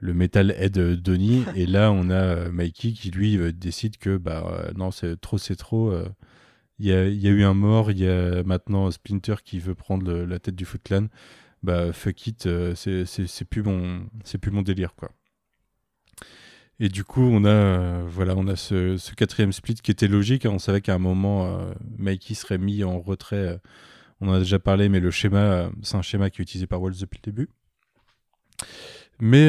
[0.00, 1.44] le Metal Head de Donnie.
[1.56, 5.56] et là, on a euh, Mikey qui, lui, décide que, bah, non, c'est trop, c'est
[5.56, 5.92] trop.
[6.78, 7.90] Il y, a, y, a, eu un mort.
[7.90, 11.06] Il y a maintenant Splinter qui veut prendre la tête du Foot Clan.
[11.62, 14.06] Bah, fuck it, c'est plus, mon,
[14.40, 15.10] plus mon délire, quoi.
[16.82, 20.46] Et du coup, on a, euh, voilà, on a ce, quatrième split qui était logique.
[20.46, 23.36] On savait qu'à un moment, euh, Mikey serait mis en retrait.
[23.36, 23.56] Euh,
[24.20, 26.82] on en a déjà parlé, mais le schéma, c'est un schéma qui est utilisé par
[26.82, 27.48] Waltz depuis le début.
[29.20, 29.46] Mais,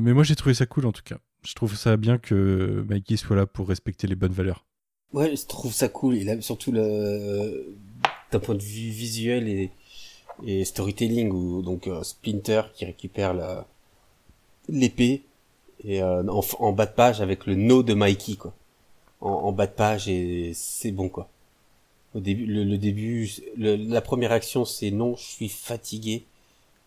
[0.00, 1.18] mais moi, j'ai trouvé ça cool en tout cas.
[1.44, 4.64] Je trouve ça bien que Mikey soit là pour respecter les bonnes valeurs.
[5.12, 6.28] Ouais, je trouve ça cool.
[6.28, 9.70] A surtout d'un point de vue visuel et,
[10.44, 13.64] et storytelling où donc Splinter qui récupère
[14.68, 15.22] l'épée
[15.84, 16.22] et euh,
[16.58, 18.54] en, bas de page avec le no de Mikey quoi
[19.20, 21.28] en, bas de page et c'est bon quoi
[22.14, 26.24] au début le, début la première action c'est non je suis fatigué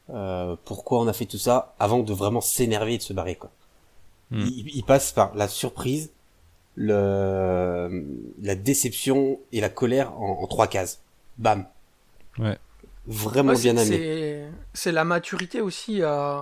[0.09, 3.35] euh, pourquoi on a fait tout ça avant de vraiment s'énerver et de se barrer
[3.35, 3.51] quoi
[4.31, 4.43] Hmm.
[4.45, 6.11] il, il passe par la surprise,
[6.75, 8.05] le,
[8.41, 11.01] la déception et la colère en, en trois cases.
[11.37, 11.65] Bam.
[12.37, 12.57] Ouais.
[13.07, 13.97] Vraiment Ouais, bien amené.
[13.97, 16.41] c'est- C'est la maturité aussi, euh,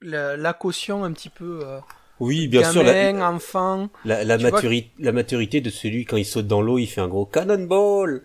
[0.00, 1.60] la, la caution un petit peu.
[1.64, 1.80] euh,
[2.20, 3.88] Oui, bien sûr, la, enfant.
[4.04, 6.86] la, la, Tu vois maturi- la maturité de celui quand il saute dans l'eau, il
[6.86, 8.24] fait un gros cannonball.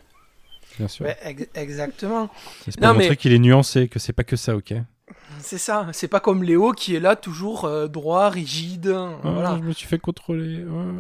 [0.82, 1.06] Bien sûr.
[1.06, 2.28] Ouais, ex- exactement.
[2.66, 4.74] C'est pour Non, montrer mais- qu'il est nuancé, que c'est pas que ça, ok?
[5.40, 5.88] C'est ça.
[5.94, 8.88] C'est pas comme Léo qui est là toujours euh, droit, rigide.
[8.96, 9.58] Ah, Voilà.
[9.62, 10.64] Je me suis fait contrôler.
[10.64, 10.94] ouais.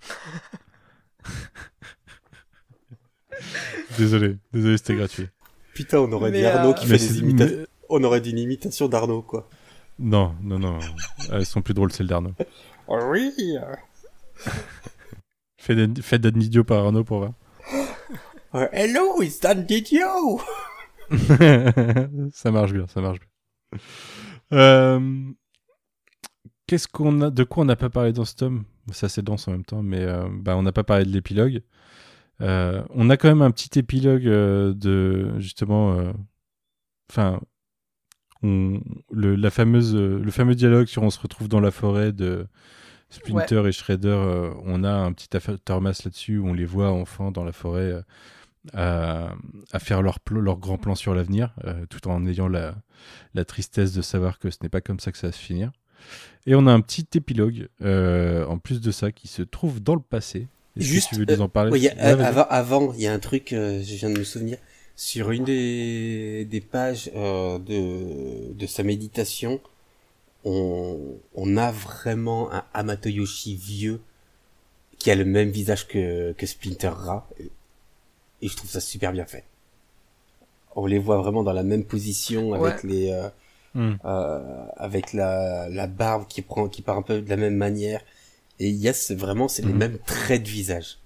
[3.98, 5.28] désolé, désolé, c'était gratuit.
[5.74, 7.56] Putain, on aurait Mais, dit Arnaud euh, qui Mais fait des imitations.
[7.58, 9.48] mais- On aurait dit une imitation d'Arnaud, quoi.
[9.98, 10.78] Non, non, non.
[11.30, 12.32] Elles sont plus drôles, celles d'Arnaud.
[12.88, 13.32] oui.
[15.60, 17.32] Fais d'un fais d'un idiot par Arnaud pour voir.
[18.52, 20.40] hello, it's Dan Didio.
[22.32, 23.78] ça marche bien, ça marche bien.
[24.58, 25.30] Euh,
[26.66, 28.64] Qu'est-ce qu'on a, de quoi on n'a pas parlé dans ce tome?
[28.92, 31.62] Ça c'est dense en même temps, mais euh, bah, on n'a pas parlé de l'épilogue.
[32.42, 36.12] Euh, on a quand même un petit épilogue euh, de justement, euh,
[37.10, 37.40] enfin,
[38.42, 38.80] on-
[39.10, 42.46] le, la fameuse, euh, le fameux dialogue sur on se retrouve dans la forêt de
[43.10, 44.08] Splinter et Shredder.
[44.08, 47.90] euh, on a un petit aftermath là-dessus où on les voit enfants dans la forêt.
[47.92, 48.02] euh,
[48.74, 49.32] à,
[49.72, 52.74] à faire leur, leur grand plan sur l'avenir, euh, tout en ayant la,
[53.34, 55.70] la tristesse de savoir que ce n'est pas comme ça que ça va se finir.
[56.46, 59.94] Et on a un petit épilogue, euh, en plus de ça, qui se trouve dans
[59.94, 60.46] le passé.
[60.76, 63.06] Que Juste, tu veux nous en parler Ouais, y a- Ouais, avant, avant, il y
[63.06, 64.58] a un truc, euh, je viens de me souvenir,
[64.96, 69.60] sur une des, des pages euh, de, de sa méditation,
[70.44, 74.00] on, on a vraiment un Hamato Yoshi vieux
[74.98, 77.28] qui a le même visage que, que Splinter Ra.
[78.42, 79.44] Et, je trouve ça super bien fait.
[80.76, 83.28] On les voit vraiment dans la même position avec les euh,
[83.74, 83.96] Hmm.
[84.06, 88.00] euh, avec la, la barbe qui prend qui part un peu de la même manière
[88.58, 89.78] et il y a ce- vraiment c'est les Mhm.
[89.78, 90.98] mêmes traits de visage.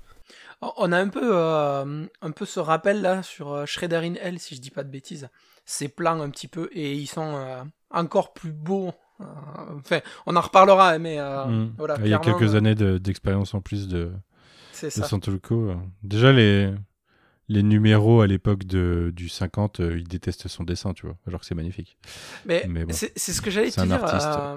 [0.77, 4.55] On a un peu, euh, un peu ce rappel là sur Shredder in Hell, si
[4.55, 5.29] je dis pas de bêtises.
[5.67, 8.93] Ces plans un petit peu, et ils sont euh, encore plus beaux.
[9.19, 11.73] enfin, on en reparlera, mais euh, Hmm.
[11.77, 11.97] voilà.
[12.01, 14.13] Il y a quelques euh, années de- d'expérience en plus de,
[14.83, 15.03] de ça.
[15.05, 15.71] Santoluco.
[15.71, 15.77] euh.
[16.05, 16.73] Déjà, les,
[17.53, 21.41] les numéros à l'époque de- du 50, euh, ils détestent son dessin, tu vois, alors
[21.41, 21.97] que c'est magnifique.
[22.47, 22.93] Mais, Mais bon.
[22.93, 24.05] c'est ce que j'allais te un dire.
[24.05, 24.57] euh,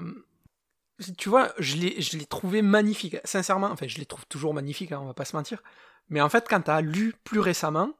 [1.18, 3.16] tu vois, je l'ai je l'ai trouvé magnifique.
[3.24, 5.62] Sincèrement, enfin, je les trouve toujours magnifiques, hein, on va pas se mentir.
[6.08, 7.90] Mais en fait, quand tu as lu plus récemment,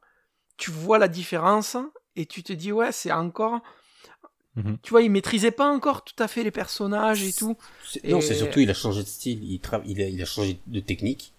[0.56, 1.77] tu vois la différence
[2.14, 3.60] et tu te dis, ouais, c'est encore.
[4.55, 4.78] Mhm.
[4.82, 7.59] Tu vois, il maîtrisait pas encore tout à fait les personnages et tout.
[8.02, 10.24] Et- Non, c'est surtout il a changé de style, il, tra- il, a, il a
[10.24, 11.35] changé de technique.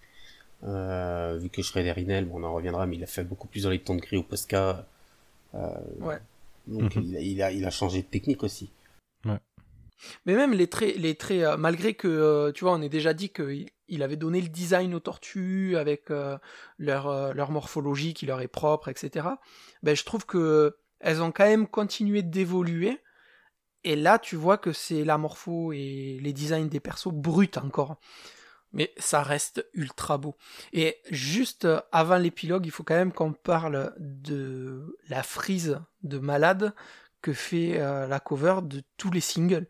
[0.64, 3.62] Euh, vu que Shredder Inel, bon, on en reviendra, mais il a fait beaucoup plus
[3.64, 4.86] dans les tons de gris au Posca.
[5.54, 5.68] Euh,
[6.00, 6.18] Ouais.
[6.66, 7.02] Donc Mhm.
[7.04, 8.70] il, a, il, a, il a changé de technique aussi.
[10.26, 13.14] Mais même les traits, les traits euh, malgré que, euh, tu vois, on est déjà
[13.14, 16.38] dit qu'il il avait donné le design aux tortues avec euh,
[16.78, 19.26] leur, euh, leur morphologie qui leur est propre, etc.
[19.82, 22.98] Ben, je trouve que elles ont quand même continué d'évoluer.
[23.84, 27.98] Et là, tu vois que c'est la morpho et les designs des persos bruts encore.
[28.72, 30.36] Mais ça reste ultra beau.
[30.72, 36.18] Et juste euh, avant l'épilogue, il faut quand même qu'on parle de la frise de
[36.18, 36.74] malade
[37.22, 39.66] que fait euh, la cover de tous les singles.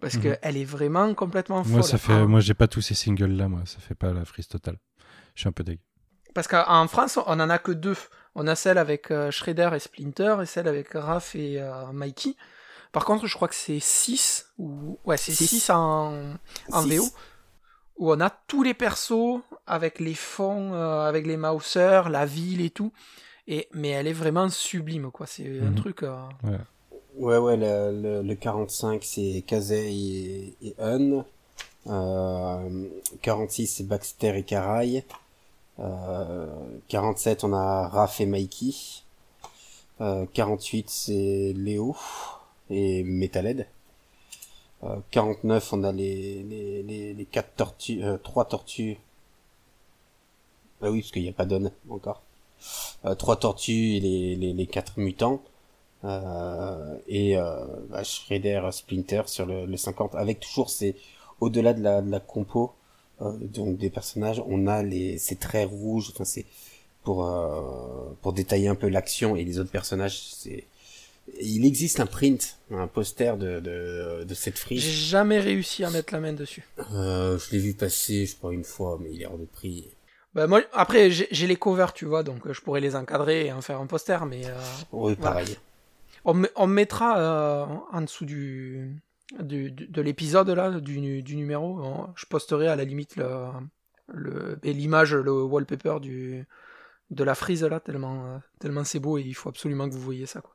[0.00, 0.22] Parce Mhm.
[0.22, 1.72] qu'elle est vraiment complètement folle.
[1.72, 4.24] Moi, ça fait, moi, j'ai pas tous ces singles là, moi, ça fait pas la
[4.24, 4.78] frise totale.
[5.34, 5.78] Je suis un peu deg.
[6.32, 7.96] Parce qu'en France, on en a que deux.
[8.36, 12.36] On a celle avec euh, Shredder et Splinter et celle avec Raph et euh, Mikey.
[12.92, 15.48] Par contre, je crois que c'est 6 ou ouais, c'est Six.
[15.48, 16.34] 6 en,
[16.72, 16.96] en Six.
[16.98, 17.04] VO
[18.00, 22.60] où on a tous les persos avec les fonds, euh, avec les Mausers, la ville
[22.62, 22.92] et tout.
[23.46, 25.26] Et mais elle est vraiment sublime quoi.
[25.26, 25.74] C'est un Mhm.
[25.76, 26.02] truc.
[26.02, 26.16] euh,
[27.18, 31.24] Ouais, ouais, le, le, le 45 c'est Kazay et, et Un.
[31.86, 32.88] Euh,
[33.22, 35.04] 46 c'est Baxter et Karai.
[35.80, 36.46] Euh,
[36.88, 38.74] 47 on a Raph et Mikey.
[40.00, 41.96] Euh, 48 c'est Léo
[42.70, 43.66] et Metalhead.
[44.84, 48.98] Euh, 49 on a les les les, les quatre tortues, euh, trois tortues.
[50.82, 52.22] Ah oui parce qu'il n'y a pas d'On encore.
[53.06, 55.42] Euh, trois tortues et les les, les quatre mutants.
[56.04, 60.96] Euh, et euh, bah, Shredder Splinter sur le, le 50 avec toujours ces
[61.40, 62.72] au-delà de la, de la compo
[63.22, 66.46] euh, donc des personnages on a les ces traits rouges enfin c'est
[67.04, 70.64] pour euh, pour détailler un peu l'action et les autres personnages c'est
[71.40, 75.90] il existe un print un poster de de, de cette J'ai frise jamais réussi à
[75.90, 76.64] mettre la main dessus.
[76.92, 79.88] euh, je l'ai vu passer je crois une fois mais il est hors de prix
[80.34, 83.46] Bah, moi, après, j'ai j'ai les covers, tu vois, donc euh, je pourrais les encadrer
[83.46, 84.54] et en faire un poster, mais euh,
[84.92, 85.32] oui Voilà.
[85.32, 85.56] pareil
[86.24, 89.00] on, me- on mettra euh, en dessous du,
[89.40, 91.80] de l'épisode là, du, du numéro.
[92.16, 93.26] Je posterai à la limite le,
[94.08, 96.44] le, l'image, le wallpaper du,
[97.10, 100.26] de la frise là, tellement, tellement c'est beau et il faut absolument que vous voyez
[100.26, 100.40] ça.
[100.40, 100.54] Quoi.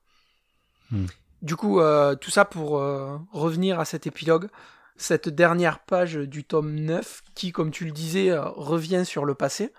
[0.92, 1.06] Hmm.
[1.42, 4.50] Du coup, euh, tout ça pour euh, revenir à cet épilogue,
[4.96, 9.36] cette dernière page du tome 9 qui, comme tu le disais, euh, revient sur le
[9.36, 9.72] passé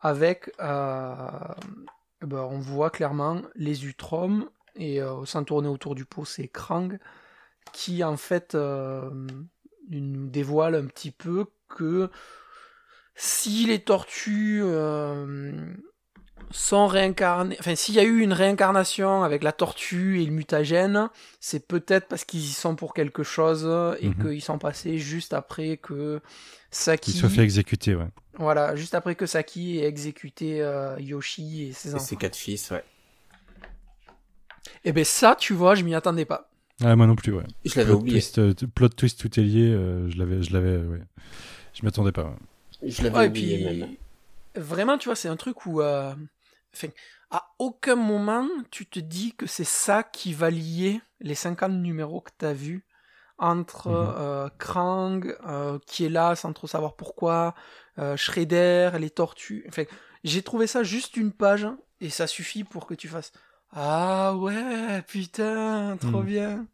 [0.00, 1.54] avec, ben,
[2.22, 6.98] on voit clairement les Utroms et sans tourner autour du pot, c'est Krang
[7.72, 12.10] qui en fait nous dévoile un petit peu que
[13.14, 14.64] si les tortues
[16.50, 21.08] sont réincarnées, enfin s'il y a eu une réincarnation avec la tortue et le mutagène,
[21.40, 23.64] c'est peut-être parce qu'ils y sont pour quelque chose
[24.00, 24.14] et Mhm.
[24.14, 26.20] qu'ils sont passés juste après que
[26.70, 28.08] Saki, Qu'il soit fait exécuter, ouais.
[28.38, 32.04] voilà, juste après que Saki ait exécuté euh, Yoshi et ses Et enfants.
[32.04, 32.84] ses quatre fils, ouais.
[34.84, 36.50] Et ben ça, tu vois, je m'y attendais pas.
[36.82, 37.44] Ah, moi non plus, ouais.
[37.64, 38.14] Je l'avais Plot oublié.
[38.16, 39.70] twist, euh, plot twist, tout est lié.
[39.70, 41.00] euh, je l'avais, je l'avais, ouais.
[41.74, 42.24] Je m'attendais pas.
[42.24, 42.90] ouais.
[42.90, 43.96] Je l'avais Ouais, oublié puis, même.
[44.56, 46.14] Vraiment, tu vois, c'est un truc où, euh,
[46.74, 46.88] enfin,
[47.30, 52.20] à aucun moment, tu te dis que c'est ça qui va lier les 50 numéros
[52.20, 52.84] que tu as vus
[53.38, 54.14] entre Mhm.
[54.18, 57.54] euh, Krang, euh, qui est là sans trop savoir pourquoi,
[57.98, 59.64] euh, Shredder, les tortues.
[59.68, 59.84] Enfin,
[60.24, 61.66] j'ai trouvé ça juste une page
[62.00, 63.32] et ça suffit pour que tu fasses
[63.72, 66.26] Ah ouais, putain, trop Mhm.
[66.26, 66.66] bien.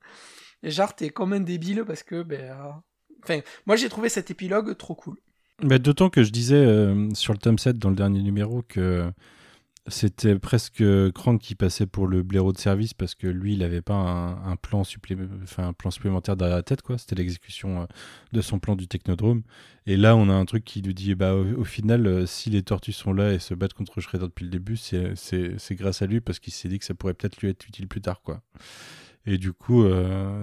[0.63, 2.83] Et genre, t'es comme un débile parce que, ben.
[3.23, 5.19] Enfin, moi j'ai trouvé cet épilogue trop cool.
[5.63, 9.11] D'autant que je disais euh, sur le tome 7 dans le dernier numéro que
[9.89, 13.83] c'était presque Krang qui passait pour le blaireau de service parce que lui, il n'avait
[13.83, 16.83] pas un, plan supplémentaire derrière la tête.
[16.99, 17.87] C'était l'exécution euh,
[18.33, 19.43] de son plan du Technodrome.
[19.87, 22.63] Et là, on a un truc qui lui dit bah, au, final, euh, si les
[22.63, 25.15] tortues sont là et se battent contre Shredder depuis le début, c'est-
[25.73, 28.01] grâce à lui parce qu'il s'est dit que ça pourrait peut-être lui être utile plus
[28.01, 28.23] tard.
[28.23, 28.43] quoi.
[29.27, 29.85] Et du coup,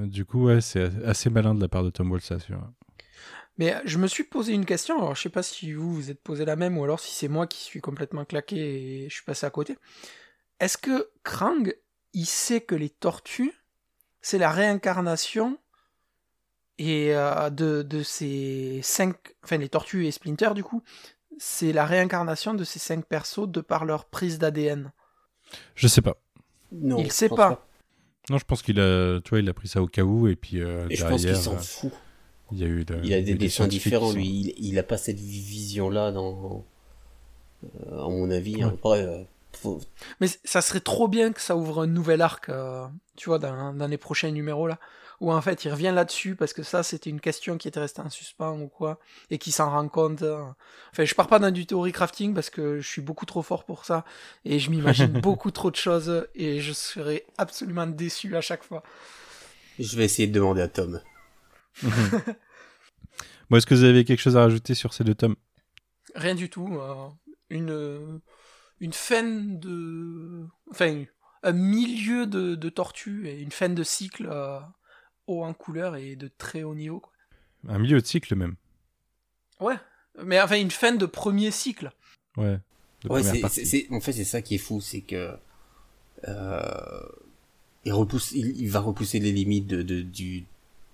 [0.08, 2.60] du coup ouais, c'est assez malin de la part de Tom Walsh, ça, sûr.
[3.57, 6.11] Mais euh, je me suis posé une question, alors je sais pas si vous vous
[6.11, 8.57] êtes posé la même ou alors si c'est moi qui suis complètement claqué
[9.06, 9.77] et je suis passé à côté.
[10.60, 11.73] Est-ce que Krang,
[12.14, 13.53] il sait que les tortues,
[14.22, 15.57] c'est la réincarnation
[16.77, 20.84] et euh, de, de ces cinq, enfin les tortues et Splinter du coup,
[21.38, 24.91] c'est la réincarnation de ces cinq persos de par leur prise d'ADN.
[25.76, 26.18] Je sais pas.
[26.72, 27.65] Non, il je sait pas.
[28.30, 30.36] Non, je pense qu'il a, tu vois, il a pris ça au cas où et
[30.36, 31.94] puis euh, Et je derrière, pense qu'il s'en euh, fout.
[32.51, 32.85] Il y a eu.
[32.85, 34.27] de- Il a eu des dessins différents, qui sont- lui.
[34.57, 36.63] Il, il a pas cette vision-là dans.
[37.63, 38.57] euh, à mon avis.
[38.57, 38.63] Ouais.
[38.72, 39.23] Après, euh,
[39.53, 39.81] faut-
[40.19, 42.85] Mais ça serait trop bien que ça ouvre un nouvel arc, euh,
[43.15, 44.77] tu vois, dans, dans les prochains numéros là,
[45.22, 48.01] où en fait il revient là-dessus parce que ça c'était une question qui était restée
[48.01, 48.99] en suspens ou quoi,
[49.31, 50.22] et qui s'en rend compte.
[50.22, 50.43] euh.
[50.91, 53.63] Enfin, je pars pas dans du theory crafting parce que je suis beaucoup trop fort
[53.63, 54.03] pour ça
[54.43, 58.84] et je m'imagine beaucoup trop de choses et je serais absolument déçu à chaque fois.
[59.80, 61.01] je vais essayer de demander à Tom.
[61.84, 65.35] Bon, est-ce que vous avez quelque chose à rajouter sur ces deux tomes?
[66.15, 66.77] Rien du tout.
[66.80, 67.07] euh,
[67.49, 68.22] une
[68.80, 71.03] une fin de, enfin
[71.43, 74.60] un milieu de, de tortue et une fin de cycle euh,
[75.27, 76.99] haut en couleur et de très haut niveau.
[76.99, 77.14] Quoi.
[77.69, 78.56] Un milieu de cycle même.
[79.60, 79.76] Ouais,
[80.23, 81.91] mais enfin une fin de premier cycle.
[82.38, 82.60] Ouais.
[83.22, 83.56] c'est, partie.
[83.56, 85.38] c'est, c'est- en fait, c'est ça qui est fou, c'est que
[86.27, 87.02] euh,
[87.85, 90.45] il repousse, il, il va repousser les limites de, de- du,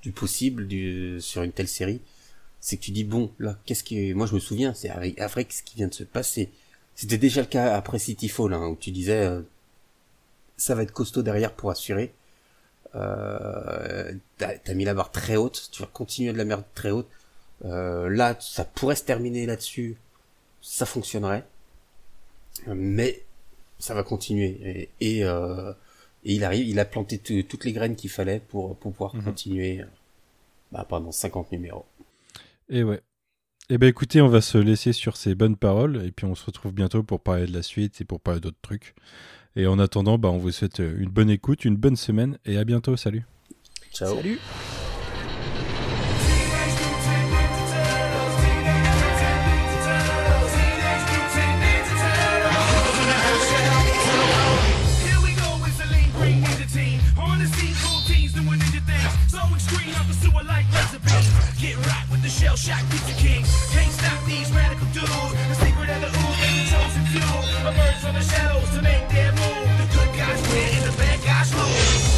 [0.02, 2.02] du possible du, sur une telle série.
[2.60, 5.48] C'est que tu dis bon, là, qu'est-ce qui, moi je me souviens, c'est avec après
[5.50, 6.50] ce qui vient de se passer.
[6.96, 9.42] C'était déjà le cas après Cityfall, hein, où tu disais euh,
[10.58, 12.14] ça va être costaud derrière pour assurer.
[12.96, 16.92] Euh, t'as, t'as mis la barre très haute, tu vas continuer de la merde très
[16.92, 17.08] haute.
[17.66, 19.98] Euh, là, ça pourrait se terminer là-dessus,
[20.62, 21.46] ça fonctionnerait
[22.68, 23.24] mais
[23.80, 25.74] ça va continuer et, et, euh,
[26.24, 29.24] et il arrive, il a planté toutes les graines qu'il fallait pour, pour pouvoir Mhm.
[29.24, 29.86] continuer euh,
[30.72, 31.86] bah, pendant 50 numéros.
[32.70, 33.02] Et ouais.
[33.70, 36.46] Eh ben écoutez, on va se laisser sur ces bonnes paroles et puis on se
[36.46, 38.96] retrouve bientôt pour parler de la suite et pour parler d'autres trucs.
[39.56, 42.64] Et en attendant, bah, on vous souhaite une bonne écoute, une bonne semaine et à
[42.66, 42.98] bientôt.
[42.98, 43.26] Salut.
[43.94, 44.16] Ciao.
[44.16, 44.40] Salut.
[62.58, 63.44] shell shock pizza king.
[63.72, 65.08] Can't stop these radical dudes.
[65.08, 67.32] The secret of the ooze and the chosen few
[67.64, 69.68] emerge from the shadows to make their move.
[69.80, 72.12] The good guys win and the bad guys lose.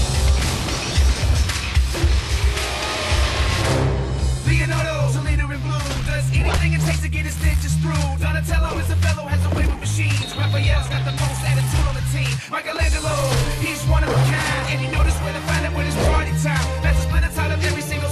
[4.48, 5.86] Leonardo's a leader in blue.
[6.10, 8.08] Does anything it takes to get his digits through.
[8.18, 10.34] Donatello is a fellow, has a way with machines.
[10.34, 12.34] Raphael's got the most attitude on the team.
[12.50, 13.14] Michelangelo,
[13.62, 14.64] he's one of a kind.
[14.72, 16.66] And he knows where to find it when it's party time.
[16.82, 18.03] That's a splinter out of every single